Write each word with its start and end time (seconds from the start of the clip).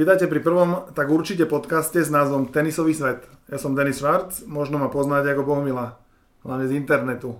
Vítajte 0.00 0.32
pri 0.32 0.40
prvom, 0.40 0.88
tak 0.96 1.12
určite 1.12 1.44
podcaste 1.44 2.00
s 2.00 2.08
názvom 2.08 2.48
Tenisový 2.48 2.96
svet. 2.96 3.20
Ja 3.52 3.60
som 3.60 3.76
Denis 3.76 4.00
Schwarz, 4.00 4.48
možno 4.48 4.80
ma 4.80 4.88
poznáte 4.88 5.28
ako 5.28 5.44
Bohumila, 5.44 6.00
hlavne 6.40 6.72
z 6.72 6.80
internetu. 6.80 7.36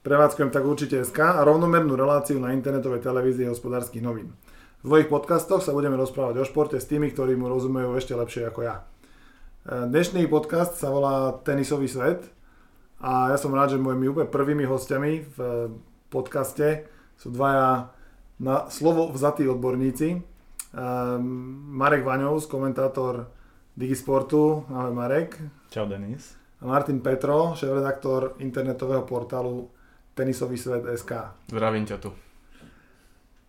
Prevádzkujem 0.00 0.48
tak 0.48 0.64
určite 0.64 1.04
SK 1.04 1.36
a 1.36 1.44
rovnomernú 1.44 1.92
reláciu 1.92 2.40
na 2.40 2.56
internetovej 2.56 3.04
televízii 3.04 3.52
hospodárskych 3.52 4.00
novín. 4.00 4.32
V 4.80 4.96
svojich 4.96 5.12
podcastoch 5.12 5.60
sa 5.60 5.76
budeme 5.76 6.00
rozprávať 6.00 6.40
o 6.40 6.48
športe 6.48 6.80
s 6.80 6.88
tými, 6.88 7.12
ktorí 7.12 7.36
mu 7.36 7.52
rozumejú 7.52 7.92
ešte 8.00 8.16
lepšie 8.16 8.48
ako 8.48 8.64
ja. 8.64 8.80
E, 9.68 9.84
dnešný 9.84 10.24
podcast 10.32 10.80
sa 10.80 10.88
volá 10.88 11.36
Tenisový 11.44 11.84
svet 11.84 12.24
a 12.96 13.28
ja 13.28 13.36
som 13.36 13.52
rád, 13.52 13.76
že 13.76 13.84
mojimi 13.84 14.08
úplne 14.08 14.32
prvými 14.32 14.64
hostiami 14.64 15.36
v 15.36 15.38
podcaste 16.08 16.88
sú 17.20 17.28
dvaja 17.28 17.92
na 18.40 18.72
slovo 18.72 19.12
vzatí 19.12 19.44
odborníci, 19.44 20.32
Marek 21.70 22.02
Vaňovs, 22.02 22.50
komentátor 22.50 23.30
Digisportu. 23.76 24.66
Ahoj 24.70 24.94
Marek. 24.94 25.38
Čau 25.70 25.86
Denis. 25.86 26.34
A 26.62 26.66
Martin 26.66 26.98
Petro, 26.98 27.54
šéf-redaktor 27.54 28.38
internetového 28.42 29.02
portálu 29.02 29.70
Tenisový 30.14 30.58
svet 30.58 30.86
SK. 30.94 31.12
Zdravím 31.50 31.86
ťa 31.86 31.96
tu. 31.98 32.10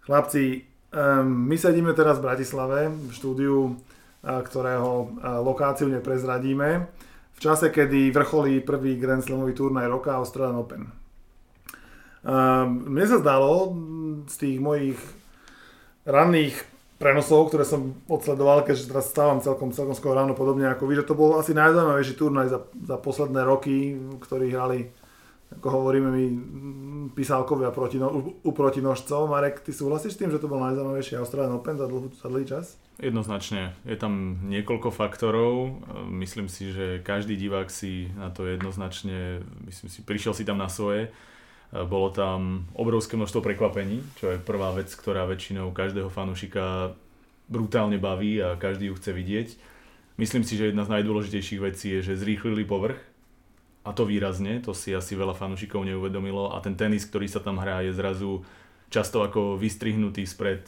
Chlapci, 0.06 0.62
um, 0.94 1.50
my 1.50 1.58
sedíme 1.58 1.94
teraz 1.94 2.18
v 2.18 2.26
Bratislave, 2.30 2.90
v 2.90 3.12
štúdiu, 3.14 3.78
ktorého 4.26 5.22
lokáciu 5.46 5.86
neprezradíme, 5.86 6.70
v 7.36 7.40
čase, 7.40 7.70
kedy 7.70 8.10
vrcholí 8.10 8.58
prvý 8.66 8.98
Grand 8.98 9.22
Slamový 9.22 9.54
turnaj 9.54 9.86
roka 9.86 10.18
Australian 10.18 10.58
Open. 10.58 10.84
Um, 12.26 12.90
mne 12.90 13.06
sa 13.06 13.22
zdalo 13.22 13.78
z 14.26 14.36
tých 14.42 14.58
mojich 14.58 14.98
ranných 16.10 16.58
prenosov, 16.96 17.52
ktoré 17.52 17.68
som 17.68 17.92
odsledoval, 18.08 18.64
keďže 18.64 18.92
teraz 18.92 19.12
stávam 19.12 19.44
celkom, 19.44 19.76
celkom 19.76 19.96
skoro 19.96 20.16
ráno 20.16 20.32
podobne 20.32 20.72
ako 20.72 20.88
vy, 20.88 21.04
že 21.04 21.08
to 21.08 21.16
bol 21.16 21.36
asi 21.36 21.52
najzaujímavejší 21.52 22.14
turnaj 22.16 22.48
za, 22.48 22.60
za 22.72 22.96
posledné 22.96 23.44
roky, 23.44 24.00
ktorý 24.24 24.48
hrali, 24.56 24.80
ako 25.60 25.68
hovoríme 25.68 26.10
my, 26.10 26.26
písalkovia 27.12 27.70
proti, 27.76 28.00
no, 28.00 28.10
u, 28.10 28.20
u 28.44 28.52
protinožcov. 28.56 29.28
Marek, 29.28 29.60
ty 29.60 29.76
súhlasíš 29.76 30.16
s 30.16 30.20
tým, 30.24 30.32
že 30.32 30.40
to 30.40 30.48
bol 30.48 30.64
najzaujímavejší 30.64 31.20
Australian 31.20 31.60
Open 31.60 31.76
za, 31.76 31.88
dlhú, 31.88 32.08
za 32.16 32.28
dlhý 32.32 32.46
čas? 32.48 32.80
Jednoznačne. 32.96 33.76
Je 33.84 34.00
tam 34.00 34.40
niekoľko 34.48 34.88
faktorov. 34.88 35.84
Myslím 36.08 36.48
si, 36.48 36.72
že 36.72 37.04
každý 37.04 37.36
divák 37.36 37.68
si 37.68 38.08
na 38.16 38.32
to 38.32 38.48
jednoznačne, 38.48 39.44
myslím 39.68 39.90
si, 39.92 40.00
prišiel 40.00 40.32
si 40.32 40.48
tam 40.48 40.56
na 40.56 40.72
svoje. 40.72 41.12
Bolo 41.84 42.08
tam 42.16 42.72
obrovské 42.72 43.20
množstvo 43.20 43.44
prekvapení, 43.44 44.00
čo 44.16 44.32
je 44.32 44.40
prvá 44.40 44.72
vec, 44.72 44.88
ktorá 44.96 45.28
väčšinou 45.28 45.76
každého 45.76 46.08
fanúšika 46.08 46.96
brutálne 47.52 48.00
baví 48.00 48.40
a 48.40 48.56
každý 48.56 48.88
ju 48.88 48.96
chce 48.96 49.12
vidieť. 49.12 49.48
Myslím 50.16 50.48
si, 50.48 50.56
že 50.56 50.72
jedna 50.72 50.88
z 50.88 50.96
najdôležitejších 50.96 51.60
vecí 51.60 51.92
je, 52.00 52.00
že 52.00 52.22
zrýchlili 52.22 52.64
povrch 52.64 53.04
a 53.84 53.92
to 53.92 54.08
výrazne, 54.08 54.64
to 54.64 54.72
si 54.72 54.96
asi 54.96 55.20
veľa 55.20 55.36
fanúšikov 55.36 55.84
neuvedomilo 55.84 56.56
a 56.56 56.64
ten 56.64 56.80
tenis, 56.80 57.04
ktorý 57.04 57.28
sa 57.28 57.44
tam 57.44 57.60
hrá, 57.60 57.84
je 57.84 57.92
zrazu 57.92 58.48
často 58.88 59.20
ako 59.20 59.60
vystrihnutý 59.60 60.24
spred 60.24 60.64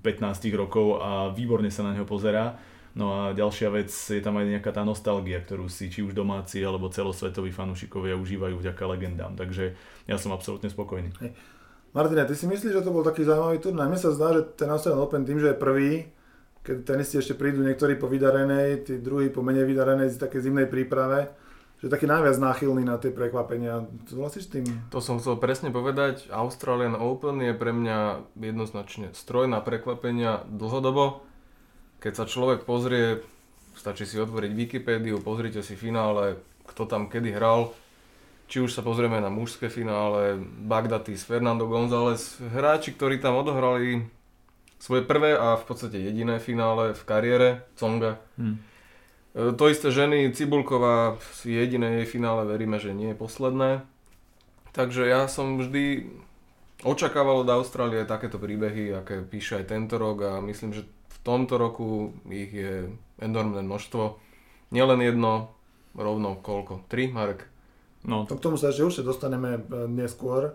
15 0.00 0.48
rokov 0.56 1.04
a 1.04 1.28
výborne 1.36 1.68
sa 1.68 1.84
na 1.84 1.92
neho 1.92 2.08
pozerá 2.08 2.56
No 2.96 3.12
a 3.12 3.36
ďalšia 3.36 3.68
vec, 3.68 3.92
je 3.92 4.24
tam 4.24 4.40
aj 4.40 4.56
nejaká 4.56 4.72
tá 4.72 4.80
nostalgia, 4.80 5.36
ktorú 5.44 5.68
si 5.68 5.92
či 5.92 6.00
už 6.00 6.16
domáci 6.16 6.64
alebo 6.64 6.88
celosvetoví 6.88 7.52
fanúšikovia 7.52 8.16
užívajú 8.16 8.56
vďaka 8.56 8.84
legendám. 8.88 9.36
Takže 9.36 9.76
ja 10.08 10.16
som 10.16 10.32
absolútne 10.32 10.72
spokojný. 10.72 11.12
Hej. 11.20 11.36
Martina, 11.92 12.24
ty 12.24 12.32
si 12.32 12.48
myslíš, 12.48 12.72
že 12.72 12.84
to 12.84 12.96
bol 12.96 13.04
taký 13.04 13.28
zaujímavý 13.28 13.60
turnaj? 13.60 13.92
Mne 13.92 14.00
sa 14.00 14.16
zdá, 14.16 14.32
že 14.32 14.48
ten 14.56 14.72
Australian 14.72 15.04
Open 15.04 15.28
tým, 15.28 15.36
že 15.36 15.52
je 15.52 15.60
prvý, 15.60 16.08
keď 16.64 16.88
tenisti 16.88 17.20
ešte 17.20 17.36
prídu 17.36 17.60
niektorí 17.60 18.00
po 18.00 18.08
vydarenej, 18.08 18.88
tí 18.88 18.96
druhí 18.96 19.28
po 19.28 19.44
menej 19.44 19.68
vydarenej, 19.68 20.16
z 20.16 20.20
také 20.20 20.40
zimnej 20.40 20.64
príprave, 20.64 21.28
že 21.84 21.92
taký 21.92 22.08
najviac 22.08 22.40
náchylný 22.40 22.80
na 22.80 22.96
tie 22.96 23.12
prekvapenia. 23.12 23.84
Súhlasíš 24.08 24.48
s 24.48 24.52
tým? 24.56 24.64
To 24.88 25.04
som 25.04 25.20
chcel 25.20 25.36
presne 25.36 25.68
povedať. 25.68 26.32
Australian 26.32 26.96
Open 26.96 27.44
je 27.44 27.52
pre 27.52 27.76
mňa 27.76 28.24
jednoznačne 28.40 29.12
stroj 29.12 29.52
na 29.52 29.60
prekvapenia 29.60 30.48
dlhodobo 30.48 31.25
keď 32.06 32.14
sa 32.22 32.30
človek 32.30 32.62
pozrie, 32.62 33.18
stačí 33.74 34.06
si 34.06 34.14
otvoriť 34.14 34.54
Wikipédiu, 34.54 35.18
pozrite 35.18 35.58
si 35.66 35.74
finále, 35.74 36.38
kto 36.70 36.86
tam 36.86 37.10
kedy 37.10 37.34
hral, 37.34 37.74
či 38.46 38.62
už 38.62 38.70
sa 38.70 38.86
pozrieme 38.86 39.18
na 39.18 39.26
mužské 39.26 39.66
finále, 39.66 40.38
Bagdatis, 40.38 41.26
Fernando 41.26 41.66
González, 41.66 42.38
hráči, 42.38 42.94
ktorí 42.94 43.18
tam 43.18 43.42
odohrali 43.42 44.06
svoje 44.78 45.02
prvé 45.02 45.34
a 45.34 45.58
v 45.58 45.66
podstate 45.66 45.98
jediné 45.98 46.38
finále 46.38 46.94
v 46.94 47.02
kariére, 47.02 47.66
Conga. 47.74 48.22
Hmm. 48.38 48.62
To 49.34 49.66
isté 49.66 49.90
ženy, 49.90 50.30
Cibulková, 50.30 51.18
jediné 51.42 52.00
jej 52.00 52.06
finále, 52.06 52.46
veríme, 52.46 52.78
že 52.78 52.94
nie 52.94 53.10
je 53.12 53.18
posledné. 53.18 53.82
Takže 54.70 55.10
ja 55.10 55.26
som 55.26 55.58
vždy 55.58 56.06
očakával 56.86 57.42
od 57.42 57.50
Austrálie 57.50 58.06
takéto 58.06 58.38
príbehy, 58.38 58.94
aké 58.94 59.26
píše 59.26 59.58
aj 59.58 59.74
tento 59.74 59.98
rok 59.98 60.22
a 60.22 60.32
myslím, 60.38 60.70
že 60.70 60.86
tomto 61.26 61.58
roku 61.58 62.14
ich 62.30 62.54
je 62.54 62.86
enormné 63.18 63.66
množstvo. 63.66 64.22
Nielen 64.70 65.02
jedno, 65.02 65.50
rovno 65.98 66.38
koľko? 66.38 66.86
Tri, 66.86 67.10
Marek? 67.10 67.50
No. 68.06 68.22
To 68.30 68.38
k 68.38 68.44
tomu 68.46 68.54
sa 68.54 68.70
ešte 68.70 68.86
určite 68.86 69.10
dostaneme 69.10 69.58
e, 69.58 69.60
neskôr. 69.90 70.54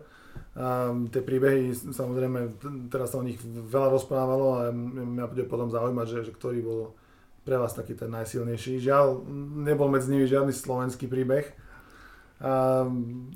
A 0.56 0.96
tie 1.12 1.20
príbehy, 1.20 1.76
samozrejme, 1.76 2.64
teraz 2.88 3.12
sa 3.12 3.20
o 3.20 3.28
nich 3.28 3.36
veľa 3.44 3.92
rozprávalo 3.92 4.48
a 4.64 4.72
mňa 4.72 5.28
bude 5.28 5.44
potom 5.44 5.68
zaujímať, 5.68 6.08
že, 6.08 6.20
že 6.28 6.36
ktorý 6.36 6.60
bol 6.64 6.82
pre 7.44 7.60
vás 7.60 7.76
taký 7.76 8.00
ten 8.00 8.08
najsilnejší. 8.08 8.80
Žiaľ, 8.80 9.28
nebol 9.68 9.92
medzi 9.92 10.08
nimi 10.08 10.24
žiadny 10.24 10.56
slovenský 10.56 11.12
príbeh. 11.12 11.52
A, 12.40 12.88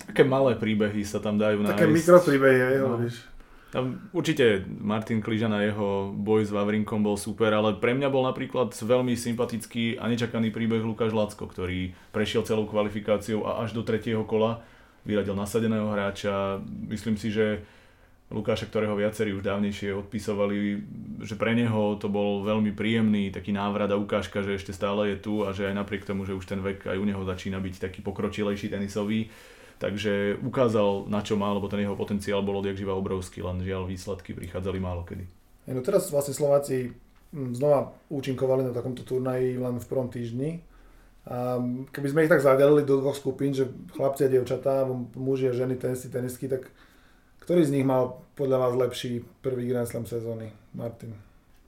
také 0.07 0.23
malé 0.23 0.55
príbehy 0.55 1.03
sa 1.03 1.19
tam 1.19 1.35
dajú 1.35 1.67
nájsť. 1.67 1.75
Také 1.75 1.91
mikropríbehy, 1.91 2.79
no. 2.79 2.95
hovoríš. 2.95 3.34
Tam 3.75 4.07
určite 4.15 4.63
Martin 4.79 5.19
Kližan 5.19 5.51
a 5.51 5.59
jeho 5.59 6.07
boj 6.15 6.47
s 6.47 6.51
Vavrinkom 6.55 7.03
bol 7.03 7.19
super, 7.19 7.51
ale 7.51 7.75
pre 7.75 7.91
mňa 7.91 8.07
bol 8.07 8.23
napríklad 8.23 8.71
veľmi 8.71 9.19
sympatický 9.19 9.99
a 9.99 10.07
nečakaný 10.07 10.47
príbeh 10.55 10.79
Lukáš 10.79 11.11
Lacko, 11.11 11.43
ktorý 11.43 11.91
prešiel 12.15 12.47
celou 12.47 12.71
kvalifikáciou 12.71 13.43
a 13.43 13.67
až 13.67 13.75
do 13.75 13.83
tretieho 13.83 14.23
kola 14.23 14.63
vyradil 15.03 15.35
nasadeného 15.35 15.91
hráča. 15.91 16.63
Myslím 16.87 17.19
si, 17.19 17.35
že 17.35 17.67
Lukáša, 18.31 18.71
ktorého 18.71 18.95
viacerí 18.95 19.35
už 19.35 19.43
dávnejšie 19.43 19.91
odpisovali, 19.91 20.79
že 21.27 21.35
pre 21.35 21.51
neho 21.51 21.99
to 21.99 22.07
bol 22.07 22.47
veľmi 22.47 22.71
príjemný 22.71 23.27
taký 23.27 23.51
návrat 23.51 23.91
a 23.91 23.99
ukážka, 23.99 24.39
že 24.39 24.55
ešte 24.55 24.71
stále 24.71 25.11
je 25.11 25.17
tu 25.19 25.43
a 25.43 25.51
že 25.51 25.67
aj 25.67 25.75
napriek 25.75 26.07
tomu, 26.07 26.23
že 26.23 26.31
už 26.31 26.47
ten 26.47 26.63
vek 26.63 26.87
aj 26.89 26.95
u 26.95 27.05
neho 27.05 27.21
začína 27.27 27.59
byť 27.59 27.91
taký 27.91 27.99
pokročilejší 28.01 28.71
tenisový, 28.71 29.27
Takže 29.75 30.39
ukázal, 30.39 31.11
na 31.11 31.19
čo 31.19 31.35
má, 31.35 31.51
lebo 31.51 31.67
ten 31.67 31.83
jeho 31.83 31.99
potenciál 31.99 32.39
bol 32.39 32.63
odjak 32.63 32.79
živa 32.79 32.95
obrovský, 32.95 33.43
len 33.43 33.59
žiaľ 33.59 33.91
výsledky 33.91 34.31
prichádzali 34.31 34.79
málo 34.79 35.03
kedy. 35.03 35.27
No 35.67 35.83
teraz 35.83 36.07
vlastne 36.13 36.31
Slováci 36.31 36.95
hm, 37.35 37.57
znova 37.57 37.91
účinkovali 38.07 38.63
na 38.63 38.71
takomto 38.71 39.03
turnaji 39.03 39.59
len 39.59 39.75
v 39.81 39.89
prvom 39.89 40.07
týždni. 40.07 40.63
A 41.25 41.57
keby 41.89 42.07
sme 42.13 42.23
ich 42.23 42.31
tak 42.31 42.45
zadelili 42.45 42.85
do 42.85 43.01
dvoch 43.01 43.17
skupín, 43.17 43.49
že 43.49 43.65
chlapci 43.97 44.29
a 44.29 44.31
dievčatá, 44.31 44.85
muži 45.17 45.49
a 45.49 45.57
ženy, 45.57 45.73
tenisti, 45.73 46.13
tenistky, 46.13 46.45
tak 46.45 46.69
ktorý 47.41 47.65
z 47.65 47.73
nich 47.73 47.85
mal 47.85 48.21
podľa 48.37 48.57
vás 48.61 48.73
lepší 48.77 49.25
prvý 49.41 49.65
Grand 49.65 49.89
Slam 49.89 50.05
sezóny? 50.05 50.53
Martin. 50.77 51.24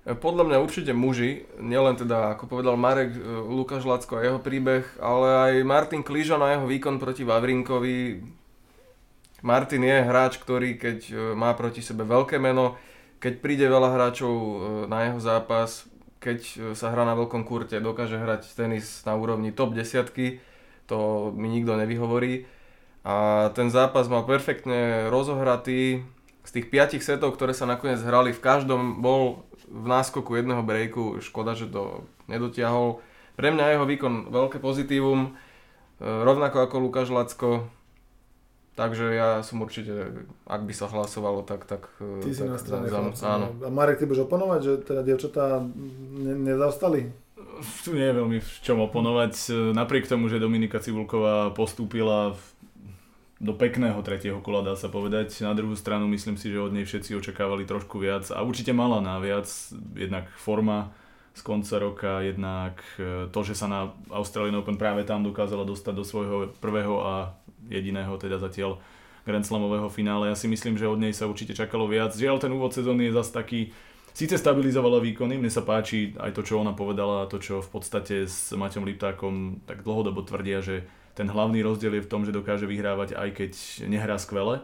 Podľa 0.07 0.47
mňa 0.47 0.63
určite 0.63 0.95
muži, 0.95 1.43
nielen 1.59 1.99
teda, 1.99 2.31
ako 2.39 2.47
povedal 2.47 2.79
Marek, 2.79 3.11
e, 3.11 3.19
Lukáš 3.43 3.83
Lacko 3.83 4.15
a 4.15 4.23
jeho 4.23 4.39
príbeh, 4.39 4.87
ale 5.03 5.27
aj 5.27 5.53
Martin 5.67 5.99
Kližan 5.99 6.39
a 6.39 6.55
jeho 6.55 6.63
výkon 6.63 6.95
proti 6.95 7.27
Vavrinkovi. 7.27 8.23
Martin 9.43 9.83
je 9.83 10.07
hráč, 10.07 10.39
ktorý 10.39 10.79
keď 10.79 10.99
e, 11.11 11.15
má 11.35 11.51
proti 11.59 11.83
sebe 11.83 12.07
veľké 12.07 12.39
meno, 12.39 12.79
keď 13.19 13.33
príde 13.43 13.67
veľa 13.67 13.99
hráčov 13.99 14.31
e, 14.31 14.55
na 14.87 15.11
jeho 15.11 15.19
zápas, 15.19 15.83
keď 16.23 16.71
sa 16.71 16.87
hrá 16.87 17.03
na 17.03 17.11
veľkom 17.13 17.43
kurte, 17.43 17.75
dokáže 17.83 18.15
hrať 18.15 18.55
tenis 18.55 19.03
na 19.03 19.11
úrovni 19.11 19.51
top 19.51 19.75
desiatky, 19.75 20.39
to 20.87 21.29
mi 21.35 21.51
nikto 21.51 21.75
nevyhovorí. 21.75 22.47
A 23.03 23.47
ten 23.51 23.67
zápas 23.67 24.07
mal 24.07 24.23
perfektne 24.23 25.11
rozohratý, 25.11 26.07
z 26.47 26.51
tých 26.55 26.71
piatich 26.71 27.03
setov, 27.03 27.35
ktoré 27.35 27.51
sa 27.51 27.67
nakoniec 27.67 27.99
hrali, 27.99 28.31
v 28.31 28.39
každom 28.39 29.03
bol 29.03 29.43
v 29.67 29.85
náskoku 29.87 30.35
jedného 30.35 30.63
breaku, 30.63 31.19
škoda, 31.19 31.53
že 31.53 31.67
to 31.67 32.07
nedotiahol. 32.31 33.03
Pre 33.35 33.49
mňa 33.51 33.77
jeho 33.77 33.85
výkon 33.85 34.33
veľké 34.33 34.57
pozitívum, 34.63 35.29
e, 35.29 35.31
rovnako 36.03 36.65
ako 36.65 36.75
Lukáš 36.81 37.13
Lacko, 37.13 37.67
takže 38.73 39.13
ja 39.13 39.29
som 39.43 39.61
určite, 39.61 40.25
ak 40.47 40.61
by 40.63 40.73
sa 40.73 40.89
hlasovalo, 40.89 41.43
tak... 41.43 41.67
tak 41.69 41.91
e, 42.01 42.23
ty 42.23 42.31
tak, 42.31 42.37
si 42.37 42.43
na 42.47 42.57
strane 42.57 42.87
za, 42.89 42.99
áno. 43.27 43.53
A 43.61 43.69
Marek, 43.69 44.01
ty 44.01 44.09
budeš 44.09 44.25
oponovať, 44.25 44.59
že 44.63 44.73
teda 44.87 45.01
dievčatá 45.05 45.61
ne, 46.17 46.33
nezaostali? 46.33 47.11
Tu 47.85 47.89
nie 47.93 48.05
je 48.05 48.17
veľmi 48.17 48.37
v 48.37 48.51
čom 48.61 48.85
oponovať. 48.85 49.49
Napriek 49.73 50.05
tomu, 50.05 50.29
že 50.29 50.37
Dominika 50.37 50.77
Cibulková 50.77 51.49
postúpila 51.57 52.37
v 52.37 52.41
do 53.37 53.53
pekného 53.53 54.01
tretieho 54.01 54.41
kola, 54.41 54.65
dá 54.65 54.73
sa 54.73 54.89
povedať. 54.89 55.29
Na 55.45 55.53
druhú 55.53 55.77
stranu 55.77 56.09
myslím 56.09 56.41
si, 56.41 56.49
že 56.49 56.57
od 56.57 56.73
nej 56.73 56.89
všetci 56.89 57.13
očakávali 57.13 57.69
trošku 57.69 58.01
viac 58.01 58.25
a 58.33 58.41
určite 58.41 58.73
mala 58.73 58.97
na 58.97 59.21
viac, 59.21 59.45
jednak 59.93 60.25
forma 60.41 60.89
z 61.37 61.41
konca 61.45 61.77
roka, 61.77 62.25
jednak 62.25 62.81
e, 62.97 63.29
to, 63.29 63.39
že 63.45 63.53
sa 63.53 63.69
na 63.69 63.93
Australian 64.09 64.57
Open 64.57 64.81
práve 64.81 65.05
tam 65.05 65.21
dokázala 65.21 65.69
dostať 65.69 65.93
do 65.93 66.01
svojho 66.01 66.37
prvého 66.57 66.97
a 67.05 67.13
jediného 67.69 68.17
teda 68.17 68.41
zatiaľ 68.41 68.81
Grand 69.21 69.45
Slamového 69.45 69.85
finále. 69.93 70.33
Ja 70.33 70.37
si 70.39 70.49
myslím, 70.49 70.81
že 70.81 70.89
od 70.89 70.97
nej 70.97 71.13
sa 71.13 71.29
určite 71.29 71.53
čakalo 71.53 71.85
viac. 71.85 72.17
Žiaľ, 72.17 72.41
ten 72.41 72.49
úvod 72.49 72.73
sezóny 72.73 73.11
je 73.11 73.17
zase 73.21 73.31
taký, 73.37 73.59
síce 74.17 74.33
stabilizovala 74.33 74.97
výkony, 74.97 75.37
mne 75.37 75.53
sa 75.53 75.61
páči 75.61 76.17
aj 76.17 76.33
to, 76.33 76.41
čo 76.41 76.57
ona 76.57 76.73
povedala, 76.73 77.29
to, 77.29 77.37
čo 77.37 77.61
v 77.61 77.69
podstate 77.69 78.25
s 78.25 78.49
Maťom 78.57 78.81
Liptákom 78.87 79.61
tak 79.69 79.85
dlhodobo 79.85 80.25
tvrdia, 80.25 80.65
že 80.65 80.89
ten 81.17 81.25
hlavný 81.25 81.65
rozdiel 81.65 81.97
je 81.97 82.05
v 82.05 82.11
tom, 82.13 82.21
že 82.21 82.29
dokáže 82.29 82.69
vyhrávať 82.69 83.17
aj 83.17 83.29
keď 83.33 83.51
nehrá 83.89 84.21
skvele. 84.21 84.61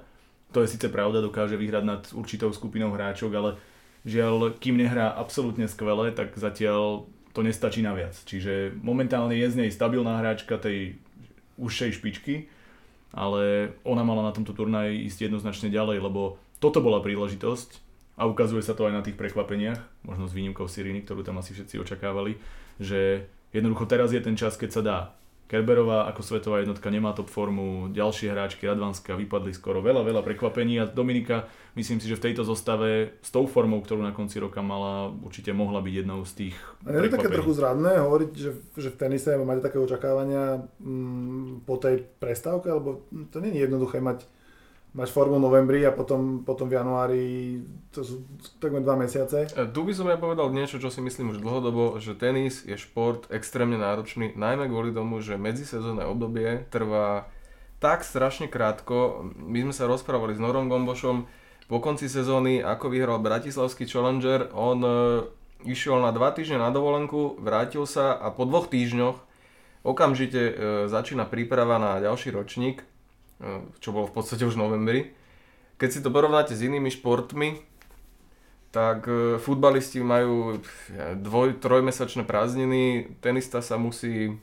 To 0.53 0.61
je 0.61 0.69
síce 0.69 0.85
pravda, 0.93 1.25
dokáže 1.25 1.57
vyhrať 1.57 1.83
nad 1.83 2.01
určitou 2.13 2.53
skupinou 2.53 2.93
hráčok, 2.93 3.33
ale 3.33 3.57
žiaľ, 4.05 4.53
kým 4.61 4.77
nehrá 4.77 5.09
absolútne 5.09 5.65
skvele, 5.65 6.13
tak 6.13 6.37
zatiaľ 6.37 7.09
to 7.33 7.41
nestačí 7.41 7.81
na 7.81 7.97
viac. 7.97 8.13
Čiže 8.13 8.77
momentálne 8.85 9.33
je 9.33 9.49
z 9.49 9.65
nej 9.65 9.69
stabilná 9.73 10.21
hráčka 10.21 10.61
tej 10.61 11.01
užšej 11.57 11.97
špičky, 11.97 12.45
ale 13.09 13.73
ona 13.81 14.05
mala 14.05 14.29
na 14.29 14.33
tomto 14.33 14.53
turnaji 14.53 15.09
ísť 15.09 15.33
jednoznačne 15.33 15.73
ďalej, 15.73 16.05
lebo 16.05 16.37
toto 16.61 16.85
bola 16.85 17.01
príležitosť 17.01 17.81
a 18.21 18.29
ukazuje 18.29 18.61
sa 18.61 18.77
to 18.77 18.85
aj 18.85 18.93
na 18.93 19.01
tých 19.01 19.17
prekvapeniach, 19.17 20.05
možno 20.05 20.29
s 20.29 20.37
výnimkou 20.37 20.69
Siriny, 20.69 21.01
ktorú 21.01 21.25
tam 21.25 21.41
asi 21.41 21.57
všetci 21.57 21.81
očakávali, 21.81 22.37
že 22.77 23.25
jednoducho 23.49 23.89
teraz 23.89 24.13
je 24.13 24.21
ten 24.21 24.37
čas, 24.37 24.53
keď 24.53 24.69
sa 24.69 24.81
dá. 24.85 24.99
Kerberová 25.43 26.09
ako 26.09 26.21
svetová 26.23 26.63
jednotka 26.63 26.87
nemá 26.87 27.11
top 27.13 27.27
formu, 27.29 27.91
ďalšie 27.91 28.31
hráčky 28.31 28.65
Radvanska 28.65 29.13
vypadli 29.13 29.51
skoro 29.51 29.83
veľa, 29.83 30.01
veľa 30.01 30.21
prekvapení 30.23 30.81
a 30.81 30.89
Dominika 30.89 31.45
myslím 31.75 31.99
si, 31.99 32.07
že 32.07 32.17
v 32.17 32.31
tejto 32.31 32.47
zostave 32.47 33.19
s 33.19 33.29
tou 33.29 33.45
formou, 33.45 33.83
ktorú 33.83 34.01
na 34.01 34.15
konci 34.15 34.39
roka 34.39 34.63
mala, 34.63 35.11
určite 35.11 35.51
mohla 35.51 35.83
byť 35.83 35.93
jednou 35.93 36.23
z 36.23 36.31
tých 36.33 36.55
A 36.87 36.95
je 36.95 37.11
to 37.11 37.15
také 37.19 37.29
trochu 37.29 37.53
zradné 37.53 38.01
hovoriť, 38.01 38.31
že, 38.33 38.51
že 38.79 38.89
v 38.89 38.99
tenise 38.99 39.35
máte 39.43 39.61
také 39.61 39.77
očakávania 39.77 40.63
mm, 40.79 41.67
po 41.67 41.75
tej 41.77 42.01
prestávke, 42.17 42.71
lebo 42.71 43.05
to 43.29 43.37
nie 43.43 43.53
je 43.53 43.67
jednoduché 43.67 43.99
mať 43.99 44.25
máš 44.93 45.09
formu 45.09 45.41
v 45.41 45.45
novembri 45.49 45.81
a 45.81 45.91
potom, 45.91 46.45
potom 46.45 46.69
v 46.69 46.77
januári, 46.77 47.25
to 47.89 48.05
sú 48.05 48.29
takmer 48.61 48.85
dva 48.85 48.93
mesiace. 48.93 49.49
E, 49.49 49.65
tu 49.73 49.81
by 49.81 49.93
som 49.93 50.05
ja 50.05 50.21
povedal 50.21 50.53
niečo, 50.53 50.77
čo 50.77 50.93
si 50.93 51.01
myslím 51.01 51.33
už 51.33 51.41
dlhodobo, 51.41 51.97
že 51.97 52.13
tenis 52.13 52.61
je 52.61 52.77
šport 52.77 53.25
extrémne 53.33 53.81
náročný, 53.81 54.37
najmä 54.37 54.69
kvôli 54.69 54.93
tomu, 54.93 55.17
že 55.17 55.41
medzisezónne 55.41 56.05
obdobie 56.05 56.69
trvá 56.69 57.25
tak 57.81 58.05
strašne 58.05 58.45
krátko. 58.47 59.27
My 59.35 59.65
sme 59.65 59.73
sa 59.73 59.89
rozprávali 59.89 60.37
s 60.37 60.39
Norom 60.39 60.69
Gombošom 60.69 61.25
po 61.65 61.77
konci 61.81 62.05
sezóny, 62.05 62.61
ako 62.61 62.93
vyhral 62.93 63.17
Bratislavský 63.17 63.89
Challenger. 63.89 64.53
On 64.53 64.77
e, 64.77 64.93
išiel 65.65 65.97
na 66.05 66.13
dva 66.13 66.29
týždne 66.37 66.61
na 66.61 66.69
dovolenku, 66.69 67.41
vrátil 67.41 67.89
sa 67.89 68.13
a 68.13 68.29
po 68.29 68.45
dvoch 68.45 68.69
týždňoch 68.69 69.17
okamžite 69.81 70.41
e, 70.47 70.53
začína 70.85 71.25
príprava 71.25 71.81
na 71.81 71.97
ďalší 71.97 72.29
ročník 72.29 72.85
čo 73.79 73.89
bolo 73.91 74.07
v 74.07 74.15
podstate 74.15 74.47
už 74.47 74.55
v 74.55 74.63
novembri. 74.63 75.01
Keď 75.77 75.89
si 75.89 75.99
to 75.99 76.13
porovnáte 76.13 76.55
s 76.55 76.63
inými 76.63 76.87
športmi, 76.93 77.59
tak 78.73 79.05
e, 79.05 79.37
futbalisti 79.37 80.01
majú 80.01 80.57
dvoj, 81.21 81.61
trojmesačné 81.61 82.25
prázdniny, 82.25 83.13
tenista 83.21 83.61
sa 83.61 83.77
musí 83.77 84.33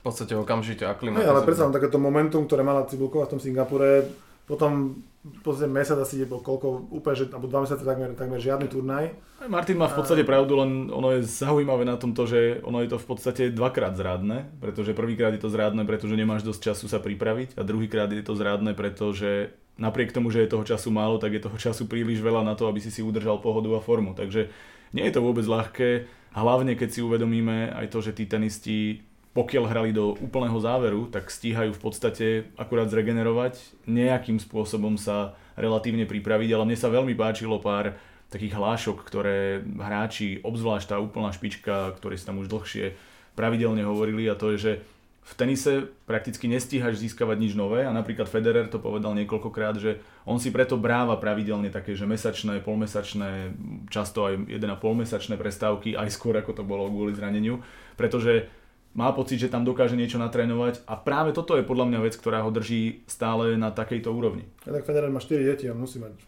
podstate 0.06 0.38
okamžite 0.38 0.86
aklimatizovať. 0.86 1.28
No, 1.28 1.34
ale 1.34 1.44
predsa 1.44 1.68
takéto 1.68 1.98
momentum, 1.98 2.46
ktoré 2.46 2.62
mala 2.62 2.86
Cibulková 2.86 3.26
v 3.26 3.32
tom 3.36 3.42
Singapure, 3.42 4.06
potom 4.46 5.02
podstate 5.20 5.68
mesiac 5.68 6.00
asi 6.00 6.24
bol 6.24 6.40
koľko, 6.40 6.88
úplne, 6.96 7.16
že, 7.16 7.24
alebo 7.28 7.44
dva 7.44 7.60
mesiace 7.68 7.84
takmer, 7.84 8.16
takmer 8.16 8.40
žiadny 8.40 8.72
turnaj. 8.72 9.12
Martin 9.52 9.76
má 9.76 9.88
v 9.88 10.00
podstate 10.00 10.24
pravdu, 10.24 10.56
len 10.56 10.88
ono 10.88 11.12
je 11.12 11.28
zaujímavé 11.28 11.84
na 11.84 12.00
tomto, 12.00 12.24
že 12.24 12.64
ono 12.64 12.80
je 12.80 12.88
to 12.88 12.98
v 13.00 13.06
podstate 13.08 13.42
dvakrát 13.52 13.96
zrádne, 14.00 14.48
pretože 14.64 14.96
prvýkrát 14.96 15.36
je 15.36 15.42
to 15.44 15.52
zrádne, 15.52 15.84
pretože 15.84 16.16
nemáš 16.16 16.40
dosť 16.40 16.72
času 16.72 16.88
sa 16.88 17.04
pripraviť 17.04 17.60
a 17.60 17.62
druhýkrát 17.64 18.08
je 18.08 18.24
to 18.24 18.32
zrádne, 18.32 18.72
pretože 18.72 19.52
napriek 19.76 20.12
tomu, 20.12 20.32
že 20.32 20.44
je 20.44 20.52
toho 20.56 20.64
času 20.64 20.88
málo, 20.88 21.20
tak 21.20 21.36
je 21.36 21.44
toho 21.44 21.56
času 21.56 21.84
príliš 21.84 22.24
veľa 22.24 22.40
na 22.40 22.56
to, 22.56 22.68
aby 22.68 22.80
si 22.80 22.88
si 22.88 23.04
udržal 23.04 23.44
pohodu 23.44 23.68
a 23.76 23.80
formu. 23.80 24.16
Takže 24.16 24.48
nie 24.96 25.04
je 25.04 25.14
to 25.16 25.24
vôbec 25.24 25.44
ľahké, 25.44 26.08
hlavne 26.32 26.76
keď 26.76 26.88
si 26.96 27.00
uvedomíme 27.04 27.76
aj 27.76 27.92
to, 27.92 27.98
že 28.00 28.16
tí 28.16 28.24
tenisti 28.24 29.04
pokiaľ 29.30 29.64
hrali 29.70 29.90
do 29.94 30.18
úplného 30.18 30.58
záveru, 30.58 31.06
tak 31.06 31.30
stíhajú 31.30 31.70
v 31.70 31.82
podstate 31.82 32.26
akurát 32.58 32.90
zregenerovať, 32.90 33.86
nejakým 33.86 34.42
spôsobom 34.42 34.98
sa 34.98 35.38
relatívne 35.54 36.02
pripraviť, 36.02 36.50
ale 36.50 36.66
mne 36.66 36.78
sa 36.78 36.90
veľmi 36.90 37.14
páčilo 37.14 37.62
pár 37.62 37.94
takých 38.30 38.58
hlášok, 38.58 38.98
ktoré 39.06 39.62
hráči, 39.62 40.42
obzvlášť 40.42 40.94
tá 40.94 40.96
úplná 40.98 41.30
špička, 41.30 41.94
ktorí 41.98 42.18
sa 42.18 42.30
tam 42.30 42.42
už 42.42 42.50
dlhšie 42.50 42.94
pravidelne 43.38 43.86
hovorili 43.86 44.26
a 44.26 44.38
to 44.38 44.54
je, 44.54 44.58
že 44.58 44.72
v 45.20 45.32
tenise 45.38 45.86
prakticky 46.08 46.50
nestíhaš 46.50 46.98
získavať 46.98 47.36
nič 47.38 47.52
nové 47.54 47.86
a 47.86 47.94
napríklad 47.94 48.26
Federer 48.26 48.66
to 48.66 48.82
povedal 48.82 49.14
niekoľkokrát, 49.14 49.78
že 49.78 50.02
on 50.26 50.42
si 50.42 50.50
preto 50.50 50.74
bráva 50.74 51.14
pravidelne 51.20 51.70
také, 51.70 51.94
že 51.94 52.08
mesačné, 52.08 52.64
polmesačné, 52.64 53.54
často 53.92 54.26
aj 54.26 54.48
1,5 54.48 54.58
mesačné 55.06 55.34
prestávky, 55.38 55.94
aj 55.94 56.08
skôr 56.10 56.34
ako 56.40 56.56
to 56.56 56.62
bolo 56.66 56.90
kvôli 56.90 57.14
zraneniu, 57.14 57.62
pretože 57.94 58.50
má 58.90 59.14
pocit, 59.14 59.38
že 59.38 59.52
tam 59.52 59.62
dokáže 59.62 59.94
niečo 59.94 60.18
natrénovať 60.18 60.82
a 60.86 60.98
práve 60.98 61.30
toto 61.30 61.54
je 61.54 61.62
podľa 61.62 61.86
mňa 61.94 61.98
vec, 62.02 62.14
ktorá 62.18 62.42
ho 62.42 62.50
drží 62.50 63.06
stále 63.06 63.54
na 63.54 63.70
takejto 63.70 64.10
úrovni. 64.10 64.50
A 64.66 64.74
tak 64.74 64.82
Federer 64.82 65.14
má 65.14 65.22
4 65.22 65.46
deti, 65.46 65.70
on 65.70 65.78
musí 65.78 66.02
mať 66.02 66.18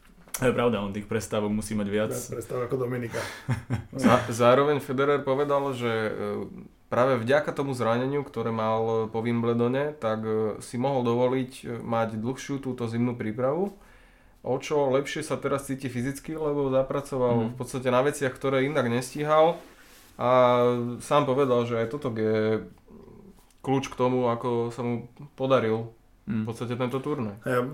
je 0.41 0.56
pravda, 0.56 0.81
on 0.81 0.97
tých 0.97 1.05
prestávok 1.05 1.53
musí 1.53 1.76
mať 1.76 1.88
viac. 1.93 2.11
Viac 2.11 2.41
prestávok 2.41 2.64
ako 2.73 2.88
Dominika. 2.88 3.20
zároveň 4.43 4.81
Federer 4.81 5.20
povedal, 5.20 5.76
že 5.76 5.93
e, 5.93 6.11
práve 6.88 7.20
vďaka 7.20 7.53
tomu 7.53 7.76
zraneniu, 7.76 8.25
ktoré 8.25 8.49
mal 8.49 9.12
po 9.12 9.20
Wimbledone, 9.20 9.93
tak 10.00 10.25
e, 10.25 10.32
si 10.65 10.81
mohol 10.81 11.05
dovoliť 11.05 11.53
e, 11.53 11.65
mať 11.85 12.17
dlhšiu 12.17 12.65
túto 12.65 12.88
zimnú 12.88 13.12
prípravu. 13.12 13.76
O 14.43 14.56
čo 14.58 14.91
lepšie 14.91 15.23
sa 15.23 15.38
teraz 15.38 15.70
cíti 15.70 15.87
fyzicky, 15.87 16.35
lebo 16.35 16.73
zapracoval 16.73 17.35
mm. 17.37 17.49
v 17.53 17.55
podstate 17.55 17.88
na 17.93 18.03
veciach, 18.03 18.34
ktoré 18.34 18.67
inak 18.67 18.89
nestíhal 18.91 19.60
a 20.22 20.31
sám 21.02 21.26
povedal, 21.26 21.67
že 21.67 21.82
aj 21.82 21.91
toto 21.91 22.14
je 22.14 22.62
kľúč 23.67 23.91
k 23.91 23.98
tomu, 23.98 24.31
ako 24.31 24.70
sa 24.70 24.86
mu 24.86 25.10
podaril 25.34 25.91
mm. 26.31 26.43
v 26.43 26.46
podstate 26.46 26.79
tento 26.79 27.02
turnaj. 27.02 27.43
Ja, 27.43 27.67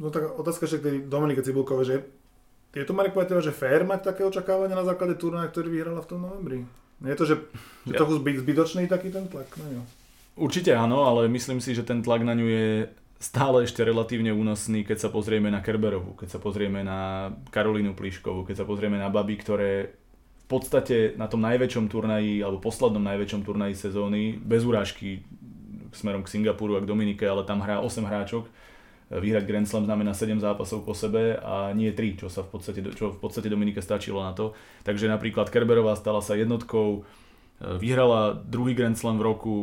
no 0.00 0.08
tak 0.08 0.40
otázka 0.40 0.64
že 0.64 0.80
k 0.80 1.04
Dominike 1.04 1.44
Cibulkove, 1.44 1.84
že 1.84 2.08
je 2.72 2.84
to 2.84 2.96
Marek 2.96 3.12
povedal, 3.12 3.44
že 3.44 3.52
fér 3.52 3.84
mať 3.84 4.12
také 4.12 4.24
očakávania 4.24 4.76
na 4.76 4.88
základe 4.88 5.16
turnaja, 5.16 5.48
ktorý 5.48 5.68
vyhrala 5.72 6.00
v 6.04 6.08
tom 6.08 6.24
novembri? 6.24 6.64
Nie 7.00 7.12
je 7.12 7.20
to, 7.20 7.26
že, 7.28 7.36
že 7.88 7.92
ja. 7.92 8.00
trochu 8.00 8.20
zbytočný 8.20 8.88
taký 8.88 9.12
ten 9.12 9.28
tlak 9.28 9.48
na 9.60 9.68
ňu? 9.76 9.82
Určite 10.36 10.76
áno, 10.76 11.04
ale 11.08 11.28
myslím 11.32 11.60
si, 11.60 11.72
že 11.72 11.84
ten 11.84 12.04
tlak 12.04 12.24
na 12.24 12.36
ňu 12.36 12.48
je 12.48 12.68
stále 13.16 13.64
ešte 13.64 13.80
relatívne 13.80 14.32
únosný, 14.32 14.84
keď 14.84 15.08
sa 15.08 15.08
pozrieme 15.08 15.48
na 15.48 15.64
Kerberovu, 15.64 16.20
keď 16.20 16.36
sa 16.36 16.38
pozrieme 16.40 16.84
na 16.84 17.32
Karolínu 17.48 17.96
Pliškovú, 17.96 18.44
keď 18.44 18.64
sa 18.64 18.68
pozrieme 18.68 19.00
na 19.00 19.08
baby, 19.08 19.40
ktoré 19.40 19.96
v 20.46 20.48
podstate 20.48 21.18
na 21.18 21.26
tom 21.26 21.42
najväčšom 21.42 21.90
turnaji, 21.90 22.38
alebo 22.38 22.62
poslednom 22.62 23.02
najväčšom 23.02 23.42
turnaji 23.42 23.74
sezóny, 23.74 24.38
bez 24.38 24.62
urážky 24.62 25.26
smerom 25.90 26.22
k 26.22 26.30
Singapuru 26.38 26.78
a 26.78 26.84
k 26.84 26.86
Dominike, 26.86 27.26
ale 27.26 27.42
tam 27.42 27.66
hrá 27.66 27.82
8 27.82 28.06
hráčok. 28.06 28.46
Vyhrať 29.10 29.42
Grand 29.46 29.66
Slam 29.66 29.90
znamená 29.90 30.14
7 30.14 30.38
zápasov 30.38 30.86
po 30.86 30.94
sebe 30.94 31.34
a 31.38 31.74
nie 31.74 31.90
3, 31.90 32.22
čo, 32.22 32.26
sa 32.30 32.46
v 32.46 32.58
podstate, 32.58 32.78
čo 32.94 33.10
v 33.10 33.18
podstate 33.18 33.50
Dominike 33.50 33.82
stačilo 33.82 34.22
na 34.22 34.34
to. 34.38 34.54
Takže 34.86 35.10
napríklad 35.10 35.50
Kerberová 35.50 35.98
stala 35.98 36.22
sa 36.22 36.38
jednotkou, 36.38 37.02
vyhrala 37.58 38.38
druhý 38.38 38.78
Grand 38.78 38.94
Slam 38.94 39.18
v 39.18 39.26
roku, 39.26 39.56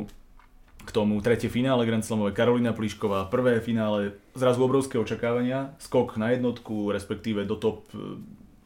k 0.84 0.92
tomu 0.92 1.24
tretie 1.24 1.48
finále 1.48 1.88
Grand 1.88 2.04
Slamové 2.04 2.36
Karolina 2.36 2.76
Plišková, 2.76 3.32
prvé 3.32 3.64
finále, 3.64 4.20
zrazu 4.36 4.60
obrovské 4.68 5.00
očakávania, 5.00 5.80
skok 5.80 6.20
na 6.20 6.36
jednotku, 6.36 6.92
respektíve 6.92 7.48
do 7.48 7.56
top 7.56 7.88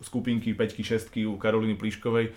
skupinky 0.01 0.53
5 0.53 0.77
6 0.77 1.25
u 1.27 1.35
Karoliny 1.37 1.75
Pliškovej 1.75 2.31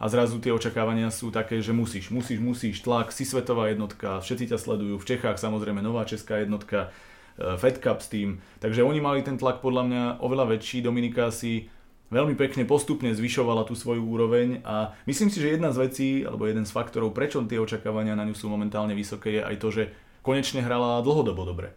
a 0.00 0.04
zrazu 0.10 0.42
tie 0.42 0.50
očakávania 0.50 1.08
sú 1.08 1.30
také, 1.30 1.62
že 1.62 1.70
musíš, 1.70 2.10
musíš, 2.10 2.42
musíš, 2.42 2.82
tlak, 2.82 3.14
si 3.14 3.22
svetová 3.22 3.70
jednotka, 3.70 4.18
všetci 4.18 4.50
ťa 4.50 4.58
sledujú, 4.58 4.98
v 4.98 5.08
Čechách 5.14 5.38
samozrejme 5.38 5.80
nová 5.80 6.02
česká 6.02 6.42
jednotka, 6.42 6.90
e, 7.38 7.54
Fed 7.56 7.78
Cup 7.78 8.02
s 8.02 8.10
tým, 8.10 8.42
takže 8.58 8.82
oni 8.82 8.98
mali 8.98 9.22
ten 9.22 9.38
tlak 9.38 9.62
podľa 9.62 9.82
mňa 9.86 10.02
oveľa 10.18 10.58
väčší, 10.58 10.82
Dominika 10.82 11.30
si 11.30 11.70
veľmi 12.10 12.34
pekne 12.34 12.66
postupne 12.66 13.14
zvyšovala 13.14 13.64
tú 13.64 13.78
svoju 13.78 14.02
úroveň 14.02 14.62
a 14.66 14.92
myslím 15.06 15.30
si, 15.30 15.38
že 15.38 15.56
jedna 15.56 15.70
z 15.70 15.80
vecí, 15.88 16.08
alebo 16.26 16.46
jeden 16.50 16.66
z 16.66 16.74
faktorov, 16.74 17.14
prečo 17.14 17.42
tie 17.46 17.62
očakávania 17.62 18.18
na 18.18 18.26
ňu 18.26 18.34
sú 18.34 18.50
momentálne 18.50 18.92
vysoké, 18.98 19.38
je 19.38 19.42
aj 19.42 19.56
to, 19.62 19.68
že 19.70 19.82
konečne 20.26 20.62
hrala 20.62 21.02
dlhodobo 21.02 21.42
dobre. 21.46 21.74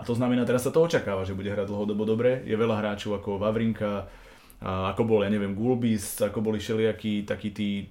A 0.00 0.08
to 0.08 0.16
znamená, 0.16 0.42
teraz 0.48 0.64
sa 0.64 0.72
to 0.72 0.82
očakáva, 0.82 1.22
že 1.28 1.36
bude 1.36 1.52
hrať 1.52 1.68
dlhodobo 1.68 2.08
dobre. 2.08 2.40
Je 2.48 2.56
veľa 2.56 2.80
hráčov 2.80 3.20
ako 3.20 3.36
Vavrinka, 3.36 4.08
ako 4.62 5.02
bol, 5.02 5.20
ja 5.26 5.30
neviem, 5.30 5.58
Gulbis, 5.58 6.22
ako 6.22 6.38
boli 6.38 6.62
všelijakí 6.62 7.26
takí 7.26 7.50
tí, 7.50 7.90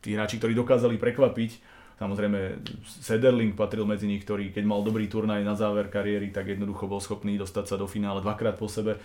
tí 0.00 0.16
hráči, 0.16 0.40
ktorí 0.40 0.56
dokázali 0.56 0.96
prekvapiť. 0.96 1.76
Samozrejme, 2.00 2.64
Sederling 2.86 3.52
patril 3.58 3.84
medzi 3.84 4.08
nich, 4.08 4.24
ktorý 4.24 4.54
keď 4.54 4.64
mal 4.64 4.80
dobrý 4.80 5.10
turnaj 5.10 5.44
na 5.44 5.52
záver 5.52 5.90
kariéry, 5.92 6.32
tak 6.32 6.48
jednoducho 6.48 6.88
bol 6.88 7.02
schopný 7.02 7.36
dostať 7.36 7.64
sa 7.68 7.76
do 7.76 7.90
finále 7.90 8.24
dvakrát 8.24 8.56
po 8.56 8.70
sebe. 8.70 8.96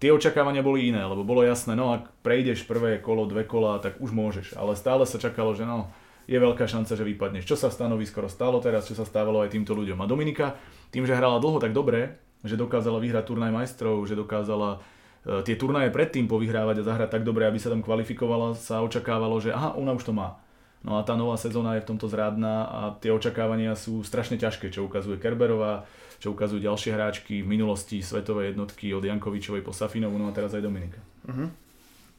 tie 0.00 0.10
očakávania 0.10 0.64
boli 0.64 0.88
iné, 0.88 1.04
lebo 1.04 1.22
bolo 1.22 1.44
jasné, 1.44 1.76
no 1.76 1.92
ak 1.92 2.08
prejdeš 2.24 2.64
prvé 2.64 2.98
kolo, 2.98 3.28
dve 3.28 3.44
kola, 3.44 3.78
tak 3.78 4.00
už 4.00 4.10
môžeš. 4.10 4.56
Ale 4.56 4.74
stále 4.74 5.04
sa 5.04 5.20
čakalo, 5.20 5.52
že 5.52 5.68
no, 5.68 5.92
je 6.24 6.40
veľká 6.40 6.64
šanca, 6.64 6.96
že 6.96 7.04
vypadneš. 7.04 7.44
Čo 7.44 7.56
sa 7.56 7.68
stanoví 7.68 8.08
skoro 8.08 8.26
stalo 8.26 8.58
teraz, 8.64 8.88
čo 8.88 8.96
sa 8.96 9.04
stávalo 9.04 9.44
aj 9.44 9.52
týmto 9.52 9.76
ľuďom. 9.76 10.00
A 10.00 10.08
Dominika 10.08 10.56
tým, 10.88 11.04
že 11.04 11.14
hrala 11.14 11.38
dlho 11.38 11.60
tak 11.60 11.76
dobre, 11.76 12.16
že 12.40 12.56
dokázala 12.56 12.96
vyhrať 12.98 13.24
turnaj 13.28 13.52
majstrov, 13.52 14.00
že 14.08 14.16
dokázala 14.16 14.80
tie 15.24 15.54
turnaje 15.56 15.92
predtým 15.92 16.24
povyhrávať 16.24 16.80
a 16.80 16.86
zahrať 16.86 17.08
tak 17.12 17.22
dobre, 17.28 17.44
aby 17.44 17.60
sa 17.60 17.68
tam 17.68 17.84
kvalifikovala, 17.84 18.56
sa 18.56 18.80
očakávalo, 18.80 19.36
že 19.40 19.52
aha, 19.52 19.76
ona 19.76 19.92
už 19.92 20.08
to 20.08 20.16
má. 20.16 20.40
No 20.80 20.96
a 20.96 21.04
tá 21.04 21.12
nová 21.12 21.36
sezóna 21.36 21.76
je 21.76 21.84
v 21.84 21.92
tomto 21.92 22.08
zrádna 22.08 22.54
a 22.64 22.80
tie 22.96 23.12
očakávania 23.12 23.76
sú 23.76 24.00
strašne 24.00 24.40
ťažké, 24.40 24.72
čo 24.72 24.88
ukazuje 24.88 25.20
Kerberová, 25.20 25.84
čo 26.16 26.32
ukazujú 26.32 26.64
ďalšie 26.64 26.96
hráčky 26.96 27.44
v 27.44 27.50
minulosti 27.52 28.00
svetové 28.00 28.52
jednotky 28.52 28.88
od 28.96 29.04
Jankovičovej 29.04 29.60
po 29.60 29.76
Safinovu, 29.76 30.16
no 30.16 30.32
a 30.32 30.36
teraz 30.36 30.56
aj 30.56 30.64
Dominika. 30.64 31.00
Uh-huh. 31.28 31.52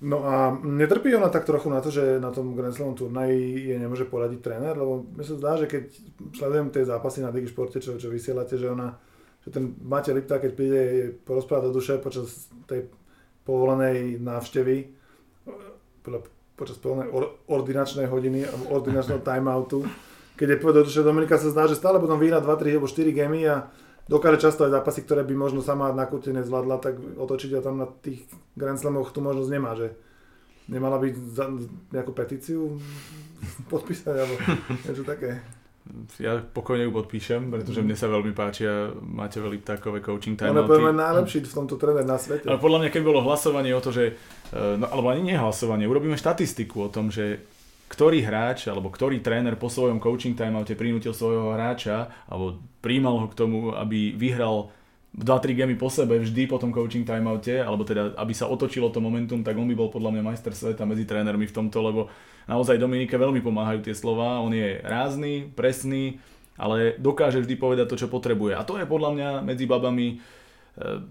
No 0.02 0.26
a 0.26 0.54
netrpí 0.62 1.14
ona 1.14 1.30
tak 1.30 1.46
trochu 1.46 1.70
na 1.70 1.82
to, 1.82 1.94
že 1.94 2.22
na 2.22 2.34
tom 2.34 2.58
Grand 2.58 2.74
Slam 2.74 2.98
turnaji 2.98 3.70
je 3.70 3.78
nemôže 3.78 4.10
poradiť 4.10 4.42
tréner, 4.42 4.74
lebo 4.74 5.06
mi 5.10 5.22
sa 5.22 5.38
zdá, 5.38 5.58
že 5.58 5.70
keď 5.70 5.94
sledujem 6.38 6.74
tie 6.74 6.86
zápasy 6.86 7.22
na 7.22 7.30
Digišporte, 7.30 7.78
čo, 7.78 7.98
čo 7.98 8.10
vysielate, 8.10 8.58
že 8.58 8.70
ona 8.70 8.98
že 9.42 9.50
ten 9.50 9.74
Mate 9.82 10.14
Lipta, 10.14 10.38
keď 10.38 10.52
príde 10.54 10.82
porozprávať 11.26 11.64
do 11.70 11.76
duše 11.76 11.98
počas 11.98 12.50
tej 12.70 12.90
povolenej 13.42 14.22
návštevy, 14.22 14.94
počas 16.54 16.78
plnej 16.78 17.10
or, 17.10 17.42
ordinačnej 17.50 18.06
hodiny, 18.06 18.46
ordinačného 18.70 19.22
timeoutu, 19.26 19.82
keď 20.38 20.58
je 20.58 20.62
povedal, 20.62 20.82
že 20.86 21.06
Dominika 21.06 21.38
sa 21.38 21.54
zdá, 21.54 21.66
že 21.70 21.78
stále 21.78 22.02
potom 22.02 22.18
vyhrať 22.18 22.42
2, 22.42 22.50
3 22.50 22.74
alebo 22.78 22.90
4 22.90 23.14
gemy 23.14 23.42
a 23.46 23.70
dokáže 24.10 24.50
často 24.50 24.66
aj 24.66 24.74
zápasy, 24.78 25.06
ktoré 25.06 25.22
by 25.26 25.34
možno 25.38 25.62
sama 25.62 25.94
na 25.94 26.06
kurte 26.10 26.34
nezvládla, 26.34 26.82
tak 26.82 26.98
otočiť 26.98 27.58
a 27.58 27.66
tam 27.66 27.82
na 27.82 27.88
tých 27.90 28.26
Grand 28.58 28.78
Slamoch 28.78 29.14
tu 29.14 29.22
možnosť 29.22 29.50
nemá, 29.54 29.78
že? 29.78 29.94
Nemala 30.70 30.98
byť 31.02 31.14
za 31.34 31.46
nejakú 31.94 32.14
petíciu 32.14 32.78
podpísať 33.70 34.16
alebo 34.18 34.36
niečo 34.86 35.06
také 35.06 35.42
ja 36.22 36.38
pokojne 36.40 36.86
ju 36.86 36.94
podpíšem, 36.94 37.50
pretože 37.50 37.82
mne 37.82 37.98
sa 37.98 38.06
veľmi 38.06 38.32
páčia 38.38 38.94
máte 39.02 39.42
veľmi 39.42 39.66
takové 39.66 39.98
coaching 40.00 40.38
time. 40.38 40.54
Ale 40.54 40.70
povieme 40.70 40.94
najlepší 40.94 41.42
v 41.50 41.56
tomto 41.58 41.76
tréner 41.82 42.06
na 42.06 42.22
svete. 42.22 42.46
Ale 42.46 42.62
podľa 42.62 42.86
mňa, 42.86 42.90
keď 42.94 43.02
bolo 43.02 43.20
hlasovanie 43.26 43.74
o 43.74 43.82
to, 43.82 43.90
že, 43.90 44.14
eh, 44.14 44.78
no, 44.78 44.86
alebo 44.86 45.10
ani 45.10 45.34
nie 45.34 45.38
hlasovanie, 45.38 45.90
urobíme 45.90 46.16
štatistiku 46.16 46.86
o 46.86 46.90
tom, 46.94 47.10
že 47.10 47.42
ktorý 47.92 48.24
hráč 48.24 48.72
alebo 48.72 48.88
ktorý 48.88 49.20
tréner 49.20 49.60
po 49.60 49.68
svojom 49.68 50.00
coaching 50.00 50.32
timeoute 50.32 50.80
prinútil 50.80 51.12
svojho 51.12 51.52
hráča 51.52 52.08
alebo 52.32 52.56
príjmal 52.80 53.20
ho 53.20 53.28
k 53.28 53.36
tomu, 53.36 53.76
aby 53.76 54.16
vyhral 54.16 54.72
2-3 55.12 55.60
gemy 55.60 55.76
po 55.76 55.92
sebe 55.92 56.24
vždy 56.24 56.48
po 56.48 56.56
tom 56.56 56.72
coaching 56.72 57.04
timeoute, 57.04 57.60
alebo 57.60 57.84
teda 57.84 58.16
aby 58.16 58.32
sa 58.32 58.48
otočilo 58.48 58.88
to 58.96 59.04
momentum, 59.04 59.44
tak 59.44 59.60
on 59.60 59.68
by 59.68 59.76
bol 59.76 59.92
podľa 59.92 60.16
mňa 60.16 60.24
majster 60.24 60.56
sveta 60.56 60.88
medzi 60.88 61.04
trénermi 61.04 61.44
v 61.44 61.56
tomto, 61.56 61.84
lebo 61.84 62.08
naozaj 62.48 62.80
Dominike 62.80 63.20
veľmi 63.20 63.44
pomáhajú 63.44 63.84
tie 63.84 63.92
slova, 63.92 64.40
on 64.40 64.56
je 64.56 64.80
rázny, 64.80 65.52
presný, 65.52 66.24
ale 66.56 66.96
dokáže 66.96 67.44
vždy 67.44 67.56
povedať 67.60 67.92
to, 67.92 68.00
čo 68.00 68.08
potrebuje. 68.08 68.56
A 68.56 68.64
to 68.64 68.80
je 68.80 68.88
podľa 68.88 69.12
mňa 69.12 69.30
medzi 69.44 69.68
babami 69.68 70.24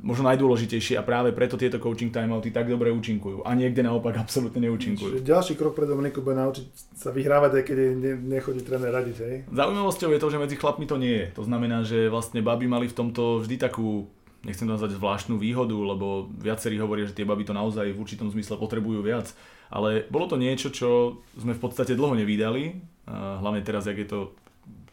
možno 0.01 0.25
najdôležitejšie 0.33 0.97
a 0.97 1.05
práve 1.05 1.37
preto 1.37 1.61
tieto 1.61 1.77
coaching 1.77 2.09
timeouty 2.09 2.49
tak 2.49 2.65
dobre 2.65 2.89
účinkujú 2.91 3.45
a 3.45 3.53
niekde 3.53 3.85
naopak 3.85 4.17
absolútne 4.17 4.65
neúčinkujú. 4.65 5.21
Čiže 5.21 5.29
ďalší 5.29 5.53
krok 5.61 5.77
pre 5.77 5.85
Dominiku 5.85 6.25
bude 6.25 6.41
naučiť 6.41 6.97
sa 6.97 7.13
vyhrávať, 7.13 7.61
aj 7.61 7.65
keď 7.69 7.77
ne, 7.93 8.13
nechodí 8.41 8.65
tréner 8.65 8.89
radiť, 8.89 9.17
hej? 9.21 9.37
Zaujímavosťou 9.53 10.11
je 10.17 10.21
to, 10.21 10.29
že 10.33 10.41
medzi 10.41 10.57
chlapmi 10.57 10.89
to 10.89 10.97
nie 10.97 11.13
je. 11.13 11.27
To 11.37 11.45
znamená, 11.45 11.85
že 11.85 12.09
vlastne 12.09 12.41
baby 12.41 12.73
mali 12.73 12.89
v 12.89 12.97
tomto 12.97 13.45
vždy 13.45 13.61
takú 13.61 14.09
nechcem 14.41 14.65
to 14.65 14.73
nazvať 14.73 14.97
zvláštnu 14.97 15.37
výhodu, 15.37 15.77
lebo 15.77 16.33
viacerí 16.41 16.81
hovoria, 16.81 17.05
že 17.05 17.13
tie 17.13 17.29
baby 17.29 17.45
to 17.45 17.53
naozaj 17.53 17.93
v 17.93 18.01
určitom 18.01 18.33
zmysle 18.33 18.57
potrebujú 18.57 19.05
viac. 19.05 19.29
Ale 19.69 20.09
bolo 20.09 20.25
to 20.27 20.41
niečo, 20.41 20.73
čo 20.73 21.21
sme 21.37 21.53
v 21.53 21.61
podstate 21.61 21.93
dlho 21.93 22.17
nevydali, 22.17 22.81
hlavne 23.07 23.61
teraz, 23.61 23.85
jak 23.85 24.01
je 24.01 24.09
to 24.09 24.33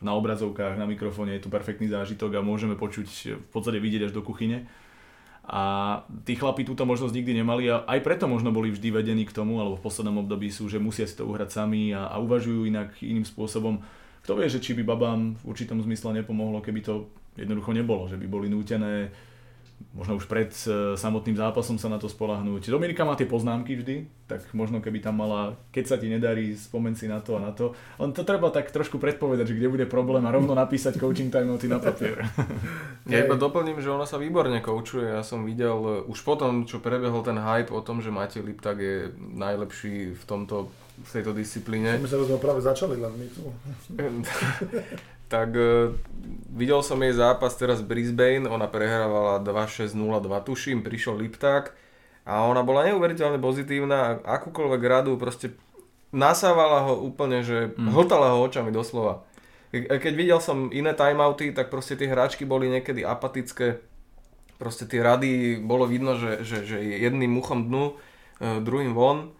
na 0.01 0.13
obrazovkách, 0.13 0.77
na 0.77 0.85
mikrofóne 0.85 1.37
je 1.37 1.45
tu 1.45 1.49
perfektný 1.49 1.89
zážitok 1.89 2.37
a 2.37 2.45
môžeme 2.45 2.77
počuť, 2.77 3.07
v 3.37 3.49
podstate 3.49 3.81
vidieť 3.81 4.09
až 4.09 4.13
do 4.13 4.21
kuchyne. 4.21 4.69
A 5.47 6.03
tí 6.27 6.35
chlapi 6.35 6.67
túto 6.67 6.83
možnosť 6.83 7.15
nikdy 7.15 7.39
nemali 7.39 7.71
a 7.71 7.87
aj 7.87 8.03
preto 8.03 8.27
možno 8.27 8.51
boli 8.51 8.67
vždy 8.67 8.91
vedení 8.91 9.23
k 9.23 9.31
tomu, 9.31 9.63
alebo 9.63 9.79
v 9.79 9.85
poslednom 9.87 10.19
období 10.27 10.51
sú, 10.51 10.67
že 10.67 10.75
musia 10.75 11.07
si 11.07 11.15
to 11.15 11.23
uhrať 11.23 11.55
sami 11.55 11.95
a, 11.95 12.11
a 12.11 12.19
uvažujú 12.19 12.67
inak 12.67 12.99
iným 12.99 13.23
spôsobom. 13.23 13.79
Kto 14.27 14.35
vie, 14.35 14.51
že 14.51 14.59
či 14.59 14.75
by 14.75 14.83
babám 14.83 15.39
v 15.39 15.43
určitom 15.47 15.79
zmysle 15.79 16.19
nepomohlo, 16.19 16.59
keby 16.59 16.83
to 16.83 17.07
jednoducho 17.39 17.71
nebolo, 17.71 18.11
že 18.11 18.19
by 18.19 18.27
boli 18.27 18.51
nútené 18.51 19.07
možno 19.97 20.17
už 20.17 20.29
pred 20.29 20.53
e, 20.69 20.93
samotným 20.93 21.33
zápasom 21.33 21.81
sa 21.81 21.89
na 21.89 21.97
to 21.97 22.05
spolahnúť. 22.05 22.69
Dominika 22.69 23.01
má 23.01 23.17
tie 23.17 23.25
poznámky 23.25 23.73
vždy, 23.77 24.05
tak 24.29 24.45
možno 24.53 24.77
keby 24.77 25.01
tam 25.01 25.17
mala, 25.17 25.57
keď 25.73 25.85
sa 25.89 25.95
ti 25.97 26.05
nedarí, 26.05 26.53
spomen 26.53 26.93
si 26.93 27.09
na 27.09 27.17
to 27.17 27.37
a 27.37 27.41
na 27.41 27.49
to. 27.49 27.73
Len 27.97 28.13
to 28.13 28.21
treba 28.21 28.53
tak 28.53 28.69
trošku 28.69 29.01
predpovedať, 29.01 29.53
že 29.53 29.57
kde 29.57 29.73
bude 29.73 29.85
problém 29.89 30.21
a 30.25 30.33
rovno 30.33 30.53
napísať 30.53 31.01
coaching 31.01 31.33
timeouty 31.33 31.65
na 31.65 31.81
papier. 31.81 32.21
Ja 33.07 33.23
iba 33.23 33.39
doplním, 33.39 33.79
že 33.79 33.87
ona 33.87 34.03
sa 34.03 34.19
výborne 34.19 34.59
koučuje. 34.59 35.07
Ja 35.07 35.23
som 35.23 35.47
videl 35.47 35.79
e, 35.79 36.03
už 36.11 36.27
potom, 36.27 36.67
čo 36.67 36.83
prebehol 36.83 37.23
ten 37.23 37.39
hype 37.39 37.71
o 37.71 37.79
tom, 37.79 38.03
že 38.03 38.11
Matej 38.11 38.43
Liptak 38.43 38.83
je 38.83 39.15
najlepší 39.15 40.11
v 40.11 40.23
tomto 40.27 40.67
v 40.97 41.09
tejto 41.13 41.29
disciplíne. 41.29 42.01
My 42.01 42.09
sa 42.09 42.17
práve 42.41 42.57
začali 42.57 42.97
len 42.97 43.13
my 43.13 43.27
tu. 43.29 43.41
tak 45.27 45.51
uh, 45.55 45.91
videl 46.55 46.79
som 46.83 46.99
jej 47.03 47.13
zápas 47.13 47.53
teraz 47.55 47.83
Brisbane, 47.83 48.47
ona 48.47 48.65
prehrávala 48.67 49.43
2-6-0-2 49.43 49.93
tuším, 50.47 50.79
prišiel 50.81 51.19
Lipták 51.19 51.75
a 52.27 52.43
ona 52.47 52.63
bola 52.63 52.87
neuveriteľne 52.91 53.39
pozitívna 53.39 54.19
a 54.23 54.39
akúkoľvek 54.39 54.81
radu 54.83 55.15
proste 55.15 55.55
nasávala 56.11 56.87
ho 56.87 56.99
úplne, 57.03 57.43
že 57.43 57.71
mm. 57.75 57.91
hltala 57.91 58.35
ho 58.35 58.43
očami 58.47 58.71
doslova. 58.71 59.27
Keď 59.75 60.13
videl 60.15 60.39
som 60.39 60.71
iné 60.71 60.95
timeouty, 60.95 61.51
tak 61.51 61.67
proste 61.67 61.99
tie 61.99 62.07
hráčky 62.07 62.47
boli 62.47 62.71
niekedy 62.71 63.03
apatické, 63.03 63.83
proste 64.55 64.87
tie 64.87 65.03
rady 65.03 65.59
bolo 65.59 65.83
vidno, 65.83 66.15
že, 66.15 66.47
že, 66.47 66.63
že 66.63 66.79
jedným 66.79 67.31
muchom 67.31 67.67
dnu, 67.67 67.85
uh, 67.93 68.63
druhým 68.63 68.95
von 68.95 69.35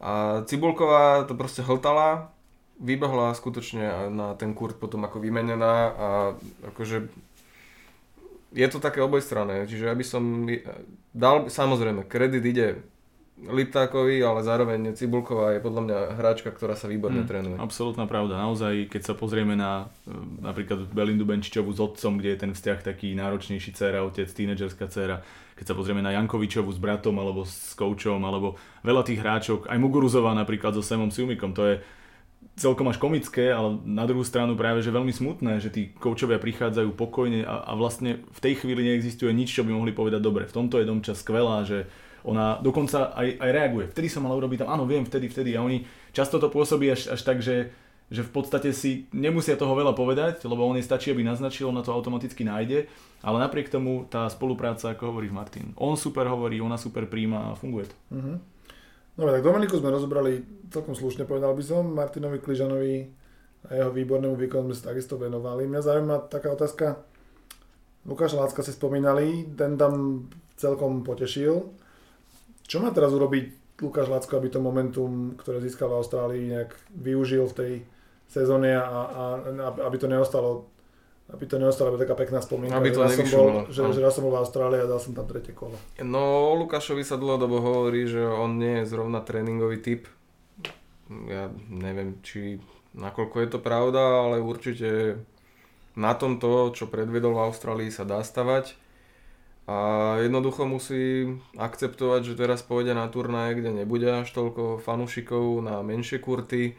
a 0.00 0.44
Cibulková 0.48 1.28
to 1.28 1.36
proste 1.36 1.60
hltala 1.60 2.32
vybehla 2.80 3.36
skutočne 3.36 4.08
na 4.08 4.32
ten 4.34 4.56
kurt 4.56 4.80
potom 4.80 5.04
ako 5.04 5.20
vymenená 5.20 5.74
a 5.92 6.08
akože 6.72 7.12
je 8.50 8.66
to 8.66 8.82
také 8.82 8.98
obojstranné, 8.98 9.70
čiže 9.70 9.86
aby 9.86 10.02
som 10.02 10.48
dal, 11.14 11.46
samozrejme, 11.46 12.02
kredit 12.10 12.42
ide 12.42 12.66
Liptákovi, 13.40 14.20
ale 14.20 14.44
zároveň 14.44 14.92
Cibulková 14.92 15.56
je 15.56 15.64
podľa 15.64 15.82
mňa 15.88 15.98
hráčka, 16.20 16.52
ktorá 16.52 16.76
sa 16.76 16.92
výborne 16.92 17.24
mm, 17.24 17.28
trénuje. 17.30 17.56
Absolutná 17.56 18.04
pravda. 18.04 18.36
Naozaj, 18.36 18.92
keď 18.92 19.02
sa 19.12 19.14
pozrieme 19.16 19.56
na 19.56 19.88
e, 20.04 20.12
napríklad 20.44 20.92
Belindu 20.92 21.24
Benčičovú 21.24 21.72
s 21.72 21.80
otcom, 21.80 22.20
kde 22.20 22.36
je 22.36 22.38
ten 22.44 22.52
vzťah 22.52 22.78
taký 22.84 23.16
náročnejší 23.16 23.72
dcera, 23.72 24.04
otec, 24.04 24.28
tínedžerská 24.28 24.92
dcera, 24.92 25.24
keď 25.56 25.72
sa 25.72 25.74
pozrieme 25.78 26.04
na 26.04 26.12
Jankovičovu 26.20 26.68
s 26.68 26.76
bratom 26.76 27.16
alebo 27.16 27.48
s 27.48 27.72
koučom, 27.72 28.20
alebo 28.28 28.60
veľa 28.84 29.08
tých 29.08 29.24
hráčok, 29.24 29.72
aj 29.72 29.78
Muguruzová 29.80 30.36
napríklad 30.36 30.76
so 30.76 30.84
Semom 30.84 31.08
Siumikom, 31.08 31.56
to 31.56 31.64
je 31.64 31.74
celkom 32.60 32.92
až 32.92 33.00
komické, 33.00 33.48
ale 33.48 33.80
na 33.88 34.04
druhú 34.04 34.20
stranu 34.20 34.52
práve 34.52 34.84
že 34.84 34.92
veľmi 34.92 35.08
smutné, 35.08 35.64
že 35.64 35.72
tí 35.72 35.96
koučovia 35.96 36.36
prichádzajú 36.36 36.92
pokojne 36.92 37.48
a, 37.48 37.64
a 37.64 37.72
vlastne 37.72 38.20
v 38.20 38.40
tej 38.44 38.60
chvíli 38.60 38.84
neexistuje 38.84 39.32
nič, 39.32 39.56
čo 39.56 39.64
by 39.64 39.72
mohli 39.72 39.96
povedať 39.96 40.20
dobre. 40.20 40.44
V 40.44 40.52
tomto 40.52 40.76
je 40.76 40.84
Domča 40.84 41.16
skvelá, 41.16 41.64
že 41.64 41.88
ona 42.20 42.60
dokonca 42.60 43.16
aj, 43.16 43.40
aj 43.40 43.50
reaguje. 43.50 43.88
Vtedy 43.88 44.12
som 44.12 44.28
mal 44.28 44.36
urobiť 44.36 44.64
tam, 44.64 44.68
áno, 44.76 44.84
viem, 44.84 45.08
vtedy, 45.08 45.32
vtedy. 45.32 45.56
A 45.56 45.64
oni 45.64 45.88
často 46.12 46.36
to 46.36 46.52
pôsobí 46.52 46.92
až, 46.92 47.08
až 47.08 47.20
tak, 47.24 47.40
že, 47.40 47.72
že 48.12 48.20
v 48.20 48.30
podstate 48.30 48.76
si 48.76 49.08
nemusia 49.16 49.56
toho 49.56 49.72
veľa 49.72 49.96
povedať, 49.96 50.44
lebo 50.44 50.68
on 50.68 50.76
je 50.76 50.84
stačí, 50.84 51.08
aby 51.08 51.24
naznačil, 51.24 51.72
na 51.72 51.80
to 51.80 51.96
automaticky 51.96 52.44
nájde. 52.44 52.92
Ale 53.24 53.40
napriek 53.40 53.72
tomu 53.72 54.04
tá 54.04 54.28
spolupráca, 54.28 54.92
ako 54.92 55.16
hovorí 55.16 55.32
Martin, 55.32 55.72
on 55.80 55.96
super 55.96 56.28
hovorí, 56.28 56.60
ona 56.60 56.76
super 56.76 57.08
príjma 57.08 57.52
a 57.52 57.56
funguje 57.56 57.88
to. 57.88 57.96
Uh-huh. 58.12 58.36
Dobre, 59.20 59.36
tak 59.36 59.44
Dominiku 59.44 59.76
sme 59.76 59.92
rozobrali 59.92 60.40
celkom 60.72 60.96
slušne, 60.96 61.28
povedal 61.28 61.52
by 61.52 61.60
som. 61.60 61.92
Martinovi 61.92 62.40
Kližanovi 62.40 63.04
a 63.68 63.70
jeho 63.76 63.92
výbornému 63.92 64.32
výkonu 64.32 64.72
sme 64.72 64.76
sa 64.80 64.96
takisto 64.96 65.20
venovali. 65.20 65.68
Mňa 65.68 65.84
zaujíma 65.84 66.16
taká 66.32 66.56
otázka. 66.56 67.04
Lukáša 68.08 68.40
Lácka 68.40 68.64
si 68.64 68.72
spomínali, 68.72 69.44
ten 69.52 69.76
tam 69.76 70.24
celkom 70.56 71.04
potešil. 71.04 71.68
Čo 72.64 72.80
má 72.80 72.96
teraz 72.96 73.12
urobiť 73.12 73.76
Lukáš 73.84 74.08
Lácko, 74.08 74.40
aby 74.40 74.48
to 74.48 74.64
momentum, 74.64 75.36
ktoré 75.36 75.60
získal 75.60 75.92
v 75.92 76.00
Austrálii, 76.00 76.56
nejak 76.56 76.72
využil 76.88 77.44
v 77.52 77.56
tej 77.60 77.72
sezóne 78.24 78.72
a, 78.72 78.88
a 78.88 79.24
aby 79.84 79.96
to 80.00 80.08
neostalo 80.08 80.64
aby 81.30 81.44
to 81.46 81.56
neostala 81.62 81.94
taká 81.94 82.18
pekná 82.18 82.42
spomienka. 82.42 82.76
Aby 82.76 82.90
to 82.90 83.06
že, 83.06 83.22
som 83.22 83.26
bol, 83.30 83.48
že, 83.70 83.80
že 83.94 84.00
raz 84.02 84.12
som 84.18 84.26
bol 84.26 84.34
v 84.34 84.40
Austrálii 84.42 84.80
a 84.82 84.90
dal 84.90 85.00
som 85.00 85.14
tam 85.14 85.26
tretie 85.30 85.54
kolo. 85.54 85.78
No, 86.02 86.54
Lukášovi 86.58 87.06
sa 87.06 87.16
dlhodobo 87.16 87.62
hovorí, 87.62 88.10
že 88.10 88.20
on 88.20 88.58
nie 88.58 88.82
je 88.82 88.90
zrovna 88.90 89.22
tréningový 89.22 89.78
typ. 89.78 90.10
Ja 91.26 91.50
neviem, 91.70 92.18
či 92.22 92.62
nakoľko 92.94 93.36
je 93.42 93.48
to 93.50 93.58
pravda, 93.62 94.26
ale 94.26 94.42
určite 94.42 95.22
na 95.98 96.14
tomto, 96.14 96.70
čo 96.74 96.86
predvedol 96.86 97.34
v 97.34 97.44
Austrálii, 97.50 97.90
sa 97.90 98.06
dá 98.06 98.22
stavať. 98.22 98.78
A 99.70 99.76
jednoducho 100.18 100.66
musí 100.66 101.30
akceptovať, 101.54 102.34
že 102.34 102.38
teraz 102.38 102.66
pôjde 102.66 102.90
na 102.90 103.06
turnaje, 103.06 103.62
kde 103.62 103.70
nebude 103.70 104.06
až 104.10 104.26
toľko 104.34 104.82
fanúšikov 104.82 105.62
na 105.62 105.78
menšie 105.86 106.18
kurty. 106.18 106.74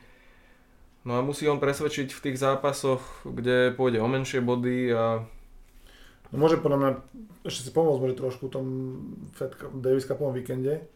No 1.02 1.18
a 1.18 1.26
musí 1.26 1.50
on 1.50 1.58
presvedčiť 1.58 2.14
v 2.14 2.24
tých 2.30 2.38
zápasoch, 2.38 3.02
kde 3.26 3.74
pôjde 3.74 3.98
o 4.02 4.08
menšie 4.08 4.38
body 4.38 4.94
a 4.94 5.26
No 6.32 6.40
môže 6.40 6.64
podľa 6.64 6.80
mňa 6.80 6.92
ešte 7.44 7.68
si 7.68 7.72
pomôcť 7.76 8.00
môže 8.00 8.16
trošku 8.16 8.48
v 8.48 8.54
tom 8.56 8.66
Fed 9.36 9.52
Davis 9.84 10.08
Cupovom 10.08 10.32
víkende, 10.32 10.88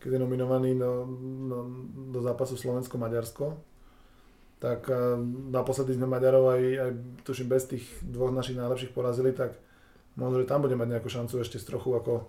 keď 0.00 0.16
je 0.16 0.22
nominovaný 0.24 0.72
do, 0.80 1.04
do, 1.52 1.58
do 2.16 2.20
zápasu 2.24 2.56
Slovensko-Maďarsko. 2.56 3.60
Tak 4.60 4.88
naposledy 5.52 5.96
sme 5.96 6.08
Maďarov 6.08 6.56
aj, 6.56 6.62
aj 6.80 6.90
tuším 7.28 7.48
bez 7.48 7.68
tých 7.68 7.84
dvoch 8.00 8.32
našich 8.32 8.56
najlepších 8.56 8.92
porazili, 8.96 9.36
tak 9.36 9.56
možno, 10.16 10.40
že 10.40 10.48
tam 10.48 10.64
bude 10.64 10.76
mať 10.76 10.96
nejakú 10.96 11.08
šancu 11.12 11.44
ešte 11.44 11.60
z 11.60 11.68
trochu 11.68 11.96
ako 11.96 12.28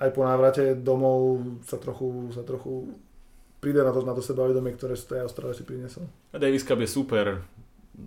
aj 0.00 0.10
po 0.14 0.22
návrate 0.22 0.78
domov 0.78 1.44
sa 1.66 1.76
trochu, 1.76 2.30
sa 2.30 2.46
trochu 2.46 2.94
príde 3.60 3.84
na 3.84 3.92
to, 3.92 4.00
na 4.02 4.16
to 4.16 4.24
sebavedomie, 4.24 4.74
ktoré 4.74 4.96
z 4.96 5.14
tej 5.14 5.20
Austrálie 5.22 5.54
si 5.54 5.64
priniesol. 5.68 6.08
Davis 6.32 6.64
Cup 6.64 6.80
je 6.80 6.88
super 6.88 7.44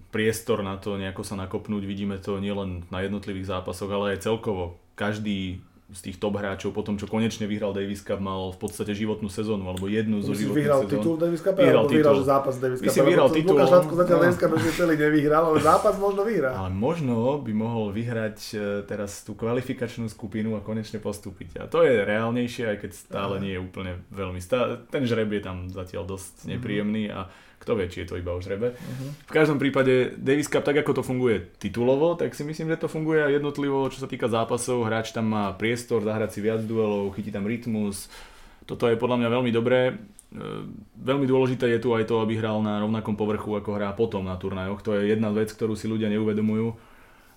priestor 0.10 0.66
na 0.66 0.82
to 0.82 0.98
nejako 0.98 1.22
sa 1.22 1.38
nakopnúť. 1.38 1.86
Vidíme 1.86 2.18
to 2.18 2.42
nielen 2.42 2.90
na 2.90 3.06
jednotlivých 3.06 3.50
zápasoch, 3.50 3.90
ale 3.94 4.18
aj 4.18 4.26
celkovo. 4.26 4.82
Každý 4.98 5.62
z 5.94 6.02
tých 6.10 6.18
top 6.18 6.42
hráčov, 6.42 6.74
po 6.74 6.82
tom, 6.82 6.98
čo 6.98 7.06
konečne 7.06 7.46
vyhral 7.46 7.72
Davis 7.72 8.02
Cup, 8.02 8.18
mal 8.18 8.50
v 8.52 8.58
podstate 8.58 8.98
životnú 8.98 9.30
sezónu, 9.30 9.70
alebo 9.70 9.86
jednu 9.86 10.26
zo 10.26 10.34
životných 10.34 10.58
vyhral 10.58 10.82
sezón. 10.84 10.92
titul 10.98 11.16
Davis 11.22 11.42
Cup, 11.46 11.56
vyhral, 11.56 11.86
titul. 11.86 11.98
vyhral 12.02 12.16
zápas 12.26 12.56
Davis 12.58 12.80
Cup. 12.82 13.06
vyhral 13.06 13.30
titul. 13.30 13.56
Lukáš 13.56 13.72
Latko 13.72 13.94
zatiaľ 13.94 14.18
no. 14.18 14.24
Davis 14.26 14.40
Cup 14.42 14.52
ešte 14.58 14.72
celý 14.74 14.96
nevyhral, 14.98 15.44
ale 15.54 15.60
zápas 15.62 15.96
možno 16.02 16.22
vyhrá. 16.26 16.52
Ale 16.58 16.72
možno 16.74 17.16
by 17.40 17.54
mohol 17.54 17.86
vyhrať 17.94 18.38
e, 18.52 18.56
teraz 18.90 19.22
tú 19.22 19.38
kvalifikačnú 19.38 20.10
skupinu 20.10 20.58
a 20.58 20.66
konečne 20.66 20.98
postúpiť. 20.98 21.62
A 21.62 21.70
to 21.70 21.86
je 21.86 22.02
reálnejšie, 22.02 22.74
aj 22.74 22.78
keď 22.82 22.92
stále 22.92 23.36
nie 23.38 23.54
je 23.54 23.62
úplne 23.62 24.02
veľmi... 24.10 24.42
Stá... 24.42 24.82
Ten 24.90 25.06
žreb 25.06 25.30
je 25.30 25.42
tam 25.46 25.70
zatiaľ 25.70 26.10
dosť 26.10 26.50
nepríjemný 26.50 27.14
a 27.14 27.30
kto 27.64 27.80
vie, 27.80 27.88
či 27.88 28.04
je 28.04 28.12
to 28.12 28.20
iba 28.20 28.36
o 28.36 28.44
žrebe. 28.44 28.76
Uh-huh. 28.76 29.10
V 29.24 29.32
každom 29.32 29.56
prípade 29.56 30.20
Davis 30.20 30.52
Cup, 30.52 30.68
tak 30.68 30.84
ako 30.84 31.00
to 31.00 31.04
funguje 31.08 31.56
titulovo, 31.56 32.20
tak 32.20 32.36
si 32.36 32.44
myslím, 32.44 32.76
že 32.76 32.84
to 32.84 32.92
funguje 32.92 33.24
aj 33.24 33.40
jednotlivo, 33.40 33.88
čo 33.88 34.04
sa 34.04 34.12
týka 34.12 34.28
zápasov. 34.28 34.84
Hráč 34.84 35.16
tam 35.16 35.32
má 35.32 35.56
priestor 35.56 36.04
zahrať 36.04 36.36
si 36.36 36.40
viac 36.44 36.60
duelov, 36.68 37.16
chytí 37.16 37.32
tam 37.32 37.48
rytmus. 37.48 38.12
Toto 38.68 38.92
je 38.92 39.00
podľa 39.00 39.24
mňa 39.24 39.30
veľmi 39.32 39.52
dobré. 39.56 39.82
E, 39.90 39.94
veľmi 41.00 41.24
dôležité 41.24 41.72
je 41.72 41.80
tu 41.80 41.96
aj 41.96 42.04
to, 42.08 42.20
aby 42.20 42.36
hral 42.36 42.60
na 42.60 42.84
rovnakom 42.84 43.16
povrchu, 43.16 43.56
ako 43.56 43.80
hrá 43.80 43.96
potom 43.96 44.28
na 44.28 44.36
turnajoch. 44.36 44.84
To 44.84 45.00
je 45.00 45.16
jedna 45.16 45.32
vec, 45.32 45.48
ktorú 45.52 45.80
si 45.80 45.88
ľudia 45.88 46.12
neuvedomujú 46.12 46.93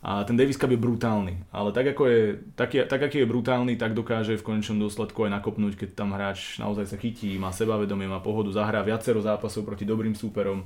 a 0.07 0.23
ten 0.23 0.39
Davis 0.39 0.55
Cup 0.55 0.71
je 0.71 0.79
brutálny, 0.79 1.51
ale 1.51 1.75
tak, 1.75 1.91
ako 1.91 2.03
je, 2.07 2.23
tak, 2.55 2.79
je, 2.79 2.87
tak 2.87 3.03
aký 3.03 3.27
je 3.27 3.27
brutálny, 3.27 3.75
tak 3.75 3.91
dokáže 3.91 4.39
v 4.39 4.47
konečnom 4.47 4.79
dôsledku 4.79 5.27
aj 5.27 5.35
nakopnúť, 5.35 5.75
keď 5.75 5.99
tam 5.99 6.15
hráč 6.15 6.63
naozaj 6.63 6.87
sa 6.87 6.95
chytí, 6.95 7.35
má 7.43 7.51
sebavedomie, 7.51 8.07
má 8.07 8.23
pohodu, 8.23 8.55
zahrá 8.55 8.87
viacero 8.87 9.19
zápasov 9.19 9.67
proti 9.67 9.83
dobrým 9.83 10.15
súperom, 10.15 10.63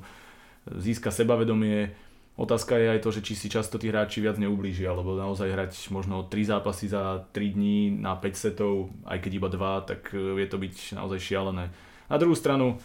získa 0.69 1.09
sebavedomie. 1.09 1.89
Otázka 2.37 2.77
je 2.77 2.93
aj 2.93 3.01
to, 3.01 3.09
že 3.17 3.25
či 3.25 3.33
si 3.33 3.49
často 3.49 3.81
tí 3.81 3.89
hráči 3.89 4.21
viac 4.21 4.37
neublížia, 4.37 4.93
alebo 4.93 5.17
naozaj 5.17 5.49
hrať 5.49 5.73
možno 5.89 6.21
3 6.29 6.37
zápasy 6.45 6.93
za 6.93 7.25
3 7.33 7.57
dní 7.57 7.97
na 7.97 8.13
5 8.13 8.37
setov, 8.37 8.93
aj 9.09 9.25
keď 9.25 9.31
iba 9.41 9.49
2, 9.49 9.89
tak 9.89 10.13
vie 10.13 10.45
to 10.45 10.61
byť 10.61 11.01
naozaj 11.01 11.17
šialené. 11.17 11.73
Na 12.13 12.17
druhú 12.21 12.37
stranu, 12.37 12.77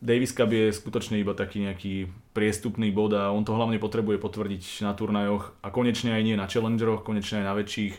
Davis 0.00 0.36
Cup 0.36 0.52
je 0.52 0.76
skutočne 0.76 1.16
iba 1.16 1.32
taký 1.32 1.64
nejaký 1.64 2.12
priestupný 2.36 2.92
bod 2.92 3.16
a 3.16 3.32
on 3.32 3.48
to 3.48 3.56
hlavne 3.56 3.80
potrebuje 3.80 4.20
potvrdiť 4.20 4.84
na 4.84 4.92
turnajoch 4.92 5.56
a 5.64 5.72
konečne 5.72 6.12
aj 6.12 6.22
nie 6.22 6.36
na 6.36 6.44
challengeroch, 6.44 7.00
konečne 7.00 7.40
aj 7.42 7.46
na 7.48 7.54
väčších. 7.56 7.94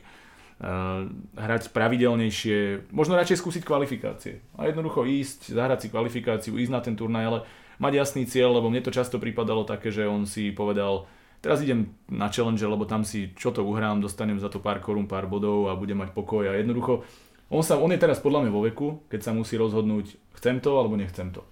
Uh, 0.58 1.13
hrať 1.38 1.69
pravidelnejšie, 1.69 2.89
možno 2.89 3.13
radšej 3.13 3.45
skúsiť 3.45 3.62
kvalifikácie 3.62 4.41
a 4.58 4.65
jednoducho 4.65 5.06
ísť, 5.06 5.54
zahrať 5.54 5.86
si 5.86 5.93
kvalifikáciu, 5.93 6.58
ísť 6.58 6.74
na 6.74 6.82
ten 6.82 6.98
turnaj, 6.98 7.26
ale 7.30 7.39
mať 7.78 7.93
jasný 7.93 8.26
cieľ, 8.26 8.58
lebo 8.58 8.65
mne 8.74 8.82
to 8.82 8.89
často 8.89 9.22
pripadalo 9.22 9.69
také, 9.69 9.93
že 9.93 10.10
on 10.10 10.26
si 10.26 10.50
povedal, 10.50 11.06
teraz 11.45 11.62
idem 11.62 11.93
na 12.10 12.34
challenger, 12.34 12.74
lebo 12.74 12.89
tam 12.89 13.06
si 13.06 13.38
čo 13.38 13.54
to 13.54 13.62
uhrám, 13.62 14.02
dostanem 14.02 14.41
za 14.41 14.50
to 14.50 14.58
pár 14.58 14.82
korún, 14.82 15.06
pár 15.06 15.30
bodov 15.30 15.69
a 15.69 15.78
budem 15.78 16.02
mať 16.02 16.17
pokoj. 16.17 16.50
A 16.50 16.58
jednoducho 16.58 17.06
on, 17.54 17.62
sa, 17.62 17.78
on 17.78 17.93
je 17.93 18.02
teraz 18.02 18.17
podľa 18.17 18.50
mňa 18.50 18.52
vo 18.58 18.65
veku, 18.65 18.88
keď 19.13 19.30
sa 19.30 19.32
musí 19.38 19.62
rozhodnúť, 19.62 20.17
chcem 20.41 20.58
to 20.58 20.74
alebo 20.74 20.98
nechcem 20.98 21.30
to 21.30 21.45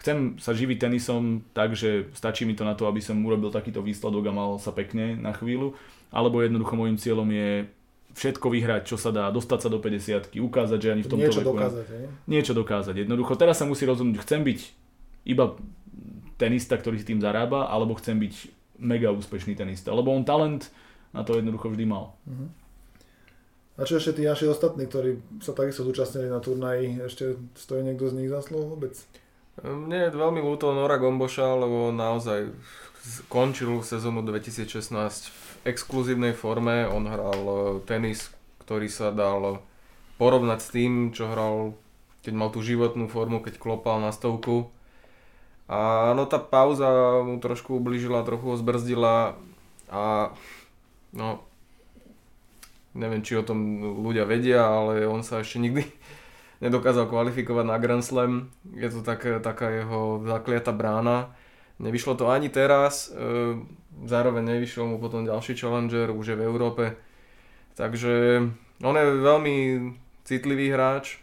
chcem 0.00 0.40
sa 0.40 0.56
živiť 0.56 0.88
tenisom 0.88 1.44
tak, 1.52 1.76
že 1.76 2.08
stačí 2.16 2.48
mi 2.48 2.56
to 2.56 2.64
na 2.64 2.72
to, 2.72 2.88
aby 2.88 3.04
som 3.04 3.20
urobil 3.20 3.52
takýto 3.52 3.84
výsledok 3.84 4.32
a 4.32 4.32
mal 4.32 4.50
sa 4.56 4.72
pekne 4.72 5.14
na 5.20 5.36
chvíľu, 5.36 5.76
alebo 6.08 6.40
jednoducho 6.40 6.74
môjim 6.74 6.96
cieľom 6.96 7.28
je 7.28 7.68
všetko 8.16 8.46
vyhrať, 8.50 8.82
čo 8.90 8.96
sa 8.98 9.14
dá, 9.14 9.30
dostať 9.30 9.58
sa 9.60 9.68
do 9.70 9.78
50 9.78 10.34
ukázať, 10.34 10.78
že 10.82 10.88
ani 10.90 11.02
v 11.04 11.10
tomto 11.12 11.30
niečo 11.30 11.40
veku... 11.44 11.52
dokázať? 11.54 11.84
Niečo 12.26 12.52
dokázať. 12.56 12.94
Jednoducho, 13.06 13.38
teraz 13.38 13.62
sa 13.62 13.68
musí 13.68 13.86
rozhodnúť, 13.86 14.24
chcem 14.24 14.42
byť 14.42 14.60
iba 15.30 15.54
tenista, 16.40 16.74
ktorý 16.74 16.98
si 16.98 17.06
tým 17.06 17.20
zarába, 17.22 17.68
alebo 17.68 17.94
chcem 18.00 18.16
byť 18.18 18.34
mega 18.80 19.12
úspešný 19.12 19.54
tenista, 19.54 19.92
lebo 19.92 20.10
on 20.10 20.24
talent 20.24 20.72
na 21.12 21.22
to 21.22 21.36
jednoducho 21.36 21.70
vždy 21.70 21.84
mal. 21.84 22.16
Uh-huh. 22.24 22.48
A 23.76 23.84
čo 23.84 24.00
ešte 24.00 24.20
tí 24.20 24.22
naši 24.24 24.48
ostatní, 24.48 24.88
ktorí 24.88 25.20
sa 25.44 25.52
takisto 25.52 25.84
zúčastnili 25.84 26.32
na 26.32 26.40
turnaji, 26.40 27.04
ešte 27.04 27.36
stojí 27.56 27.84
niekto 27.84 28.08
z 28.08 28.16
nich 28.16 28.32
za 28.32 28.40
slovo 28.40 28.76
vôbec? 28.76 28.96
Mne 29.60 30.08
je 30.08 30.16
veľmi 30.16 30.40
ľúto 30.40 30.72
Nora 30.72 30.96
Gomboša, 30.96 31.52
lebo 31.52 31.92
naozaj 31.92 32.48
končil 33.28 33.84
sezónu 33.84 34.24
2016 34.24 34.88
v 35.28 35.50
exkluzívnej 35.68 36.32
forme. 36.32 36.88
On 36.88 37.04
hral 37.04 37.42
e, 37.44 37.56
tenis, 37.84 38.32
ktorý 38.64 38.88
sa 38.88 39.12
dal 39.12 39.60
porovnať 40.16 40.60
s 40.64 40.68
tým, 40.72 40.92
čo 41.12 41.28
hral, 41.28 41.76
keď 42.24 42.32
mal 42.32 42.48
tú 42.48 42.64
životnú 42.64 43.12
formu, 43.12 43.44
keď 43.44 43.60
klopal 43.60 44.00
na 44.00 44.16
stovku. 44.16 44.72
A 45.68 46.12
no 46.16 46.24
tá 46.24 46.40
pauza 46.40 47.20
mu 47.20 47.36
trošku 47.36 47.76
ubližila, 47.76 48.24
trochu 48.24 48.52
ho 48.52 48.56
zbrzdila 48.56 49.36
a 49.92 50.32
no 51.12 51.44
neviem, 52.96 53.20
či 53.20 53.36
o 53.36 53.44
tom 53.44 53.84
ľudia 54.02 54.24
vedia, 54.24 54.66
ale 54.66 55.04
on 55.04 55.20
sa 55.20 55.44
ešte 55.44 55.60
nikdy 55.62 55.84
nedokázal 56.60 57.08
kvalifikovať 57.08 57.64
na 57.66 57.76
Grand 57.80 58.04
Slam. 58.04 58.52
Je 58.76 58.88
to 58.92 59.00
tak, 59.00 59.24
taká 59.40 59.72
jeho 59.72 60.20
zakliata 60.28 60.72
brána. 60.76 61.32
Nevyšlo 61.80 62.12
to 62.14 62.28
ani 62.28 62.52
teraz, 62.52 63.08
e, 63.08 63.16
zároveň 64.04 64.44
nevyšiel 64.44 64.84
mu 64.84 65.00
potom 65.00 65.24
ďalší 65.24 65.56
challenger, 65.56 66.12
už 66.12 66.36
je 66.36 66.36
v 66.36 66.44
Európe. 66.44 66.84
Takže 67.72 68.44
on 68.84 68.94
je 69.00 69.06
veľmi 69.24 69.56
citlivý 70.28 70.76
hráč, 70.76 71.16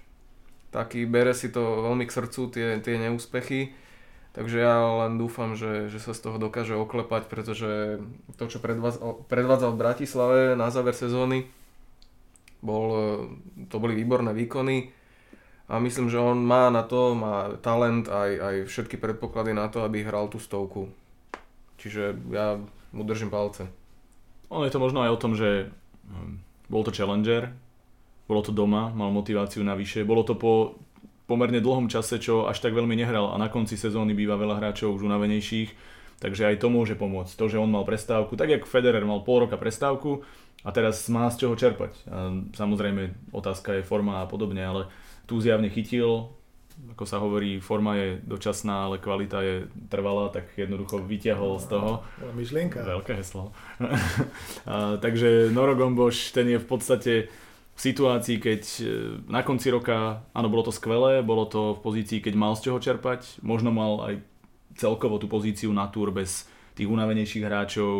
taký 0.73 1.06
bere 1.06 1.38
si 1.38 1.54
to 1.54 1.86
veľmi 1.86 2.10
k 2.10 2.15
srdcu, 2.17 2.41
tie, 2.50 2.67
tie 2.82 2.97
neúspechy. 2.97 3.78
Takže 4.34 4.58
ja 4.62 4.82
len 5.06 5.21
dúfam, 5.21 5.54
že, 5.54 5.93
že 5.93 6.02
sa 6.02 6.13
z 6.13 6.26
toho 6.26 6.38
dokáže 6.41 6.73
oklepať, 6.73 7.30
pretože 7.30 8.02
to, 8.38 8.45
čo 8.50 8.58
predvádzal 9.30 9.71
v 9.73 9.82
Bratislave 9.82 10.41
na 10.58 10.73
záver 10.73 10.97
sezóny, 10.97 11.50
bol, 12.62 12.89
to 13.69 13.78
boli 13.78 13.93
výborné 13.93 14.34
výkony 14.34 14.96
a 15.67 15.84
myslím, 15.84 16.08
že 16.08 16.15
on 16.15 16.39
má 16.39 16.71
na 16.71 16.88
to, 16.88 17.12
má 17.12 17.60
talent 17.60 18.08
aj, 18.08 18.32
aj 18.39 18.56
všetky 18.71 18.95
predpoklady 18.95 19.51
na 19.51 19.67
to, 19.67 19.84
aby 19.84 20.03
hral 20.03 20.32
tú 20.32 20.39
stovku. 20.39 20.88
Čiže 21.75 22.15
ja 22.32 22.56
mu 22.95 23.03
držím 23.03 23.27
palce. 23.27 23.67
Ono 24.47 24.63
je 24.63 24.71
to 24.71 24.80
možno 24.80 25.03
aj 25.03 25.12
o 25.12 25.21
tom, 25.21 25.36
že 25.36 25.67
hm, 26.08 26.39
bol 26.71 26.88
to 26.88 26.95
challenger, 26.95 27.51
bolo 28.32 28.39
to 28.43 28.56
doma, 28.56 28.95
mal 28.95 29.12
motiváciu 29.12 29.60
navyše, 29.63 30.08
bolo 30.08 30.23
to 30.23 30.39
po 30.39 30.80
pomerne 31.27 31.60
dlhom 31.60 31.91
čase, 31.91 32.23
čo 32.23 32.47
až 32.47 32.63
tak 32.63 32.71
veľmi 32.71 32.95
nehral 32.95 33.36
a 33.36 33.36
na 33.36 33.51
konci 33.51 33.75
sezóny 33.75 34.15
býva 34.15 34.39
veľa 34.39 34.63
hráčov 34.63 34.95
už 34.95 35.03
unavenejších, 35.03 35.69
takže 36.23 36.47
aj 36.47 36.63
to 36.63 36.71
môže 36.71 36.95
pomôcť. 36.95 37.36
To, 37.36 37.45
že 37.51 37.60
on 37.60 37.67
mal 37.67 37.84
prestávku, 37.84 38.39
tak 38.39 38.47
jak 38.47 38.63
Federer 38.63 39.03
mal 39.03 39.27
pol 39.27 39.43
roka 39.43 39.60
prestávku 39.60 40.23
a 40.63 40.71
teraz 40.71 41.03
má 41.12 41.27
z 41.27 41.43
čoho 41.43 41.60
čerpať. 41.60 41.91
A 42.08 42.32
samozrejme 42.56 43.36
otázka 43.36 43.75
je 43.75 43.84
forma 43.84 44.23
a 44.23 44.30
podobne, 44.32 44.63
ale 44.63 44.88
tu 45.28 45.44
zjavne 45.44 45.68
chytil, 45.68 46.32
ako 46.94 47.04
sa 47.04 47.18
hovorí, 47.18 47.60
forma 47.60 47.98
je 47.98 48.08
dočasná, 48.24 48.88
ale 48.88 49.02
kvalita 49.02 49.42
je 49.42 49.56
trvalá, 49.90 50.30
tak 50.30 50.54
jednoducho 50.56 51.02
vyťahol 51.02 51.58
z 51.58 51.66
toho. 51.74 51.92
Myšlienka. 52.38 52.86
Veľké 52.86 53.18
heslo. 53.18 53.52
a, 54.70 54.96
takže 55.02 55.50
Noro 55.52 55.76
Gomboš, 55.76 56.32
ten 56.32 56.48
je 56.48 56.62
v 56.62 56.68
podstate 56.68 57.13
v 57.78 57.80
situácii, 57.82 58.38
keď 58.42 58.62
e, 58.82 58.84
na 59.30 59.46
konci 59.46 59.70
roka, 59.70 60.26
áno, 60.34 60.50
bolo 60.50 60.70
to 60.70 60.74
skvelé, 60.74 61.22
bolo 61.22 61.46
to 61.46 61.78
v 61.78 61.84
pozícii, 61.86 62.20
keď 62.26 62.34
mal 62.34 62.54
z 62.58 62.70
čoho 62.70 62.82
čerpať, 62.82 63.42
možno 63.46 63.70
mal 63.70 64.02
aj 64.02 64.16
celkovo 64.78 65.22
tú 65.22 65.30
pozíciu 65.30 65.70
na 65.74 65.90
túr 65.90 66.10
bez 66.10 66.50
tých 66.78 66.90
unavenejších 66.90 67.46
hráčov 67.46 67.94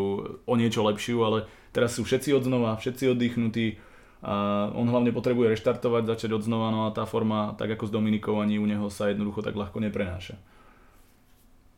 o 0.46 0.54
niečo 0.54 0.86
lepšiu, 0.86 1.18
ale 1.26 1.50
teraz 1.74 1.98
sú 1.98 2.06
všetci 2.06 2.30
odznova, 2.34 2.78
všetci 2.78 3.10
oddychnutí, 3.10 3.82
a 4.28 4.68
on 4.76 4.92
hlavne 4.92 5.16
potrebuje 5.16 5.56
reštartovať, 5.56 6.04
začať 6.04 6.36
od 6.36 6.44
znova, 6.44 6.68
no 6.68 6.84
a 6.84 6.92
tá 6.92 7.08
forma, 7.08 7.56
tak 7.56 7.80
ako 7.80 7.88
s 7.88 7.96
Dominikou, 7.96 8.44
ani 8.44 8.60
u 8.60 8.68
neho 8.68 8.92
sa 8.92 9.08
jednoducho 9.08 9.40
tak 9.40 9.56
ľahko 9.56 9.80
neprenáša. 9.80 10.36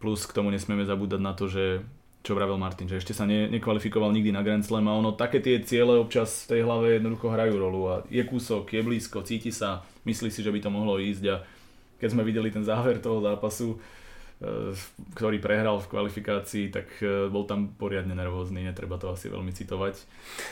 Plus 0.02 0.26
k 0.26 0.34
tomu 0.34 0.50
nesmieme 0.50 0.82
zabúdať 0.82 1.22
na 1.22 1.38
to, 1.38 1.46
že 1.46 1.86
čo 2.26 2.34
vravel 2.34 2.58
Martin, 2.58 2.90
že 2.90 2.98
ešte 2.98 3.14
sa 3.14 3.30
ne, 3.30 3.46
nekvalifikoval 3.54 4.10
nikdy 4.12 4.34
na 4.34 4.42
Grand 4.42 4.66
Slam 4.66 4.90
a 4.90 4.98
ono 4.98 5.14
také 5.14 5.40
tie 5.40 5.62
ciele 5.62 5.96
občas 5.96 6.50
v 6.50 6.58
tej 6.58 6.62
hlave 6.66 7.00
jednoducho 7.00 7.32
hrajú 7.32 7.54
rolu 7.56 7.82
a 7.86 7.96
je 8.12 8.26
kúsok, 8.26 8.66
je 8.76 8.82
blízko, 8.82 9.24
cíti 9.24 9.54
sa, 9.54 9.86
myslí 10.04 10.28
si, 10.34 10.42
že 10.44 10.52
by 10.52 10.60
to 10.60 10.74
mohlo 10.74 11.00
ísť 11.00 11.24
a 11.32 11.46
keď 12.02 12.10
sme 12.12 12.28
videli 12.28 12.50
ten 12.50 12.66
záver 12.66 13.00
toho 13.00 13.24
zápasu, 13.24 13.78
ktorý 15.20 15.44
prehral 15.44 15.84
v 15.84 15.92
kvalifikácii, 15.92 16.72
tak 16.72 16.88
e, 17.04 17.28
bol 17.28 17.44
tam 17.44 17.76
poriadne 17.76 18.16
nervózny, 18.16 18.64
netreba 18.64 18.96
to 18.96 19.12
asi 19.12 19.28
veľmi 19.28 19.52
citovať. 19.52 20.00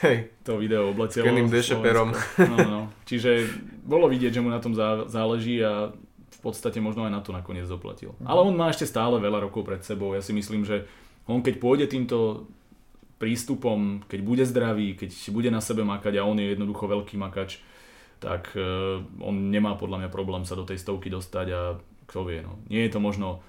Hej. 0.04 0.36
To 0.44 0.60
video 0.60 0.92
obletelo. 0.92 1.24
Kennym 1.24 1.48
dešeperom. 1.48 2.12
No, 2.52 2.58
no. 2.68 2.82
Čiže 3.08 3.48
bolo 3.88 4.12
vidieť, 4.12 4.36
že 4.36 4.44
mu 4.44 4.52
na 4.52 4.60
tom 4.60 4.76
záleží 5.08 5.64
a 5.64 5.96
v 6.38 6.40
podstate 6.44 6.84
možno 6.84 7.08
aj 7.08 7.16
na 7.16 7.24
to 7.24 7.32
nakoniec 7.32 7.64
doplatil. 7.64 8.12
Mhm. 8.20 8.28
Ale 8.28 8.40
on 8.44 8.56
má 8.60 8.68
ešte 8.68 8.84
stále 8.84 9.16
veľa 9.24 9.48
rokov 9.48 9.64
pred 9.64 9.80
sebou. 9.80 10.12
Ja 10.12 10.20
si 10.20 10.36
myslím, 10.36 10.68
že 10.68 10.84
on 11.24 11.40
keď 11.40 11.56
pôjde 11.64 11.88
týmto 11.88 12.48
prístupom, 13.18 14.06
keď 14.06 14.20
bude 14.22 14.44
zdravý, 14.46 14.94
keď 14.94 15.10
bude 15.34 15.50
na 15.50 15.64
sebe 15.64 15.82
makať 15.82 16.22
a 16.22 16.28
on 16.28 16.38
je 16.38 16.54
jednoducho 16.54 16.86
veľký 16.86 17.18
makač, 17.18 17.58
tak 18.22 18.54
uh, 18.54 19.02
on 19.22 19.50
nemá 19.50 19.74
podľa 19.74 20.06
mňa 20.06 20.10
problém 20.14 20.46
sa 20.46 20.54
do 20.54 20.66
tej 20.66 20.78
stovky 20.82 21.10
dostať 21.10 21.48
a 21.54 21.62
kto 22.08 22.20
vie, 22.30 22.46
no. 22.46 22.62
Nie 22.70 22.86
je 22.88 22.94
to 22.94 23.00
možno, 23.02 23.42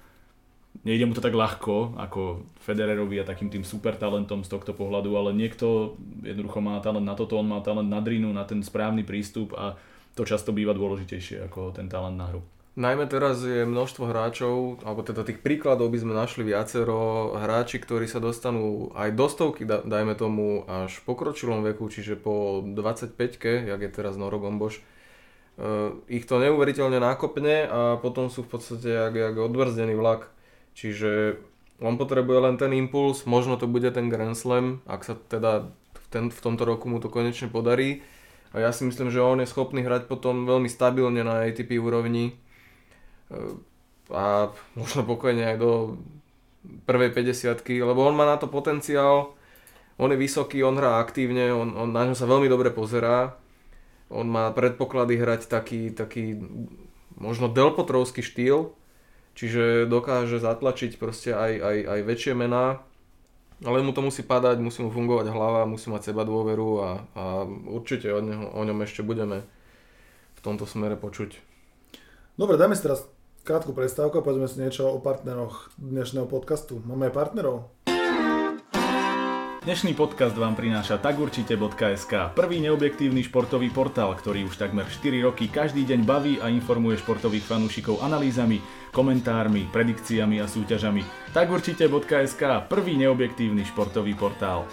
nejde 0.83 1.05
mu 1.05 1.13
to 1.13 1.21
tak 1.21 1.35
ľahko 1.35 1.99
ako 1.99 2.45
Federerovi 2.63 3.19
a 3.19 3.27
takým 3.27 3.51
tým 3.51 3.67
super 3.67 3.99
talentom 3.99 4.45
z 4.45 4.49
tohto 4.49 4.71
pohľadu, 4.71 5.11
ale 5.17 5.35
niekto 5.35 5.97
jednoducho 6.23 6.59
má 6.63 6.79
talent 6.79 7.05
na 7.05 7.15
toto, 7.17 7.35
on 7.35 7.49
má 7.49 7.59
talent 7.59 7.91
na 7.91 7.99
drinu, 7.99 8.31
na 8.31 8.47
ten 8.47 8.63
správny 8.63 9.03
prístup 9.03 9.53
a 9.57 9.75
to 10.15 10.23
často 10.23 10.55
býva 10.55 10.75
dôležitejšie 10.75 11.47
ako 11.51 11.75
ten 11.75 11.91
talent 11.91 12.15
na 12.15 12.27
hru. 12.31 12.41
Najmä 12.79 13.11
teraz 13.11 13.43
je 13.43 13.67
množstvo 13.67 14.07
hráčov, 14.07 14.79
alebo 14.87 15.03
teda 15.03 15.27
tých 15.27 15.43
príkladov 15.43 15.91
by 15.91 15.99
sme 15.99 16.15
našli 16.15 16.47
viacero 16.47 17.35
hráči, 17.35 17.75
ktorí 17.75 18.07
sa 18.07 18.23
dostanú 18.23 18.95
aj 18.95 19.19
do 19.19 19.27
stovky, 19.27 19.67
dajme 19.67 20.15
tomu 20.15 20.63
až 20.63 21.03
v 21.03 21.05
pokročilom 21.11 21.59
veku, 21.65 21.91
čiže 21.91 22.15
po 22.15 22.63
25-ke, 22.63 23.67
jak 23.67 23.81
je 23.83 23.91
teraz 23.91 24.15
Noro 24.15 24.39
Gomboš, 24.39 24.79
uh, 24.79 25.91
ich 26.07 26.23
to 26.23 26.39
neuveriteľne 26.39 27.03
nákopne 27.03 27.67
a 27.67 27.79
potom 27.99 28.31
sú 28.31 28.47
v 28.47 28.55
podstate 28.55 28.87
jak, 28.95 29.11
jak 29.11 29.35
odbrzdený 29.35 29.99
vlak. 29.99 30.31
Čiže 30.79 31.35
on 31.83 31.99
potrebuje 31.99 32.39
len 32.39 32.55
ten 32.55 32.71
impuls, 32.71 33.27
možno 33.27 33.59
to 33.59 33.67
bude 33.67 33.91
ten 33.91 34.07
Grand 34.07 34.35
Slam, 34.35 34.79
ak 34.87 35.03
sa 35.03 35.19
teda 35.19 35.67
v, 35.91 36.05
ten, 36.07 36.31
v 36.31 36.39
tomto 36.39 36.63
roku 36.63 36.87
mu 36.87 37.03
to 37.03 37.11
konečne 37.11 37.51
podarí. 37.51 37.99
A 38.55 38.63
ja 38.63 38.71
si 38.71 38.87
myslím, 38.87 39.11
že 39.11 39.19
on 39.19 39.43
je 39.43 39.51
schopný 39.51 39.83
hrať 39.83 40.07
potom 40.07 40.47
veľmi 40.47 40.71
stabilne 40.71 41.19
na 41.19 41.43
ATP 41.43 41.75
úrovni. 41.83 42.39
A 44.07 44.55
možno 44.79 45.03
pokojne 45.03 45.51
aj 45.51 45.57
do 45.59 45.99
prvej 46.87 47.11
50 47.11 47.59
lebo 47.83 47.99
on 48.07 48.15
má 48.15 48.23
na 48.23 48.39
to 48.39 48.47
potenciál, 48.47 49.35
on 49.99 50.15
je 50.15 50.19
vysoký, 50.19 50.63
on 50.63 50.79
hrá 50.79 51.03
aktívne, 51.03 51.51
on, 51.51 51.75
on 51.75 51.91
na 51.91 52.07
ňo 52.07 52.15
sa 52.15 52.23
veľmi 52.23 52.47
dobre 52.47 52.71
pozerá, 52.71 53.35
on 54.07 54.31
má 54.31 54.51
predpoklady 54.55 55.19
hrať 55.19 55.51
taký, 55.51 55.91
taký 55.91 56.39
možno 57.19 57.51
delpotrovský 57.51 58.23
štýl, 58.23 58.71
čiže 59.39 59.87
dokáže 59.87 60.43
zatlačiť 60.43 60.99
proste 60.99 61.31
aj, 61.31 61.51
aj, 61.63 61.77
aj 61.87 61.99
väčšie 62.03 62.33
mená, 62.35 62.83
ale 63.63 63.79
mu 63.79 63.95
to 63.95 64.03
musí 64.03 64.19
padať, 64.19 64.59
musí 64.59 64.83
mu 64.83 64.91
fungovať 64.91 65.31
hlava, 65.31 65.63
musí 65.63 65.87
mať 65.87 66.11
seba 66.11 66.27
dôveru 66.27 66.69
a, 66.83 66.89
a 67.15 67.23
určite 67.71 68.11
o, 68.11 68.19
neho, 68.19 68.51
o 68.51 68.61
ňom 68.67 68.83
ešte 68.83 68.99
budeme 68.99 69.47
v 70.35 70.39
tomto 70.43 70.67
smere 70.67 70.99
počuť. 70.99 71.39
Dobre, 72.35 72.59
dáme 72.59 72.75
si 72.75 72.83
teraz 72.83 73.07
krátku 73.47 73.71
prestávku 73.71 74.19
a 74.19 74.25
povedzme 74.27 74.51
si 74.51 74.59
niečo 74.59 74.91
o 74.91 74.99
partneroch 74.99 75.71
dnešného 75.79 76.27
podcastu. 76.27 76.83
Máme 76.83 77.07
aj 77.07 77.13
partnerov? 77.15 77.55
Dnešný 79.59 79.91
podcast 79.91 80.39
vám 80.39 80.55
prináša 80.55 81.03
tagurčite.sk, 81.03 82.31
prvý 82.31 82.63
neobjektívny 82.63 83.27
športový 83.27 83.67
portál, 83.69 84.15
ktorý 84.15 84.47
už 84.47 84.55
takmer 84.55 84.87
4 84.87 85.27
roky 85.27 85.51
každý 85.51 85.83
deň 85.83 85.99
baví 86.07 86.39
a 86.39 86.47
informuje 86.47 86.95
športových 86.95 87.43
fanúšikov 87.43 87.99
analýzami, 87.99 88.63
komentármi, 88.91 89.69
predikciami 89.69 90.41
a 90.41 90.45
súťažami. 90.45 91.01
Tagurčite.sk, 91.33 92.41
prvý 92.69 92.93
neobjektívny 92.99 93.65
športový 93.65 94.13
portál. 94.13 94.69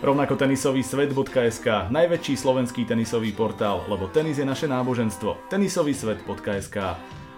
Rovnako 0.00 0.40
tenisový 0.40 0.80
svet.sk, 0.80 1.92
najväčší 1.92 2.34
slovenský 2.40 2.88
tenisový 2.88 3.36
portál, 3.36 3.84
lebo 3.84 4.08
tenis 4.08 4.40
je 4.40 4.48
naše 4.48 4.64
náboženstvo. 4.64 5.52
Tenisový 5.52 5.92
svet.sk. 5.92 6.76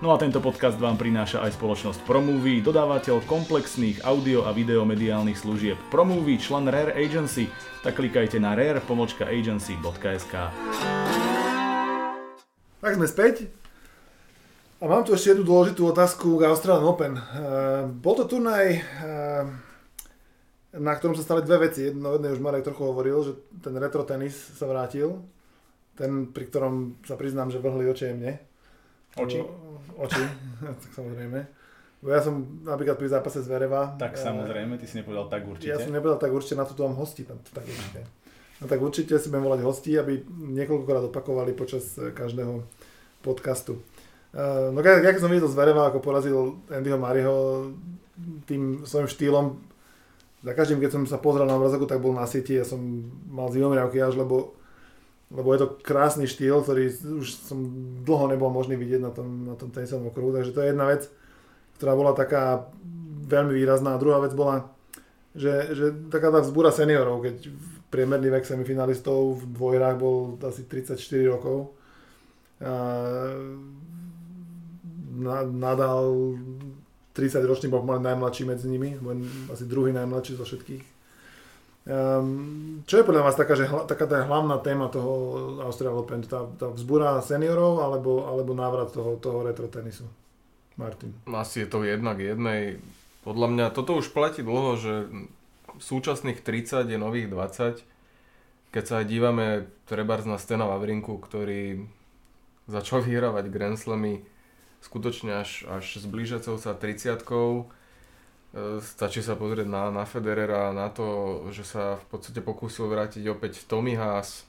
No 0.03 0.11
a 0.11 0.18
tento 0.18 0.42
podcast 0.42 0.83
vám 0.83 0.99
prináša 0.99 1.47
aj 1.47 1.55
spoločnosť 1.62 2.03
Promovie, 2.03 2.59
dodávateľ 2.59 3.23
komplexných 3.23 4.03
audio 4.03 4.42
a 4.42 4.51
videomediálnych 4.51 5.38
služieb. 5.38 5.79
Promovie, 5.95 6.42
člen 6.42 6.66
Rare 6.66 6.90
Agency, 6.90 7.47
tak 7.87 8.03
klikajte 8.03 8.42
na 8.42 8.59
rare-agency.sk. 8.59 10.35
Tak 12.83 12.92
sme 12.99 13.07
späť. 13.07 13.62
A 14.83 14.90
mám 14.90 15.07
tu 15.07 15.14
ešte 15.14 15.31
jednu 15.31 15.47
dôležitú 15.47 15.87
otázku 15.87 16.42
k 16.42 16.51
Australian 16.51 16.83
Open. 16.90 17.14
Uh, 17.14 17.87
bol 17.87 18.18
to 18.18 18.27
turnaj, 18.27 18.83
uh, 18.83 19.47
na 20.75 20.92
ktorom 20.99 21.14
sa 21.14 21.23
stali 21.23 21.47
dve 21.47 21.71
veci. 21.71 21.87
Jedno, 21.87 22.18
jedno 22.18 22.35
už 22.35 22.42
Marek 22.42 22.66
trochu 22.66 22.90
hovoril, 22.90 23.23
že 23.23 23.38
ten 23.62 23.79
retro 23.79 24.03
tenis 24.03 24.35
sa 24.35 24.66
vrátil. 24.66 25.23
Ten, 25.95 26.35
pri 26.35 26.51
ktorom 26.51 26.99
sa 27.07 27.14
priznám, 27.14 27.55
že 27.55 27.62
vrhli 27.62 27.87
oči 27.87 28.11
mne. 28.11 28.42
Oči? 29.23 29.38
oči, 30.03 30.25
tak 30.83 30.90
samozrejme. 30.99 31.38
Ja 32.03 32.18
som 32.18 32.66
napríklad 32.66 32.99
pri 32.99 33.07
zápase 33.07 33.38
z 33.38 33.47
Vereva. 33.47 33.95
Tak 34.03 34.18
samozrejme, 34.18 34.83
ty 34.83 34.90
si 34.90 34.99
nepovedal 34.99 35.31
tak 35.31 35.47
určite. 35.47 35.71
Ja 35.71 35.79
som 35.79 35.95
nepovedal 35.95 36.18
tak 36.18 36.35
určite, 36.35 36.59
na 36.59 36.66
to 36.66 36.75
tu 36.75 36.83
mám 36.83 36.99
hosti, 36.99 37.23
tam, 37.23 37.38
tak 37.55 37.62
určite. 37.62 38.03
No 38.59 38.66
tak 38.66 38.83
určite 38.83 39.14
si 39.23 39.31
budem 39.31 39.47
volať 39.47 39.61
hosti, 39.62 39.95
aby 39.95 40.27
niekoľkokrát 40.59 41.07
opakovali 41.07 41.55
počas 41.55 41.95
eh, 42.03 42.11
každého 42.11 42.66
podcastu. 43.23 43.79
Uh, 44.33 44.73
no 44.73 44.81
keď, 44.81 45.05
keď 45.05 45.21
som 45.21 45.33
videl 45.33 45.49
z 45.49 45.59
Vereva, 45.59 45.92
ako 45.92 46.01
porazil 46.01 46.57
Andyho 46.73 46.97
Mariho 46.97 47.68
tým 48.49 48.85
svojim 48.88 49.09
štýlom, 49.09 49.61
za 50.42 50.53
každým, 50.57 50.83
keď 50.83 50.90
som 50.90 51.03
sa 51.07 51.23
pozrel 51.23 51.47
na 51.47 51.55
obrazovku, 51.55 51.87
tak 51.87 52.03
bol 52.03 52.16
na 52.16 52.27
sieti, 52.27 52.59
ja 52.59 52.66
som 52.66 52.81
mal 53.31 53.53
zimomriavky 53.53 54.03
až, 54.03 54.18
lebo 54.18 54.59
lebo 55.33 55.49
je 55.57 55.64
to 55.64 55.73
krásny 55.81 56.29
štýl, 56.29 56.61
ktorý 56.61 56.92
už 56.92 57.49
som 57.49 57.64
dlho 58.05 58.29
nebol 58.29 58.53
možný 58.53 58.77
vidieť 58.77 59.01
na 59.01 59.09
tom, 59.09 59.49
na 59.49 59.57
tom 59.57 59.73
tenisovom 59.73 60.12
okruhu, 60.12 60.37
takže 60.37 60.53
to 60.53 60.61
je 60.61 60.71
jedna 60.77 60.92
vec, 60.92 61.09
ktorá 61.81 61.97
bola 61.97 62.12
taká 62.12 62.68
veľmi 63.33 63.57
výrazná. 63.57 63.97
A 63.97 64.03
druhá 64.03 64.21
vec 64.21 64.37
bola, 64.37 64.68
že, 65.33 65.73
že 65.73 65.87
taká 66.12 66.29
tá 66.29 66.45
vzbúra 66.45 66.68
seniorov, 66.68 67.25
keď 67.25 67.49
priemerný 67.88 68.29
vek 68.29 68.45
semifinalistov 68.45 69.40
v 69.40 69.45
dvojrách 69.57 69.97
bol 69.97 70.37
asi 70.45 70.68
34 70.68 71.01
rokov. 71.33 71.73
A 72.61 72.73
nadal 75.53 76.37
30 77.12 77.44
ročný 77.44 77.68
bol 77.68 77.85
najmladší 77.85 78.48
medzi 78.48 78.66
nimi, 78.72 78.96
asi 79.53 79.68
druhý 79.68 79.92
najmladší 79.92 80.40
zo 80.40 80.48
všetkých 80.48 80.92
Um, 81.83 82.87
čo 82.87 83.03
je 83.03 83.07
podľa 83.11 83.27
vás 83.27 83.35
taká, 83.35 83.59
že, 83.59 83.66
taká 83.66 84.07
tá 84.07 84.22
hlavná 84.22 84.62
téma 84.62 84.87
toho 84.87 85.11
Australian 85.66 85.98
Open? 85.98 86.22
Tá, 86.22 86.46
tá 86.55 86.70
vzbúra 86.70 87.18
seniorov 87.18 87.83
alebo, 87.83 88.22
alebo 88.22 88.55
návrat 88.55 88.94
toho, 88.94 89.18
toho 89.18 89.42
retro 89.42 89.66
tenisu? 89.66 90.07
Martin. 90.79 91.11
Asi 91.27 91.66
je 91.66 91.68
to 91.68 91.83
jednak 91.83 92.22
jednej. 92.22 92.79
Podľa 93.27 93.48
mňa 93.51 93.66
toto 93.75 93.98
už 93.98 94.14
platí 94.14 94.46
dlho, 94.46 94.79
že 94.79 94.94
súčasných 95.83 96.40
30 96.46 96.87
je 96.87 96.98
nových 97.03 97.27
20. 97.29 97.83
Keď 98.72 98.85
sa 98.87 99.03
dívame 99.03 99.68
trebárs 99.90 100.25
na 100.25 100.38
Stena 100.38 100.70
Vavrinku, 100.70 101.18
ktorý 101.18 101.83
začal 102.70 103.03
vyhrávať 103.03 103.51
Grand 103.51 103.77
Slamy 103.77 104.22
skutočne 104.83 105.40
až, 105.40 105.64
až 105.71 106.03
s 106.03 106.05
blížiacou 106.05 106.59
sa 106.59 106.75
30 106.75 107.23
E, 108.53 108.85
stačí 108.85 109.25
sa 109.25 109.33
pozrieť 109.33 109.64
na, 109.64 109.88
na 109.88 110.05
Federera, 110.05 110.77
na 110.77 110.92
to, 110.92 111.40
že 111.49 111.64
sa 111.64 111.97
v 111.97 112.05
podstate 112.12 112.45
pokúsil 112.45 112.85
vrátiť 112.85 113.25
opäť 113.33 113.64
Tommy 113.64 113.97
Haas. 113.97 114.45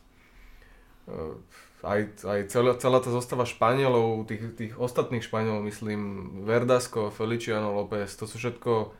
E, 1.07 1.39
aj, 1.87 1.99
aj 2.27 2.39
celá, 2.51 2.75
celá 2.75 2.99
tá 2.99 3.11
zostava 3.11 3.47
Španielov, 3.47 4.27
tých, 4.27 4.59
tých 4.59 4.73
ostatných 4.75 5.23
Španielov, 5.23 5.63
myslím, 5.63 5.99
Verdasco, 6.43 7.15
Feliciano 7.15 7.71
López, 7.71 8.11
to 8.19 8.27
sú 8.27 8.35
všetko 8.39 8.91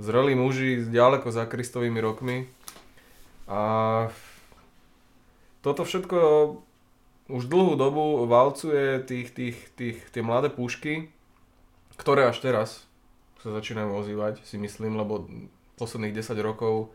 zrelí 0.00 0.32
muži 0.32 0.88
ďaleko 0.88 1.28
za 1.28 1.44
Kristovými 1.44 2.00
rokmi. 2.00 2.48
A 3.44 3.60
toto 5.60 5.84
všetko 5.84 6.16
už 7.28 7.48
dlhú 7.48 7.74
dobu 7.80 8.28
valcuje 8.28 9.00
tých, 9.04 9.28
tých, 9.32 9.58
tých, 9.76 9.98
tie 10.12 10.22
mladé 10.22 10.52
pušky, 10.52 11.08
ktoré 11.96 12.28
až 12.28 12.42
teraz 12.44 12.84
sa 13.40 13.52
začínajú 13.52 13.90
ozývať, 13.92 14.40
si 14.44 14.56
myslím, 14.56 14.96
lebo 14.96 15.28
posledných 15.76 16.16
10 16.16 16.36
rokov 16.40 16.92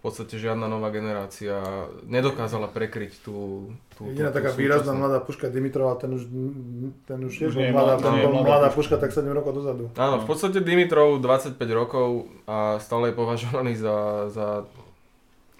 v 0.00 0.08
podstate 0.08 0.40
žiadna 0.40 0.64
nová 0.64 0.88
generácia 0.88 1.60
nedokázala 2.08 2.72
prekryť 2.72 3.20
tú... 3.20 3.68
tú 3.92 4.08
Jediná 4.08 4.32
tú, 4.32 4.40
taká 4.40 4.56
tú 4.56 4.64
výrazná 4.64 4.96
mladá 4.96 5.20
puška 5.20 5.52
Dimitrova, 5.52 5.92
ten 6.00 6.16
už, 6.16 6.24
ten 7.04 7.20
už 7.20 7.52
Už 7.52 7.52
je 7.52 7.68
mladá, 7.68 8.00
ten 8.00 8.16
bol 8.24 8.40
mladá 8.40 8.72
puška. 8.72 8.96
puška, 8.96 9.04
tak 9.04 9.12
7 9.12 9.28
rokov 9.28 9.60
dozadu. 9.60 9.92
Áno, 10.00 10.24
v 10.24 10.26
podstate 10.28 10.64
Dimitrov 10.64 11.20
25 11.20 11.52
rokov 11.76 12.32
a 12.48 12.80
stále 12.80 13.12
je 13.12 13.14
považovaný 13.20 13.76
za, 13.76 14.32
za 14.32 14.64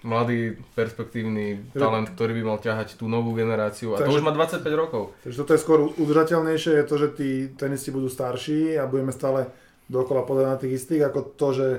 mladý, 0.01 0.57
perspektívny 0.73 1.73
talent, 1.77 2.09
ktorý 2.17 2.41
by 2.41 2.43
mal 2.43 2.57
ťahať 2.57 2.97
tú 2.97 3.05
novú 3.05 3.37
generáciu. 3.37 3.93
A 3.93 4.01
to 4.01 4.09
Takže- 4.09 4.17
už 4.17 4.25
má 4.25 4.33
25 4.33 4.73
rokov. 4.73 5.13
Takže 5.21 5.37
toto 5.37 5.53
je 5.53 5.61
skôr 5.61 5.79
udržateľnejšie, 5.93 6.71
je 6.81 6.85
to, 6.89 6.95
že 6.97 7.07
tí 7.13 7.29
tenisti 7.53 7.93
budú 7.93 8.09
starší 8.09 8.81
a 8.81 8.89
budeme 8.89 9.13
stále 9.13 9.53
dokola 9.85 10.25
podať 10.25 10.45
na 10.47 10.57
tých 10.57 10.73
istých, 10.81 11.05
ako 11.05 11.19
to, 11.37 11.47
že, 11.53 11.69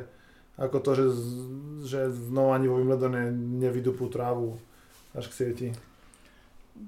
ako 0.55 0.77
to, 0.79 0.91
že, 0.95 1.07
že 1.83 2.01
znova 2.13 2.61
ani 2.61 2.71
vo 2.71 2.79
Wimbledone 2.79 3.35
nevydupú 3.35 4.07
trávu 4.07 4.61
až 5.19 5.27
k 5.27 5.37
sieti. 5.37 5.69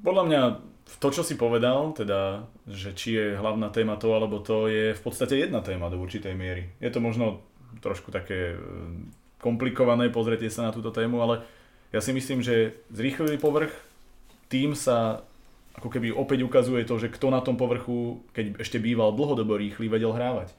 Podľa 0.04 0.24
mňa 0.30 0.40
to, 1.00 1.08
čo 1.10 1.24
si 1.24 1.34
povedal, 1.34 1.96
teda, 1.96 2.44
že 2.68 2.92
či 2.92 3.16
je 3.16 3.26
hlavná 3.40 3.72
téma 3.72 3.96
to 3.96 4.12
alebo 4.12 4.38
to, 4.40 4.68
je 4.68 4.92
v 4.92 5.02
podstate 5.02 5.34
jedna 5.34 5.64
téma 5.64 5.88
do 5.88 5.96
určitej 5.98 6.36
miery. 6.36 6.70
Je 6.78 6.92
to 6.92 7.00
možno 7.00 7.40
trošku 7.80 8.12
také 8.12 8.54
komplikované, 9.44 10.08
pozrieť 10.08 10.48
sa 10.48 10.64
na 10.64 10.72
túto 10.72 10.88
tému, 10.88 11.20
ale 11.20 11.44
ja 11.92 12.00
si 12.00 12.16
myslím, 12.16 12.40
že 12.40 12.80
zrýchlivý 12.88 13.36
povrch, 13.36 13.76
tým 14.48 14.72
sa 14.72 15.20
ako 15.76 15.90
keby 15.90 16.14
opäť 16.14 16.46
ukazuje 16.46 16.86
to, 16.88 16.96
že 16.96 17.12
kto 17.12 17.28
na 17.28 17.44
tom 17.44 17.60
povrchu, 17.60 18.24
keď 18.32 18.62
ešte 18.62 18.80
býval 18.80 19.12
dlhodobo 19.12 19.58
rýchly, 19.58 19.90
vedel 19.90 20.14
hrávať. 20.14 20.54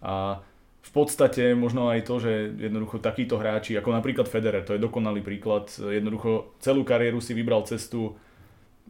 A 0.00 0.40
v 0.84 0.90
podstate 0.92 1.56
možno 1.56 1.88
aj 1.88 2.04
to, 2.04 2.20
že 2.20 2.32
jednoducho 2.60 3.00
takíto 3.00 3.40
hráči, 3.40 3.76
ako 3.76 3.92
napríklad 3.92 4.28
Federer, 4.28 4.64
to 4.64 4.76
je 4.76 4.84
dokonalý 4.84 5.24
príklad, 5.24 5.68
jednoducho 5.80 6.56
celú 6.60 6.84
kariéru 6.84 7.20
si 7.24 7.32
vybral 7.32 7.64
cestu 7.64 8.16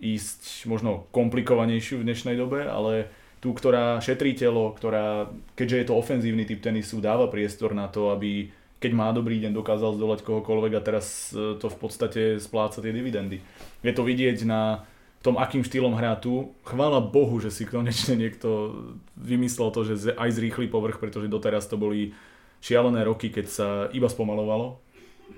ísť 0.03 0.67
možno 0.67 1.07
komplikovanejšiu 1.15 2.03
v 2.03 2.07
dnešnej 2.11 2.35
dobe, 2.35 2.67
ale 2.67 3.11
tú, 3.39 3.55
ktorá 3.55 4.03
šetrí 4.03 4.35
telo, 4.35 4.75
ktorá, 4.75 5.31
keďže 5.55 5.77
je 5.79 5.87
to 5.87 5.95
ofenzívny 5.95 6.43
typ 6.49 6.65
tenisu, 6.65 6.99
dáva 6.99 7.31
priestor 7.31 7.79
na 7.79 7.87
to, 7.87 8.11
aby 8.11 8.51
keď 8.79 8.93
má 8.93 9.09
dobrý 9.15 9.41
deň, 9.41 9.57
dokázal 9.57 9.97
zdolať 9.97 10.21
kohokoľvek 10.27 10.73
a 10.77 10.85
teraz 10.85 11.33
e, 11.33 11.57
to 11.57 11.67
v 11.73 11.79
podstate 11.79 12.21
spláca 12.37 12.85
tie 12.85 12.93
dividendy. 12.93 13.41
Je 13.81 13.93
to 13.95 14.05
vidieť 14.05 14.45
na 14.45 14.85
tom, 15.25 15.41
akým 15.41 15.65
štýlom 15.65 15.97
hrá 15.97 16.21
tu. 16.21 16.53
Chvála 16.69 17.01
Bohu, 17.01 17.41
že 17.41 17.49
si 17.49 17.65
konečne 17.65 18.21
niekto 18.21 18.77
vymyslel 19.17 19.73
to, 19.73 19.81
že 19.89 20.13
aj 20.13 20.31
zrýchli 20.37 20.69
povrch, 20.69 21.01
pretože 21.01 21.33
doteraz 21.33 21.65
to 21.65 21.81
boli 21.81 22.13
šialené 22.61 23.05
roky, 23.09 23.33
keď 23.33 23.47
sa 23.49 23.69
iba 23.97 24.09
spomalovalo. 24.13 24.85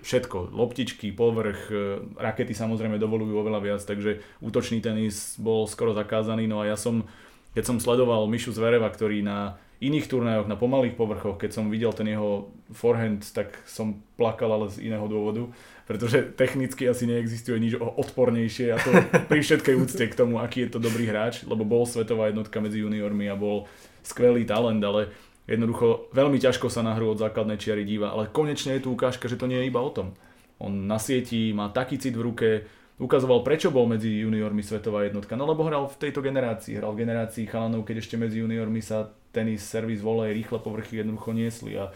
Všetko, 0.03 0.51
loptičky, 0.51 1.15
povrch, 1.15 1.71
e, 1.71 2.03
rakety 2.19 2.51
samozrejme 2.51 2.99
dovolujú 2.99 3.39
oveľa 3.39 3.61
viac, 3.63 3.83
takže 3.87 4.27
útočný 4.43 4.83
tenis 4.83 5.39
bol 5.39 5.71
skoro 5.71 5.95
zakázaný. 5.95 6.51
No 6.51 6.67
a 6.67 6.67
ja 6.67 6.75
som, 6.75 7.07
keď 7.55 7.71
som 7.71 7.77
sledoval 7.79 8.27
Mišu 8.27 8.51
Zvereva, 8.51 8.91
ktorý 8.91 9.23
na 9.23 9.55
iných 9.87 10.11
turnajoch, 10.11 10.51
na 10.51 10.59
pomalých 10.59 10.99
povrchoch, 10.99 11.39
keď 11.39 11.51
som 11.55 11.71
videl 11.71 11.95
ten 11.95 12.11
jeho 12.11 12.51
forehand, 12.75 13.23
tak 13.31 13.55
som 13.65 14.03
plakal, 14.19 14.51
ale 14.51 14.67
z 14.73 14.87
iného 14.91 15.07
dôvodu, 15.07 15.47
pretože 15.87 16.35
technicky 16.35 16.91
asi 16.91 17.07
neexistuje 17.07 17.57
nič 17.63 17.75
o- 17.79 17.95
odpornejšie 18.03 18.75
a 18.75 18.79
to 18.83 18.91
pri 19.31 19.41
všetkej 19.41 19.75
úcte 19.79 20.05
k 20.11 20.19
tomu, 20.19 20.43
aký 20.43 20.67
je 20.67 20.77
to 20.77 20.83
dobrý 20.83 21.07
hráč, 21.07 21.47
lebo 21.47 21.63
bol 21.63 21.87
svetová 21.87 22.29
jednotka 22.29 22.59
medzi 22.59 22.83
juniormi 22.83 23.31
a 23.31 23.39
bol 23.39 23.71
skvelý 24.03 24.43
talent, 24.43 24.83
ale 24.83 25.15
jednoducho 25.47 26.11
veľmi 26.11 26.43
ťažko 26.43 26.67
sa 26.67 26.83
na 26.83 26.99
hru 26.99 27.15
od 27.15 27.23
základnej 27.23 27.57
čiary 27.57 27.87
díva, 27.87 28.11
ale 28.11 28.31
konečne 28.31 28.75
je 28.77 28.85
tu 28.87 28.93
ukážka, 28.93 29.31
že 29.31 29.39
to 29.39 29.47
nie 29.47 29.63
je 29.63 29.71
iba 29.71 29.79
o 29.79 29.95
tom. 29.95 30.19
On 30.59 30.73
na 30.73 30.99
sieti 30.99 31.53
má 31.53 31.69
taký 31.71 32.01
cit 32.01 32.17
v 32.17 32.27
ruke, 32.27 32.49
ukazoval, 32.97 33.45
prečo 33.45 33.69
bol 33.69 33.85
medzi 33.85 34.25
juniormi 34.25 34.65
svetová 34.65 35.05
jednotka. 35.05 35.37
No 35.37 35.45
lebo 35.45 35.69
hral 35.69 35.85
v 35.89 36.01
tejto 36.01 36.25
generácii, 36.25 36.81
hral 36.81 36.97
v 36.97 37.05
generácii 37.05 37.45
chalanov, 37.45 37.85
keď 37.85 38.01
ešte 38.01 38.17
medzi 38.17 38.41
juniormi 38.41 38.81
sa 38.81 39.13
tenis, 39.37 39.61
servis, 39.61 40.01
volej, 40.01 40.33
rýchle 40.33 40.59
povrchy 40.65 41.05
jednoducho 41.05 41.37
niesli 41.37 41.77
a, 41.77 41.93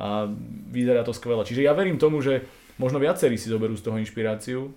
a 0.00 0.32
vyzerá 0.72 1.04
to 1.04 1.12
skvelé. 1.12 1.44
Čiže 1.44 1.68
ja 1.68 1.76
verím 1.76 2.00
tomu, 2.00 2.24
že 2.24 2.48
možno 2.80 2.96
viacerí 2.96 3.36
si 3.36 3.52
zoberú 3.52 3.76
z 3.76 3.84
toho 3.84 4.00
inšpiráciu, 4.00 4.72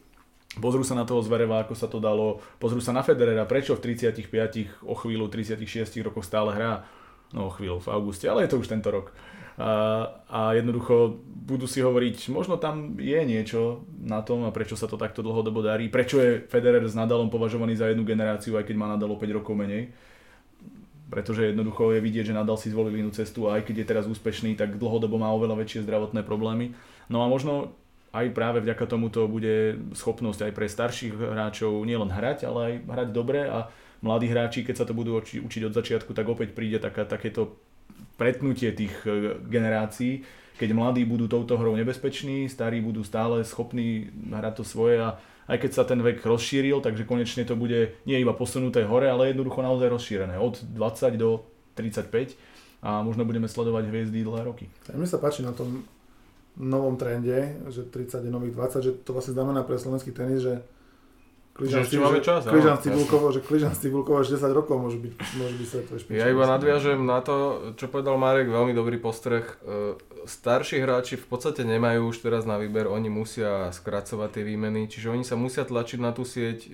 pozrú 0.59 0.83
sa 0.83 0.99
na 0.99 1.07
toho 1.07 1.23
Zvereva, 1.23 1.63
ako 1.63 1.73
sa 1.73 1.87
to 1.87 2.03
dalo, 2.03 2.43
pozrú 2.59 2.83
sa 2.83 2.91
na 2.91 3.01
Federera, 3.01 3.47
prečo 3.47 3.73
v 3.79 3.95
35, 3.95 4.83
o 4.83 4.93
chvíľu 4.99 5.31
36 5.31 6.03
rokoch 6.03 6.27
stále 6.27 6.51
hrá, 6.51 6.83
no 7.31 7.47
o 7.47 7.51
chvíľu 7.55 7.79
v 7.79 7.87
auguste, 7.89 8.27
ale 8.27 8.45
je 8.45 8.51
to 8.51 8.59
už 8.59 8.67
tento 8.67 8.91
rok. 8.91 9.15
A, 9.53 10.57
jednoducho 10.57 11.21
budú 11.27 11.69
si 11.69 11.83
hovoriť, 11.83 12.33
možno 12.33 12.57
tam 12.57 12.97
je 12.97 13.21
niečo 13.21 13.85
na 14.01 14.25
tom 14.25 14.49
a 14.49 14.55
prečo 14.55 14.73
sa 14.73 14.89
to 14.89 14.97
takto 14.97 15.21
dlhodobo 15.21 15.61
darí, 15.61 15.93
prečo 15.93 16.17
je 16.17 16.41
Federer 16.49 16.81
s 16.81 16.97
Nadalom 16.97 17.29
považovaný 17.29 17.77
za 17.77 17.91
jednu 17.91 18.01
generáciu, 18.01 18.57
aj 18.57 18.65
keď 18.65 18.75
má 18.79 18.89
Nadal 18.89 19.13
o 19.13 19.19
5 19.19 19.37
rokov 19.37 19.53
menej. 19.53 19.93
Pretože 21.13 21.53
jednoducho 21.53 21.93
je 21.93 22.01
vidieť, 22.01 22.33
že 22.33 22.37
Nadal 22.37 22.57
si 22.57 22.73
zvolil 22.73 22.97
inú 22.97 23.13
cestu 23.13 23.45
a 23.45 23.61
aj 23.61 23.69
keď 23.69 23.85
je 23.85 23.89
teraz 23.93 24.05
úspešný, 24.09 24.57
tak 24.57 24.81
dlhodobo 24.81 25.21
má 25.21 25.29
oveľa 25.29 25.61
väčšie 25.61 25.85
zdravotné 25.85 26.25
problémy. 26.25 26.73
No 27.05 27.21
a 27.21 27.29
možno 27.29 27.77
aj 28.13 28.33
práve 28.33 28.65
vďaka 28.65 28.89
tomuto 28.89 29.29
bude 29.29 29.77
schopnosť 29.93 30.49
aj 30.49 30.51
pre 30.57 30.65
starších 30.65 31.13
hráčov 31.13 31.85
nielen 31.85 32.09
hrať, 32.09 32.49
ale 32.49 32.59
aj 32.65 32.73
hrať 32.89 33.09
dobre 33.13 33.45
a 33.45 33.69
mladí 34.01 34.29
hráči, 34.29 34.65
keď 34.65 34.81
sa 34.81 34.85
to 34.89 34.97
budú 34.97 35.17
uči, 35.17 35.41
učiť 35.41 35.69
od 35.69 35.73
začiatku, 35.77 36.17
tak 36.17 36.25
opäť 36.25 36.57
príde 36.57 36.81
taká, 36.81 37.05
takéto 37.05 37.57
pretnutie 38.17 38.71
tých 38.71 38.93
e, 39.03 39.39
generácií, 39.49 40.23
keď 40.57 40.69
mladí 40.71 41.03
budú 41.03 41.25
touto 41.25 41.57
hrou 41.57 41.73
nebezpeční, 41.75 42.47
starí 42.47 42.79
budú 42.79 43.01
stále 43.01 43.41
schopní 43.41 44.13
hrať 44.29 44.53
to 44.61 44.63
svoje 44.63 45.01
a 45.01 45.17
aj 45.47 45.57
keď 45.59 45.71
sa 45.75 45.83
ten 45.83 45.99
vek 45.99 46.23
rozšíril, 46.23 46.79
takže 46.79 47.03
konečne 47.03 47.43
to 47.43 47.59
bude 47.59 47.99
nie 48.07 48.15
iba 48.15 48.31
posunuté 48.31 48.87
hore, 48.87 49.11
ale 49.11 49.35
jednoducho 49.35 49.59
naozaj 49.59 49.91
rozšírené 49.91 50.35
od 50.39 50.61
20 50.63 51.19
do 51.19 51.43
35 51.75 52.37
a 52.83 53.03
možno 53.03 53.27
budeme 53.27 53.51
sledovať 53.51 53.91
hviezdy 53.91 54.23
dlhé 54.23 54.43
roky. 54.47 54.65
A 54.87 54.95
mne 54.95 55.09
sa 55.09 55.19
páči 55.19 55.43
na 55.43 55.51
tom 55.51 55.83
novom 56.55 56.95
trende, 56.95 57.59
že 57.73 57.87
30 57.89 58.29
je 58.29 58.31
nových 58.31 58.53
20, 58.55 58.85
že 58.85 58.91
to 59.01 59.11
vlastne 59.11 59.33
znamená 59.33 59.65
pre 59.65 59.75
slovenský 59.75 60.13
tenis, 60.13 60.45
že 60.45 60.61
Kližan 61.53 61.85
Že 61.85 62.01
máme 62.01 62.21
čas, 62.25 62.49
Kližan. 62.49 62.81
Cibulkovo, 62.81 63.29
že 63.29 63.45
Kližan 63.45 63.77
Cibulkovo 63.77 64.25
až 64.25 64.33
10 64.41 64.57
rokov 64.57 64.73
môže 64.81 64.97
byť, 64.97 65.13
môže 65.37 65.55
byť 65.61 65.67
svetové 65.69 65.97
špičky. 66.01 66.17
Ja 66.17 66.33
iba 66.33 66.49
nadviažem 66.49 67.05
na 67.05 67.21
to, 67.21 67.69
čo 67.77 67.93
povedal 67.93 68.17
Marek, 68.17 68.49
veľmi 68.49 68.73
dobrý 68.73 68.97
postreh. 68.97 69.45
E, 69.61 69.93
Starší 70.25 70.81
hráči 70.81 71.13
v 71.13 71.29
podstate 71.29 71.61
nemajú 71.61 72.09
už 72.09 72.25
teraz 72.25 72.49
na 72.49 72.57
výber, 72.57 72.89
oni 72.89 73.13
musia 73.13 73.69
skracovať 73.69 74.41
tie 74.41 74.43
výmeny, 74.49 74.89
čiže 74.89 75.13
oni 75.13 75.21
sa 75.21 75.37
musia 75.37 75.61
tlačiť 75.61 76.01
na 76.01 76.09
tú 76.09 76.25
sieť. 76.25 76.73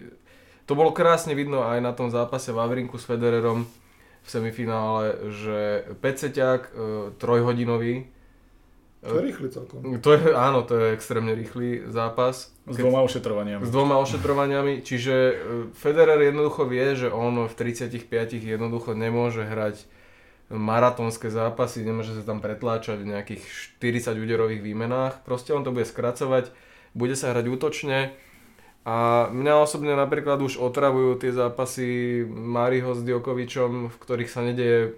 To 0.63 0.80
bolo 0.80 0.96
krásne 0.96 1.36
vidno 1.36 1.68
aj 1.68 1.84
na 1.84 1.92
tom 1.92 2.08
zápase 2.08 2.56
Vavrinku 2.56 2.96
s 2.96 3.04
Federerom 3.04 3.68
v 4.24 4.28
semifinále, 4.32 5.28
že 5.28 5.92
peceťák 6.00 6.62
e, 6.63 6.72
trojhodinový, 7.20 8.08
To 9.00 9.16
je 9.16 9.32
rýchly 9.32 9.48
celkom. 9.48 9.80
to 10.04 10.10
je, 10.12 10.36
áno, 10.36 10.68
to 10.68 10.76
je 10.76 10.86
extrémne 10.92 11.32
rýchly 11.32 11.88
zápas. 11.88 12.52
S 12.68 12.76
Keď- 12.76 12.84
dvoma 12.84 13.02
ošetrovaniami. 13.08 13.64
s 13.64 13.72
dvoma 13.72 13.96
ošetrovaniami, 14.04 14.74
čiže 14.84 15.16
e, 15.16 15.34
Federer 15.72 16.20
jednoducho 16.20 16.68
vie, 16.68 17.00
že 17.00 17.08
on 17.08 17.48
v 17.48 17.54
35 17.56 18.04
jednoducho 18.44 18.92
nemôže 18.92 19.48
hrať 19.48 19.88
maratónske 20.52 21.32
zápasy, 21.32 21.86
nemôže 21.88 22.12
sa 22.18 22.28
tam 22.28 22.44
pretláčať 22.44 23.00
v 23.00 23.16
nejakých 23.16 23.44
40 23.80 24.20
úderových 24.20 24.62
výmenách, 24.66 25.24
proste 25.24 25.56
on 25.56 25.64
to 25.64 25.72
bude 25.72 25.88
skracovať, 25.88 26.52
bude 26.92 27.16
sa 27.16 27.32
hrať 27.32 27.46
útočne 27.48 28.12
a 28.84 29.30
mňa 29.30 29.54
osobne 29.62 29.94
napríklad 29.94 30.42
už 30.42 30.58
otravujú 30.58 31.22
tie 31.22 31.32
zápasy 31.32 32.24
Mariho 32.26 32.98
s 32.98 33.06
Djokovičom, 33.06 33.94
v 33.94 33.96
ktorých 34.02 34.28
sa 34.32 34.42
nedieje 34.42 34.98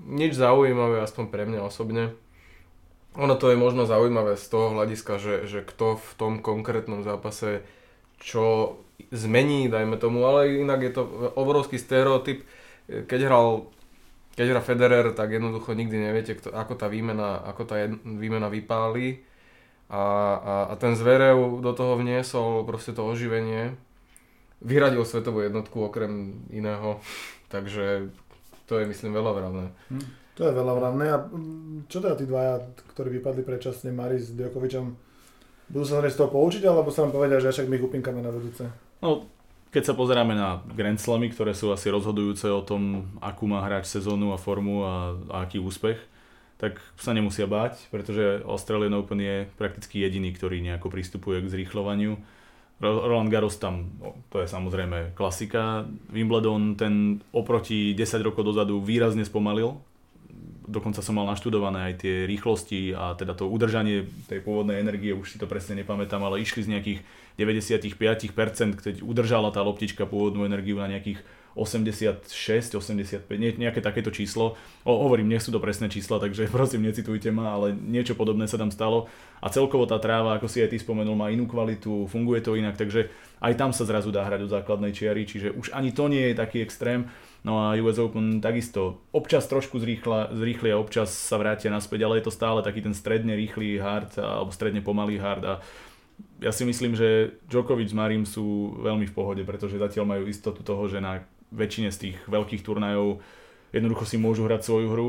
nič 0.00 0.32
zaujímavé, 0.32 1.04
aspoň 1.04 1.24
pre 1.28 1.44
mňa 1.44 1.60
osobne. 1.60 2.16
Ono 3.16 3.34
to 3.36 3.48
je 3.50 3.56
možno 3.56 3.88
zaujímavé 3.88 4.36
z 4.36 4.46
toho 4.48 4.76
hľadiska, 4.76 5.16
že, 5.16 5.34
že 5.48 5.60
kto 5.64 5.96
v 5.96 6.10
tom 6.20 6.32
konkrétnom 6.44 7.00
zápase 7.00 7.64
čo 8.20 8.76
zmení, 9.12 9.68
dajme 9.68 9.96
tomu, 10.00 10.24
ale 10.24 10.60
inak 10.60 10.80
je 10.84 10.92
to 10.92 11.02
obrovský 11.36 11.76
stereotyp. 11.76 12.44
Keď 12.88 13.20
hral 13.28 13.68
keď 14.36 14.52
hrá 14.52 14.60
Federer, 14.60 15.06
tak 15.16 15.32
jednoducho 15.32 15.72
nikdy 15.72 15.96
neviete, 15.96 16.36
kto, 16.36 16.52
ako 16.52 16.76
tá 16.76 16.92
výmena, 16.92 17.40
ako 17.40 17.62
tá 17.64 17.80
jed, 17.80 17.96
výmena 18.04 18.52
vypálí. 18.52 19.24
A, 19.88 20.02
a, 20.36 20.54
a 20.68 20.74
ten 20.76 20.92
Zverev 20.92 21.64
do 21.64 21.72
toho 21.72 21.96
vniesol 21.96 22.68
proste 22.68 22.92
to 22.92 23.00
oživenie. 23.08 23.80
Vyradil 24.60 25.08
svetovú 25.08 25.40
jednotku 25.40 25.88
okrem 25.88 26.44
iného, 26.52 27.00
takže 27.52 28.12
to 28.68 28.76
je 28.76 28.84
myslím 28.84 29.16
veľa 29.16 29.32
vravné. 29.32 29.66
To 30.36 30.44
je 30.44 30.52
veľa 30.52 30.72
vravné. 30.76 31.04
A 31.10 31.18
mm, 31.24 31.88
čo 31.88 32.04
teda 32.04 32.14
tí 32.14 32.28
dvaja, 32.28 32.60
ktorí 32.92 33.20
vypadli 33.20 33.42
predčasne, 33.42 33.88
Maris 33.88 34.28
s 34.28 34.36
Djokovičom, 34.36 34.84
budú 35.72 35.84
sa 35.84 36.04
z 36.04 36.18
toho 36.20 36.30
poučiť, 36.30 36.62
alebo 36.68 36.92
sa 36.92 37.08
nám 37.08 37.16
povedia, 37.16 37.40
že 37.40 37.50
však 37.50 37.66
my 37.66 37.76
ich 37.80 38.04
na 38.20 38.30
vedúce? 38.30 38.64
No, 39.00 39.26
keď 39.72 39.92
sa 39.92 39.98
pozeráme 39.98 40.36
na 40.36 40.60
Grand 40.76 41.00
Slamy, 41.00 41.32
ktoré 41.32 41.56
sú 41.56 41.72
asi 41.72 41.88
rozhodujúce 41.88 42.46
o 42.52 42.62
tom, 42.62 43.08
akú 43.18 43.48
má 43.48 43.64
hráč 43.64 43.88
sezónu 43.88 44.36
a 44.36 44.38
formu 44.38 44.84
a, 44.84 45.16
a 45.32 45.36
aký 45.44 45.58
úspech, 45.58 45.98
tak 46.56 46.80
sa 46.96 47.12
nemusia 47.12 47.44
báť, 47.44 47.88
pretože 47.92 48.40
Australian 48.48 48.96
Open 48.96 49.20
je 49.20 49.44
prakticky 49.60 50.00
jediný, 50.00 50.32
ktorý 50.32 50.64
nejako 50.64 50.88
pristupuje 50.88 51.44
k 51.44 51.52
zrýchľovaniu. 51.52 52.16
Roland 52.80 53.32
Garros 53.32 53.56
tam, 53.56 53.88
no, 54.00 54.20
to 54.28 54.44
je 54.44 54.48
samozrejme 54.48 55.16
klasika. 55.16 55.88
Wimbledon 56.12 56.76
ten 56.76 57.24
oproti 57.32 57.96
10 57.96 58.20
rokov 58.20 58.44
dozadu 58.44 58.80
výrazne 58.84 59.24
spomalil. 59.24 59.80
Dokonca 60.66 60.98
som 61.00 61.14
mal 61.14 61.30
naštudované 61.30 61.90
aj 61.90 61.94
tie 62.02 62.14
rýchlosti 62.26 62.90
a 62.92 63.14
teda 63.14 63.38
to 63.38 63.46
udržanie 63.46 64.10
tej 64.26 64.42
pôvodnej 64.42 64.82
energie, 64.82 65.14
už 65.14 65.34
si 65.34 65.38
to 65.38 65.46
presne 65.46 65.78
nepamätám, 65.78 66.20
ale 66.20 66.42
išli 66.42 66.66
z 66.66 66.72
nejakých 66.74 67.00
95%, 67.38 68.82
keď 68.82 68.94
udržala 69.06 69.54
tá 69.54 69.62
loptička 69.62 70.04
pôvodnú 70.04 70.42
energiu 70.42 70.82
na 70.82 70.90
nejakých 70.90 71.22
86, 71.56 72.28
85, 72.76 73.24
nie, 73.40 73.56
nejaké 73.56 73.80
takéto 73.80 74.12
číslo. 74.12 74.60
O, 74.84 74.92
hovorím, 74.92 75.32
nech 75.32 75.40
sú 75.40 75.48
to 75.48 75.56
presné 75.56 75.88
čísla, 75.88 76.20
takže 76.20 76.50
prosím, 76.54 76.84
necitujte 76.84 77.32
ma, 77.32 77.56
ale 77.56 77.72
niečo 77.72 78.12
podobné 78.12 78.44
sa 78.44 78.60
tam 78.60 78.68
stalo. 78.68 79.08
A 79.40 79.48
celkovo 79.48 79.88
tá 79.88 79.96
tráva, 79.96 80.36
ako 80.36 80.52
si 80.52 80.60
aj 80.60 80.76
ty 80.76 80.76
spomenul, 80.76 81.16
má 81.16 81.32
inú 81.32 81.48
kvalitu, 81.48 82.04
funguje 82.12 82.44
to 82.44 82.60
inak, 82.60 82.76
takže 82.76 83.08
aj 83.40 83.52
tam 83.56 83.72
sa 83.72 83.88
zrazu 83.88 84.12
dá 84.12 84.28
hrať 84.28 84.44
do 84.44 84.52
základnej 84.52 84.92
čiary, 84.92 85.24
čiže 85.24 85.56
už 85.56 85.72
ani 85.72 85.96
to 85.96 86.12
nie 86.12 86.32
je 86.32 86.34
taký 86.36 86.60
extrém. 86.60 87.08
No 87.46 87.62
a 87.62 87.78
US 87.78 88.02
Open 88.02 88.42
takisto 88.42 89.06
občas 89.14 89.46
trošku 89.46 89.78
zrýchla, 89.78 90.34
zrýchlia, 90.34 90.74
občas 90.74 91.14
sa 91.14 91.38
vrátia 91.38 91.70
naspäť, 91.70 92.02
ale 92.02 92.18
je 92.18 92.26
to 92.26 92.34
stále 92.34 92.58
taký 92.58 92.82
ten 92.82 92.90
stredne 92.90 93.38
rýchly 93.38 93.78
hard 93.78 94.18
alebo 94.18 94.50
stredne 94.50 94.82
pomalý 94.82 95.22
hard 95.22 95.42
a 95.46 95.54
ja 96.40 96.52
si 96.52 96.68
myslím, 96.68 96.96
že 96.96 97.38
Djokovic 97.48 97.92
s 97.92 97.96
Marim 97.96 98.24
sú 98.28 98.76
veľmi 98.84 99.08
v 99.08 99.14
pohode, 99.16 99.42
pretože 99.44 99.80
zatiaľ 99.80 100.16
majú 100.16 100.24
istotu 100.28 100.60
toho, 100.60 100.88
že 100.88 101.00
na 101.00 101.24
väčšine 101.52 101.88
z 101.92 101.98
tých 102.08 102.16
veľkých 102.28 102.64
turnajov 102.64 103.20
jednoducho 103.72 104.04
si 104.04 104.16
môžu 104.20 104.44
hrať 104.44 104.64
svoju 104.64 104.88
hru. 104.92 105.08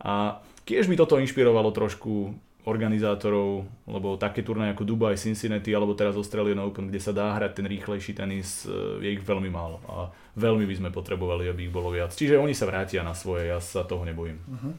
A 0.00 0.40
tiež 0.64 0.88
mi 0.88 0.96
toto 0.96 1.20
inšpirovalo 1.20 1.72
trošku 1.72 2.36
organizátorov, 2.62 3.66
lebo 3.90 4.14
také 4.14 4.46
turnaje 4.46 4.78
ako 4.78 4.86
Dubai, 4.86 5.18
Cincinnati 5.18 5.74
alebo 5.74 5.98
teraz 5.98 6.14
Australian 6.14 6.62
Open, 6.62 6.86
kde 6.86 7.02
sa 7.02 7.10
dá 7.10 7.34
hrať 7.34 7.58
ten 7.58 7.66
rýchlejší 7.66 8.14
tenis, 8.14 8.70
je 9.02 9.08
ich 9.10 9.22
veľmi 9.22 9.50
málo 9.50 9.82
a 9.90 10.14
veľmi 10.38 10.62
by 10.62 10.74
sme 10.78 10.90
potrebovali, 10.94 11.50
aby 11.50 11.66
ich 11.66 11.74
bolo 11.74 11.90
viac. 11.90 12.14
Čiže 12.14 12.38
oni 12.38 12.54
sa 12.54 12.70
vrátia 12.70 13.02
na 13.02 13.18
svoje, 13.18 13.50
ja 13.50 13.58
sa 13.58 13.82
toho 13.82 14.06
nebojím. 14.06 14.38
Uh-huh. 14.46 14.72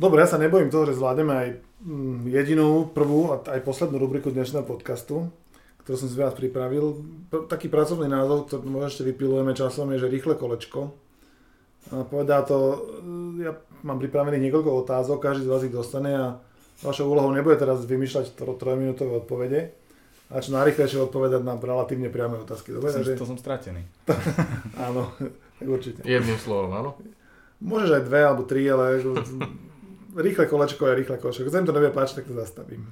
Dobre, 0.00 0.24
ja 0.24 0.28
sa 0.32 0.40
nebojím 0.40 0.72
toho, 0.72 0.88
že 0.88 0.96
zvládneme 0.96 1.32
aj 1.36 1.48
mm, 1.84 2.16
jedinú, 2.32 2.88
prvú 2.88 3.36
a 3.36 3.44
aj 3.52 3.60
poslednú 3.62 4.00
rubriku 4.00 4.32
dnešného 4.32 4.64
podcastu 4.64 5.28
ktorú 5.84 5.96
som 6.00 6.08
si 6.08 6.16
vás 6.16 6.32
pripravil. 6.32 6.96
Taký 7.28 7.68
pracovný 7.68 8.08
názov, 8.08 8.48
ktorý 8.48 8.72
možno 8.72 8.88
ešte 8.88 9.04
vypilujeme 9.04 9.52
časom, 9.52 9.92
je, 9.92 10.00
že 10.00 10.08
rýchle 10.08 10.32
kolečko. 10.40 10.96
A 11.92 12.08
povedá 12.08 12.40
to, 12.40 12.88
ja 13.36 13.52
mám 13.84 14.00
pripravených 14.00 14.48
niekoľko 14.48 14.80
otázok, 14.80 15.20
každý 15.20 15.44
z 15.44 15.52
vás 15.52 15.62
ich 15.68 15.76
dostane 15.76 16.16
a 16.16 16.40
vašou 16.82 17.06
úlohou 17.06 17.30
nebude 17.30 17.54
teraz 17.60 17.84
vymýšľať 17.86 18.34
trojminútové 18.34 19.22
odpovede, 19.22 19.60
a 20.32 20.40
čo 20.40 20.56
najrychlejšie 20.56 21.04
odpovedať 21.04 21.44
na 21.44 21.54
relatívne 21.60 22.08
priame 22.08 22.40
otázky. 22.40 22.72
Dobre? 22.72 22.90
To, 22.90 23.04
som, 23.04 23.14
to 23.14 23.28
som 23.28 23.38
stratený. 23.38 23.84
áno, 24.88 25.12
určite. 25.76 26.00
Jedným 26.00 26.40
slovom, 26.40 26.72
áno? 26.72 26.90
Môžeš 27.60 28.00
aj 28.00 28.02
dve 28.08 28.20
alebo 28.24 28.42
tri, 28.48 28.64
ale 28.66 28.98
rýchle 30.16 30.48
kolečko 30.48 30.90
je 30.90 30.94
rýchle 30.96 31.16
kolečko. 31.20 31.44
Keď 31.44 31.52
sa 31.52 31.60
im 31.60 31.68
to 31.68 31.76
nebude 31.76 31.92
páčiť, 31.92 32.14
tak 32.18 32.26
to 32.26 32.34
zastavím. 32.34 32.88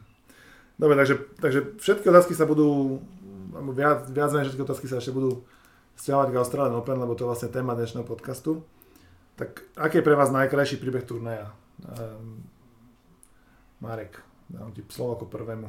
Dobre, 0.77 0.95
takže, 0.97 1.15
takže 1.41 1.61
všetky 1.81 2.07
otázky 2.09 2.33
sa 2.37 2.45
budú, 2.45 3.01
alebo 3.57 3.73
viac, 3.75 4.09
viac 4.13 4.31
menej 4.33 4.53
všetky 4.53 4.65
otázky 4.65 4.87
sa 4.89 5.01
ešte 5.01 5.13
budú 5.13 5.43
stiahovať 5.97 6.29
k 6.33 6.41
Australian 6.41 6.79
Open, 6.79 7.01
lebo 7.01 7.13
to 7.17 7.25
je 7.25 7.31
vlastne 7.33 7.51
téma 7.53 7.77
dnešného 7.77 8.07
podcastu. 8.07 8.65
Tak 9.37 9.65
aký 9.77 10.01
je 10.01 10.07
pre 10.07 10.17
vás 10.17 10.31
najkrajší 10.31 10.81
príbeh 10.81 11.05
turnaja? 11.05 11.53
Um, 11.83 12.45
Marek, 13.83 14.23
dám 14.47 14.71
ti 14.71 14.87
slovo 14.87 15.19
ako 15.19 15.27
prvému. 15.27 15.67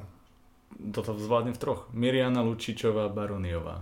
Toto 0.93 1.17
zvládnem 1.17 1.58
v 1.58 1.62
troch. 1.62 1.89
Miriana 1.97 2.45
Lučičová, 2.45 3.10
Baroniová. 3.10 3.82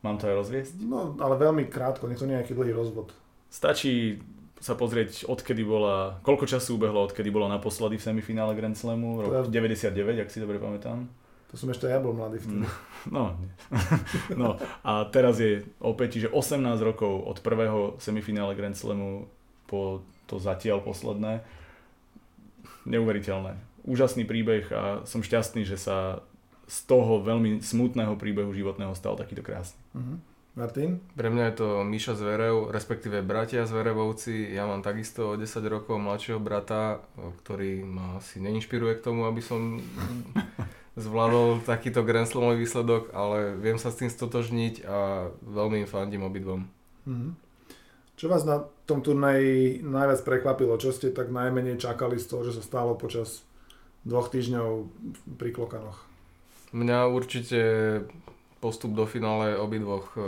Mám 0.00 0.16
to 0.16 0.32
aj 0.32 0.36
rozviesť? 0.36 0.74
No, 0.80 1.12
ale 1.20 1.36
veľmi 1.36 1.68
krátko, 1.68 2.08
to 2.08 2.24
nie 2.24 2.36
je 2.36 2.40
nejaký 2.40 2.52
dlhý 2.56 2.72
rozvod. 2.72 3.12
Stačí 3.52 4.20
sa 4.64 4.72
pozrieť, 4.72 5.28
odkedy 5.28 5.60
bola, 5.60 6.20
koľko 6.24 6.48
času 6.48 6.80
ubehlo, 6.80 7.04
odkedy 7.04 7.28
bola 7.28 7.52
naposledy 7.52 8.00
v 8.00 8.06
semifinále 8.08 8.56
Grand 8.56 8.76
Slamu, 8.76 9.20
rok 9.20 9.52
99, 9.52 9.92
ak 10.24 10.32
si 10.32 10.40
dobre 10.40 10.56
pamätám. 10.56 11.04
To 11.52 11.54
som 11.60 11.68
ešte 11.68 11.84
ja 11.86 12.00
bol 12.00 12.16
mladý 12.16 12.40
vtedy. 12.40 12.64
No, 13.12 13.36
no 14.32 14.56
a 14.88 15.04
teraz 15.12 15.36
je 15.36 15.68
opäť, 15.84 16.16
čiže 16.16 16.28
18 16.32 16.64
rokov 16.80 17.12
od 17.28 17.44
prvého 17.44 18.00
semifinále 18.00 18.56
Grand 18.56 18.74
Slamu 18.74 19.28
po 19.68 20.00
to 20.24 20.40
zatiaľ 20.40 20.80
posledné. 20.80 21.44
Neuveriteľné. 22.84 23.56
Úžasný 23.84 24.24
príbeh 24.24 24.68
a 24.72 24.82
som 25.04 25.20
šťastný, 25.20 25.64
že 25.64 25.76
sa 25.76 26.24
z 26.64 26.78
toho 26.88 27.20
veľmi 27.20 27.60
smutného 27.60 28.16
príbehu 28.16 28.52
životného 28.52 28.96
stal 28.96 29.20
takýto 29.20 29.44
krásny. 29.44 29.76
Uh-huh. 29.92 30.16
Martin? 30.54 31.02
Pre 31.18 31.28
mňa 31.28 31.50
je 31.50 31.54
to 31.58 31.68
Miša 31.82 32.14
Zverev, 32.14 32.70
respektíve 32.70 33.26
bratia 33.26 33.66
Zverevovci. 33.66 34.54
Ja 34.54 34.70
mám 34.70 34.86
takisto 34.86 35.34
10 35.34 35.50
rokov 35.66 35.98
mladšieho 35.98 36.38
brata, 36.38 37.02
ktorý 37.42 37.82
ma 37.82 38.22
asi 38.22 38.38
neinšpiruje 38.38 39.02
k 39.02 39.04
tomu, 39.04 39.26
aby 39.26 39.42
som 39.42 39.82
zvládol 40.94 41.66
takýto 41.66 42.06
Grand 42.06 42.30
Slamový 42.30 42.62
výsledok, 42.62 43.10
ale 43.10 43.58
viem 43.58 43.82
sa 43.82 43.90
s 43.90 43.98
tým 43.98 44.08
stotožniť 44.08 44.86
a 44.86 45.28
veľmi 45.42 45.82
im 45.82 45.88
fandím 45.90 46.22
obidvom. 46.22 46.70
Mm-hmm. 47.02 47.30
Čo 48.14 48.30
vás 48.30 48.46
na 48.46 48.62
tom 48.84 49.00
turnaji 49.00 49.80
najviac 49.80 50.20
prekvapilo? 50.24 50.76
Čo 50.76 50.92
ste 50.92 51.12
tak 51.12 51.32
najmenej 51.32 51.80
čakali 51.80 52.20
z 52.20 52.26
toho, 52.28 52.42
že 52.44 52.60
sa 52.60 52.62
stalo 52.64 52.96
počas 52.96 53.44
dvoch 54.04 54.28
týždňov 54.28 54.68
pri 55.40 55.50
Klokanoch? 55.52 56.04
Mňa 56.76 57.08
určite 57.08 57.60
postup 58.60 58.96
do 58.96 59.04
finále 59.04 59.56
obidvoch 59.56 60.16
e, 60.16 60.20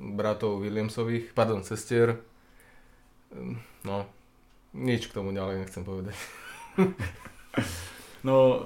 bratov 0.00 0.60
Williamsových, 0.60 1.32
pardon, 1.32 1.64
sestier. 1.64 2.20
No, 3.84 4.06
nič 4.76 5.08
k 5.08 5.16
tomu 5.16 5.32
ďalej 5.32 5.64
nechcem 5.64 5.82
povedať. 5.84 6.14
no, 8.28 8.64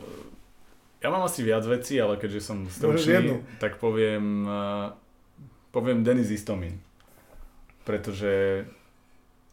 ja 1.01 1.09
mám 1.09 1.25
asi 1.25 1.40
viac 1.46 1.64
vecí, 1.64 1.96
ale 1.96 2.18
keďže 2.18 2.40
som 2.42 2.66
stručný, 2.70 3.42
tak 3.62 3.79
poviem, 3.79 4.44
uh, 4.44 4.92
poviem 5.70 6.03
Denis 6.03 6.31
Istomin. 6.31 6.83
Pretože 7.87 8.66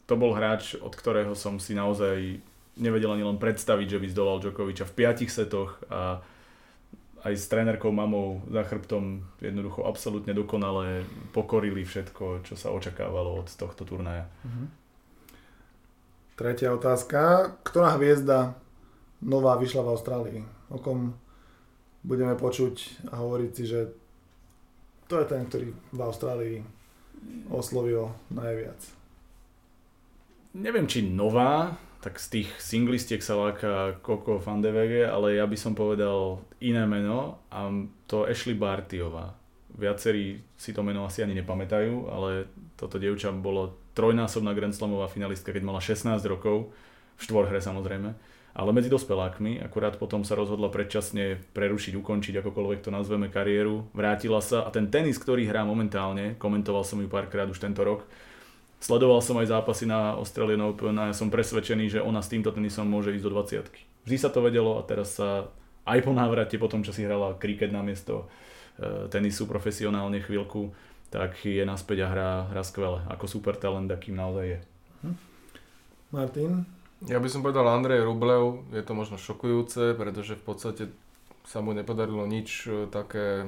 to 0.08 0.16
bol 0.16 0.32
hráč, 0.32 0.80
od 0.80 0.96
ktorého 0.96 1.36
som 1.36 1.60
si 1.60 1.76
naozaj 1.76 2.40
nevedel 2.80 3.12
ani 3.12 3.28
len 3.28 3.38
predstaviť, 3.38 3.98
že 3.98 4.02
by 4.02 4.08
zdolal 4.08 4.40
Djokoviča 4.40 4.88
v 4.88 4.96
piatich 4.96 5.30
setoch 5.30 5.84
a 5.92 6.24
aj 7.28 7.34
s 7.34 7.50
trénerkou 7.52 7.92
mamou 7.92 8.40
za 8.48 8.64
chrbtom 8.64 9.26
jednoducho 9.44 9.84
absolútne 9.84 10.32
dokonale 10.32 11.04
pokorili 11.36 11.84
všetko, 11.84 12.48
čo 12.48 12.56
sa 12.56 12.72
očakávalo 12.72 13.44
od 13.44 13.50
tohto 13.52 13.84
turnaja. 13.84 14.30
Uh-huh. 14.48 14.70
Tretia 16.38 16.72
otázka. 16.72 17.52
Ktorá 17.66 17.98
hviezda 17.98 18.56
nová 19.26 19.58
vyšla 19.58 19.82
v 19.82 19.92
Austrálii? 19.92 20.40
O 20.70 20.78
kom 20.78 21.18
budeme 22.06 22.38
počuť 22.38 23.10
a 23.12 23.20
hovoriť 23.20 23.52
si, 23.52 23.64
že 23.66 23.92
to 25.10 25.20
je 25.20 25.26
ten, 25.26 25.44
ktorý 25.50 25.74
v 25.74 26.00
Austrálii 26.00 26.58
oslovil 27.50 28.14
najviac? 28.30 28.97
Neviem, 30.58 30.90
či 30.90 31.06
nová, 31.06 31.78
tak 32.02 32.18
z 32.18 32.42
tých 32.42 32.50
singlistiek 32.58 33.22
sa 33.22 33.38
láka 33.38 34.02
Coco 34.02 34.42
van 34.42 34.58
de 34.58 34.74
Wege, 34.74 35.06
ale 35.06 35.38
ja 35.38 35.46
by 35.46 35.54
som 35.54 35.78
povedal 35.78 36.42
iné 36.58 36.82
meno 36.90 37.46
a 37.54 37.70
to 38.10 38.26
Ashley 38.26 38.58
Bartiová. 38.58 39.38
Viacerí 39.78 40.42
si 40.58 40.74
to 40.74 40.82
meno 40.82 41.06
asi 41.06 41.22
ani 41.22 41.38
nepamätajú, 41.38 42.10
ale 42.10 42.50
toto 42.74 42.98
dievča 42.98 43.30
bolo 43.38 43.78
trojnásobná 43.94 44.58
Grand 44.58 44.74
Slamová 44.74 45.06
finalistka, 45.06 45.54
keď 45.54 45.62
mala 45.62 45.78
16 45.78 46.18
rokov, 46.26 46.74
v 47.18 47.22
štvorhre 47.22 47.62
samozrejme, 47.62 48.10
ale 48.58 48.70
medzi 48.74 48.90
dospelákmi, 48.90 49.62
akurát 49.62 50.02
potom 50.02 50.26
sa 50.26 50.34
rozhodla 50.34 50.74
predčasne 50.74 51.38
prerušiť, 51.54 51.94
ukončiť, 52.02 52.42
akokoľvek 52.42 52.82
to 52.82 52.90
nazveme 52.90 53.30
kariéru, 53.30 53.94
vrátila 53.94 54.42
sa 54.42 54.66
a 54.66 54.74
ten 54.74 54.90
tenis, 54.90 55.22
ktorý 55.22 55.46
hrá 55.46 55.62
momentálne, 55.62 56.34
komentoval 56.42 56.82
som 56.82 56.98
ju 56.98 57.06
párkrát 57.06 57.46
už 57.46 57.62
tento 57.62 57.86
rok, 57.86 58.10
Sledoval 58.78 59.26
som 59.26 59.42
aj 59.42 59.50
zápasy 59.50 59.90
na 59.90 60.14
Australian 60.22 60.62
Open 60.62 60.94
a 61.02 61.10
ja 61.10 61.16
som 61.18 61.34
presvedčený, 61.34 61.98
že 61.98 62.00
ona 62.04 62.22
s 62.22 62.30
týmto 62.30 62.54
tenisom 62.54 62.86
môže 62.86 63.10
ísť 63.10 63.26
do 63.26 63.32
20 63.34 64.06
Vždy 64.08 64.18
sa 64.22 64.30
to 64.32 64.40
vedelo 64.40 64.80
a 64.80 64.86
teraz 64.88 65.18
sa 65.18 65.52
aj 65.84 66.00
po 66.06 66.16
návrate, 66.16 66.56
po 66.56 66.72
tom, 66.72 66.86
čo 66.86 66.96
si 66.96 67.04
hrala 67.04 67.36
kriket 67.36 67.76
na 67.76 67.84
miesto 67.84 68.32
e, 68.80 69.12
tenisu 69.12 69.50
profesionálne 69.52 70.24
chvíľku, 70.24 70.72
tak 71.12 71.44
je 71.44 71.64
naspäť 71.68 72.06
a 72.06 72.08
hrá, 72.08 72.32
hrá 72.52 72.64
skvele. 72.64 73.04
Ako 73.12 73.28
super 73.28 73.60
talent, 73.60 73.92
akým 73.92 74.16
naozaj 74.16 74.46
je. 74.48 74.60
Hm. 75.04 75.18
Martin? 76.16 76.52
Ja 77.04 77.20
by 77.20 77.28
som 77.28 77.44
povedal 77.44 77.68
Andrej 77.68 78.08
Rublev, 78.08 78.64
je 78.72 78.82
to 78.82 78.94
možno 78.96 79.20
šokujúce, 79.20 79.94
pretože 79.94 80.40
v 80.40 80.44
podstate 80.44 80.84
sa 81.44 81.60
mu 81.60 81.76
nepodarilo 81.76 82.24
nič 82.24 82.68
e, 82.68 82.88
také 82.88 83.48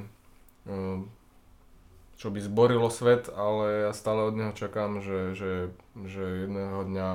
čo 2.20 2.28
by 2.28 2.36
zborilo 2.44 2.92
svet, 2.92 3.32
ale 3.32 3.88
ja 3.88 3.92
stále 3.96 4.28
od 4.28 4.36
neho 4.36 4.52
čakám, 4.52 5.00
že, 5.00 5.32
že, 5.32 5.52
že 6.04 6.44
jedného 6.44 6.84
dňa 6.84 7.08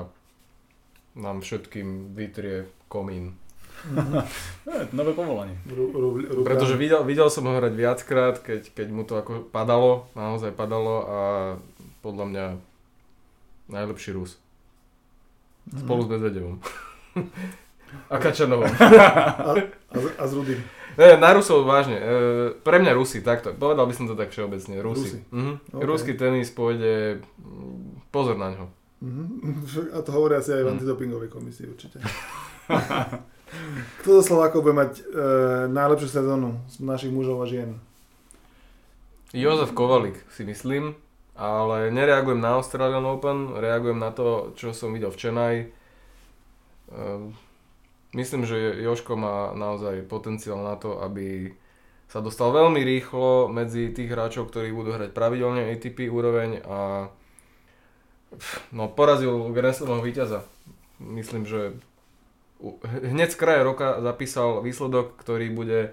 nám 1.21 1.45
všetkým 1.45 2.17
vytrie 2.17 2.65
komín. 2.89 3.37
Nové 4.97 5.13
povolanie. 5.13 5.61
Ru, 5.69 5.93
ru, 5.93 6.09
ru, 6.17 6.41
Pretože 6.41 6.73
videl, 6.73 7.05
videl 7.05 7.29
som 7.29 7.45
ho 7.45 7.53
hrať 7.53 7.73
viackrát, 7.77 8.41
keď, 8.41 8.73
keď 8.73 8.87
mu 8.89 9.05
to 9.05 9.21
ako 9.21 9.45
padalo, 9.45 10.09
naozaj 10.17 10.49
padalo 10.57 10.95
a 11.05 11.19
podľa 12.01 12.25
mňa 12.25 12.45
najlepší 13.69 14.17
Rus. 14.17 14.41
Spolu 15.69 16.01
s 16.01 16.09
Medvedevom. 16.09 16.57
a 18.13 18.15
Kačanovom. 18.17 18.73
a, 18.73 19.53
a, 19.53 19.97
a 20.17 20.23
s 20.25 20.33
Rudým. 20.33 20.65
Ne, 20.95 21.17
na 21.17 21.29
Rusov 21.31 21.63
vážne. 21.63 21.97
E, 21.97 22.05
pre 22.55 22.77
mňa 22.77 22.91
Rusi, 22.91 23.19
takto. 23.19 23.51
Povedal 23.51 23.83
by 23.83 23.93
som 23.93 24.05
to 24.05 24.15
tak 24.15 24.31
všeobecne. 24.31 24.79
Rusi. 24.79 25.01
Rusi. 25.01 25.19
Mhm. 25.29 25.53
OK. 25.75 25.81
Ruský 25.81 26.13
tenis 26.13 26.49
pôjde... 26.49 27.19
mm, 27.37 28.07
Pozor 28.09 28.35
na 28.35 28.51
ňo. 28.51 28.65
Mhm. 29.03 29.23
A 29.91 29.99
to 29.99 30.09
hovoria 30.09 30.39
si 30.39 30.49
aj 30.49 30.63
v 30.63 30.67
Mm. 30.67 30.73
antidopingovej 30.73 31.29
komisii 31.29 31.67
určite. 31.67 31.99
Kto 34.01 34.19
zo 34.19 34.23
Slovákov 34.23 34.63
bude 34.63 34.75
mať 34.75 34.91
e, 34.95 35.03
najlepšiu 35.69 36.09
sezónu 36.09 36.59
z 36.65 36.75
našich 36.81 37.11
mužov 37.11 37.39
a 37.39 37.45
žien? 37.45 37.77
Jozef 39.31 39.71
Kovalik 39.71 40.15
si 40.29 40.43
myslím, 40.43 40.95
ale 41.35 41.91
nereagujem 41.91 42.39
na 42.39 42.55
Australian 42.55 43.03
Open, 43.05 43.51
reagujem 43.53 43.99
na 43.99 44.09
to, 44.09 44.55
čo 44.55 44.71
som 44.71 44.91
videl 44.91 45.11
v 45.11 45.19
Chennai. 45.19 45.55
Ehm, 46.87 47.35
Myslím, 48.15 48.47
že 48.47 48.55
Joško 48.79 49.19
má 49.19 49.51
naozaj 49.51 50.07
potenciál 50.07 50.63
na 50.63 50.79
to, 50.79 51.03
aby 51.03 51.51
sa 52.07 52.23
dostal 52.23 52.55
veľmi 52.55 52.79
rýchlo 52.79 53.51
medzi 53.51 53.91
tých 53.91 54.07
hráčov, 54.07 54.47
ktorí 54.47 54.71
budú 54.71 54.95
hrať 54.95 55.11
pravidelne 55.11 55.67
ATP 55.75 56.07
úroveň 56.07 56.63
a 56.63 57.11
no, 58.71 58.87
porazil 58.87 59.51
Grand 59.51 59.75
víťaza. 59.99 60.47
Myslím, 61.03 61.43
že 61.43 61.75
hneď 63.03 63.35
z 63.35 63.37
kraja 63.37 63.61
roka 63.67 63.99
zapísal 63.99 64.63
výsledok, 64.63 65.19
ktorý 65.19 65.51
bude 65.51 65.91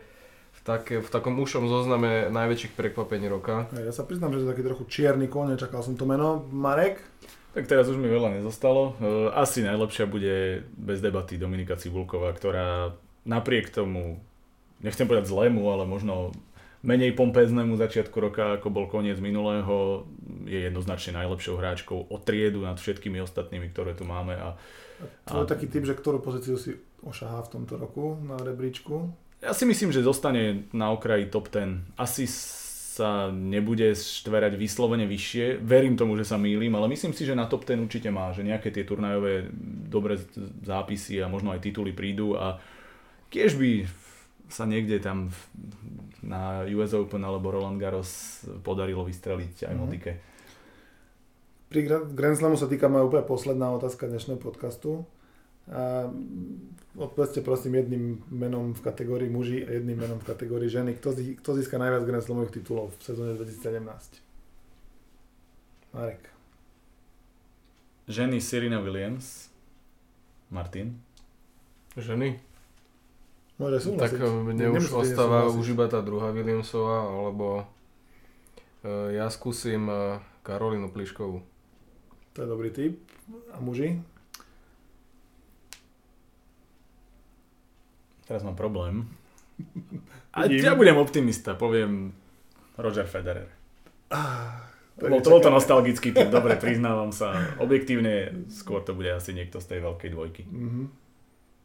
v, 0.52 0.60
také, 0.62 1.02
v 1.02 1.08
takom 1.10 1.34
ušom 1.42 1.66
zozname 1.66 2.30
najväčších 2.30 2.78
prekvapení 2.78 3.26
roka. 3.26 3.66
Ja 3.74 3.90
sa 3.90 4.06
priznám, 4.06 4.30
že 4.30 4.44
to 4.44 4.44
je 4.46 4.52
taký 4.54 4.62
trochu 4.62 4.84
čierny 4.86 5.26
kone, 5.26 5.58
čakal 5.58 5.82
som 5.82 5.98
to 5.98 6.06
meno. 6.06 6.46
Marek? 6.54 7.02
Tak 7.52 7.68
teraz 7.68 7.84
už 7.84 8.00
mi 8.00 8.08
veľa 8.08 8.40
nezostalo. 8.40 8.96
E, 8.96 9.28
Asi 9.36 9.60
najlepšia 9.60 10.08
bude 10.08 10.64
bez 10.72 11.04
debaty 11.04 11.36
Dominika 11.36 11.76
Cibulková, 11.76 12.32
ktorá 12.32 12.96
napriek 13.22 13.68
tomu, 13.68 14.18
nechcem 14.80 15.04
povedať 15.04 15.28
zlému, 15.28 15.60
ale 15.68 15.84
možno 15.84 16.32
menej 16.82 17.14
pompéznemu 17.14 17.78
začiatku 17.78 18.16
roka, 18.18 18.58
ako 18.58 18.72
bol 18.72 18.90
koniec 18.90 19.20
minulého, 19.22 20.08
je 20.48 20.66
jednoznačne 20.66 21.14
najlepšou 21.14 21.54
hráčkou 21.54 22.10
o 22.10 22.16
triedu 22.18 22.64
nad 22.66 22.80
všetkými 22.80 23.22
ostatnými, 23.22 23.70
ktoré 23.70 23.94
tu 23.94 24.02
máme. 24.02 24.34
A, 24.34 24.56
Tvoj 25.28 25.46
A- 25.46 25.50
taký 25.50 25.66
typ, 25.70 25.84
že 25.86 25.94
ktorú 25.94 26.18
pozíciu 26.18 26.56
si 26.58 26.74
ošahá 27.02 27.42
v 27.46 27.52
tomto 27.58 27.74
roku 27.76 28.16
na 28.22 28.38
rebríčku? 28.38 29.10
ja 29.42 29.50
si 29.50 29.66
myslím, 29.66 29.90
že 29.90 30.06
zostane 30.06 30.70
na 30.70 30.94
okraji 30.94 31.26
top 31.26 31.50
10. 31.50 31.98
Asi 31.98 32.30
sa 32.92 33.32
nebude 33.32 33.96
štverať 33.96 34.60
vyslovene 34.60 35.08
vyššie. 35.08 35.64
Verím 35.64 35.96
tomu, 35.96 36.12
že 36.20 36.28
sa 36.28 36.36
mýlim, 36.36 36.76
ale 36.76 36.92
myslím 36.92 37.16
si, 37.16 37.24
že 37.24 37.32
na 37.32 37.48
top 37.48 37.64
10 37.64 37.80
určite 37.80 38.12
má, 38.12 38.28
že 38.36 38.44
nejaké 38.44 38.68
tie 38.68 38.84
turnajové 38.84 39.48
dobré 39.88 40.20
zápisy 40.60 41.24
a 41.24 41.32
možno 41.32 41.56
aj 41.56 41.64
tituly 41.64 41.96
prídu 41.96 42.36
a 42.36 42.60
tiež 43.32 43.56
by 43.56 43.88
sa 44.52 44.68
niekde 44.68 45.00
tam 45.00 45.32
na 46.20 46.68
US 46.68 46.92
Open 46.92 47.24
alebo 47.24 47.48
Roland 47.48 47.80
Garros 47.80 48.44
podarilo 48.60 49.08
vystreliť 49.08 49.72
aj 49.72 49.74
Mhm. 49.74 49.80
Modike. 49.80 50.12
Pri 51.72 51.88
Gra- 51.88 52.04
Grand 52.04 52.36
Slamu 52.36 52.60
sa 52.60 52.68
týka 52.68 52.92
moja 52.92 53.08
úplne 53.08 53.24
posledná 53.24 53.72
otázka 53.72 54.04
dnešného 54.04 54.36
podcastu. 54.36 55.08
A 55.68 56.10
odpovedzte 56.94 57.40
prosím 57.40 57.74
jedným 57.76 58.04
menom 58.28 58.74
v 58.74 58.80
kategórii 58.80 59.28
muži 59.28 59.62
a 59.62 59.70
jedným 59.72 59.96
menom 59.96 60.18
v 60.18 60.26
kategórii 60.26 60.66
ženy. 60.66 60.94
Kto, 60.94 61.12
zi- 61.12 61.36
kto 61.36 61.54
získa 61.54 61.78
najviac 61.78 62.02
Grand 62.02 62.20
Slamových 62.20 62.58
titulov 62.58 62.90
v 62.92 63.02
sezóne 63.04 63.32
2017? 63.34 64.18
Marek. 65.92 66.22
Ženy 68.04 68.40
Serena 68.40 68.80
Williams, 68.80 69.48
Martin. 70.48 70.98
Ženy? 71.94 72.40
Môže 73.54 73.78
Tak 73.94 74.10
súhlasiť. 74.10 74.18
e, 74.18 74.26
mne 74.50 74.64
už 74.74 74.90
Nemusíte 74.90 74.98
ostáva 74.98 75.38
nesúhlasiť. 75.46 75.60
už 75.60 75.66
iba 75.70 75.86
tá 75.86 76.00
druhá 76.00 76.28
Williamsová, 76.30 76.98
alebo 77.06 77.62
e, 78.82 79.14
ja 79.14 79.30
skúsim 79.30 79.86
e, 79.86 80.18
Karolinu 80.42 80.90
Pliškovú. 80.90 81.44
To 82.32 82.38
je 82.38 82.48
dobrý 82.48 82.70
tip. 82.70 82.98
A 83.52 83.60
muži? 83.60 84.02
Teraz 88.24 88.42
mám 88.42 88.54
problém. 88.54 89.06
A 90.32 90.46
ja 90.46 90.72
budem 90.72 90.96
optimista, 90.96 91.52
poviem 91.52 92.16
Roger 92.74 93.04
Federer. 93.04 93.52
To 94.94 95.08
Bol 95.08 95.18
je 95.18 95.22
to, 95.22 95.28
bol 95.28 95.40
to 95.40 95.48
čakané. 95.48 95.56
nostalgický 95.56 96.08
typ, 96.10 96.28
dobre, 96.36 96.56
priznávam 96.56 97.10
sa. 97.10 97.32
Objektívne 97.58 98.44
skôr 98.48 98.80
to 98.80 98.92
bude 98.92 99.08
asi 99.08 99.32
niekto 99.32 99.56
z 99.56 99.66
tej 99.66 99.80
veľkej 99.82 100.08
dvojky. 100.08 100.42
Mhm. 100.44 100.82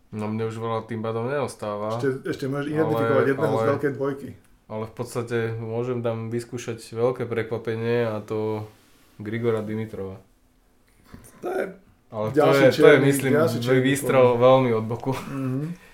No 0.10 0.24
mne 0.26 0.47
už 0.47 0.55
veľa 0.55 0.88
tým 0.88 0.99
pádom 0.99 1.28
neostáva, 1.28 1.91
Ešte, 1.93 2.24
ešte 2.26 2.45
môžeš 2.47 2.72
identifikovať 2.72 3.26
jedného 3.28 3.51
z 3.51 3.60
ale- 3.60 3.70
veľkej 3.70 3.91
dvojky. 3.93 4.28
ale 4.68 4.84
v 4.84 4.93
podstate 4.93 5.38
môžem 5.53 5.99
tam 5.99 6.18
vyskúšať 6.28 6.80
veľké 6.80 7.24
prekvapenie 7.24 8.08
a 8.08 8.20
to 8.20 8.64
Grigora 9.18 9.60
Dimitrova. 9.60 10.16
To 11.39 11.47
je... 11.49 11.64
Ale 12.08 12.26
to 12.32 12.39
je, 12.53 12.72
to 12.72 12.88
je 12.88 12.99
myslím, 13.01 13.32
výstrel 13.84 14.39
veľmi 14.39 14.72
od 14.72 14.86
boku. 14.86 15.12
Mhm. 15.12 15.87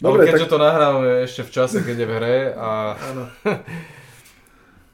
Dobre, 0.00 0.18
Dobre, 0.18 0.26
keďže 0.26 0.48
tak... 0.48 0.50
to 0.50 0.58
nahrávame 0.58 1.22
ešte 1.22 1.42
v 1.44 1.52
čase, 1.52 1.80
keď 1.80 1.94
je 1.94 2.08
v 2.08 2.14
hre 2.14 2.36
a 2.52 2.68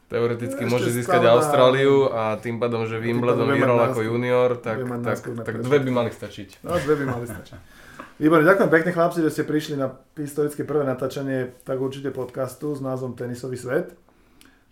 teoreticky 0.06 0.60
Ešte 0.60 0.68
môže 0.68 0.90
získať 0.90 1.20
má- 1.20 1.34
Austráliu 1.34 2.08
a 2.08 2.36
tým 2.36 2.58
pádom, 2.58 2.84
že 2.84 2.96
Wimbledon 2.96 3.48
vyhral 3.48 3.80
ako 3.84 4.02
junior, 4.02 4.56
tak, 4.56 4.82
tak, 4.82 5.18
tak 5.42 5.54
dve 5.60 5.78
by 5.78 5.90
mali 5.92 6.10
stačiť. 6.10 6.62
No, 6.62 6.76
dve 6.76 6.98
by 6.98 7.04
mali 7.06 7.26
stačiť. 7.26 7.58
Výborne, 8.16 8.42
ďakujem 8.42 8.70
pekne 8.72 8.90
chlapci, 8.90 9.20
že 9.20 9.28
ste 9.28 9.44
prišli 9.44 9.76
na 9.76 9.92
historické 10.14 10.64
prvé 10.64 10.82
natáčanie 10.82 11.52
tak 11.62 11.76
určite 11.76 12.08
podcastu 12.08 12.72
s 12.72 12.80
názvom 12.80 13.12
Tenisový 13.12 13.54
svet. 13.54 13.92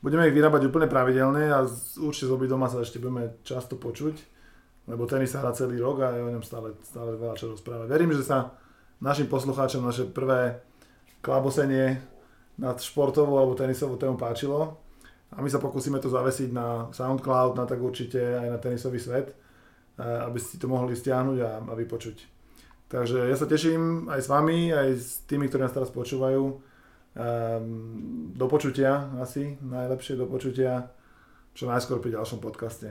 Budeme 0.01 0.27
ich 0.27 0.33
vyrábať 0.33 0.65
úplne 0.65 0.89
pravidelne 0.89 1.53
a 1.53 1.63
z- 1.63 1.99
určite 1.99 2.27
z 2.27 2.33
obidoma 2.33 2.67
sa 2.67 2.81
ešte 2.81 2.97
budeme 2.97 3.37
často 3.41 3.77
počuť, 3.77 4.17
lebo 4.87 5.05
tenis 5.05 5.29
sa 5.29 5.41
hrá 5.41 5.53
celý 5.53 5.77
rok 5.77 6.01
a 6.01 6.11
je 6.11 6.21
o 6.21 6.31
ňom 6.31 6.41
stále, 6.41 6.73
stále 6.81 7.15
veľa 7.15 7.37
čo 7.37 7.51
rozprávať. 7.51 7.87
Verím, 7.87 8.13
že 8.13 8.25
sa 8.25 8.53
našim 9.05 9.29
poslucháčom 9.29 9.85
naše 9.85 10.09
prvé 10.09 10.65
klabosenie 11.21 12.01
nad 12.57 12.81
športovou 12.81 13.37
alebo 13.37 13.53
tenisovou 13.53 14.01
tému 14.01 14.17
páčilo 14.17 14.81
a 15.35 15.43
my 15.43 15.49
sa 15.51 15.61
pokúsime 15.61 16.01
to 16.01 16.09
zavesiť 16.09 16.55
na 16.55 16.89
Soundcloud, 16.95 17.59
na 17.59 17.69
tak 17.69 17.83
určite 17.83 18.19
aj 18.23 18.49
na 18.49 18.59
tenisový 18.59 18.97
svet, 19.03 19.35
eh, 19.35 20.03
aby 20.03 20.41
si 20.41 20.57
to 20.57 20.71
mohli 20.71 20.97
stiahnuť 20.97 21.39
a, 21.45 21.51
a 21.69 21.73
vypočuť. 21.77 22.33
Takže 22.89 23.27
ja 23.27 23.37
sa 23.37 23.51
teším 23.51 24.07
aj 24.07 24.21
s 24.23 24.29
vami, 24.31 24.71
aj 24.71 24.89
s 24.95 25.09
tými, 25.27 25.51
ktorí 25.51 25.67
nás 25.67 25.75
teraz 25.75 25.91
počúvajú. 25.91 26.73
Um, 27.15 28.35
do 28.35 28.51
počutia 28.51 29.07
asi, 29.23 29.55
najlepšie 29.63 30.19
do 30.19 30.27
počutia 30.27 30.91
čo 31.55 31.71
najskôr 31.71 32.03
pri 32.03 32.19
ďalšom 32.19 32.43
podcaste. 32.43 32.91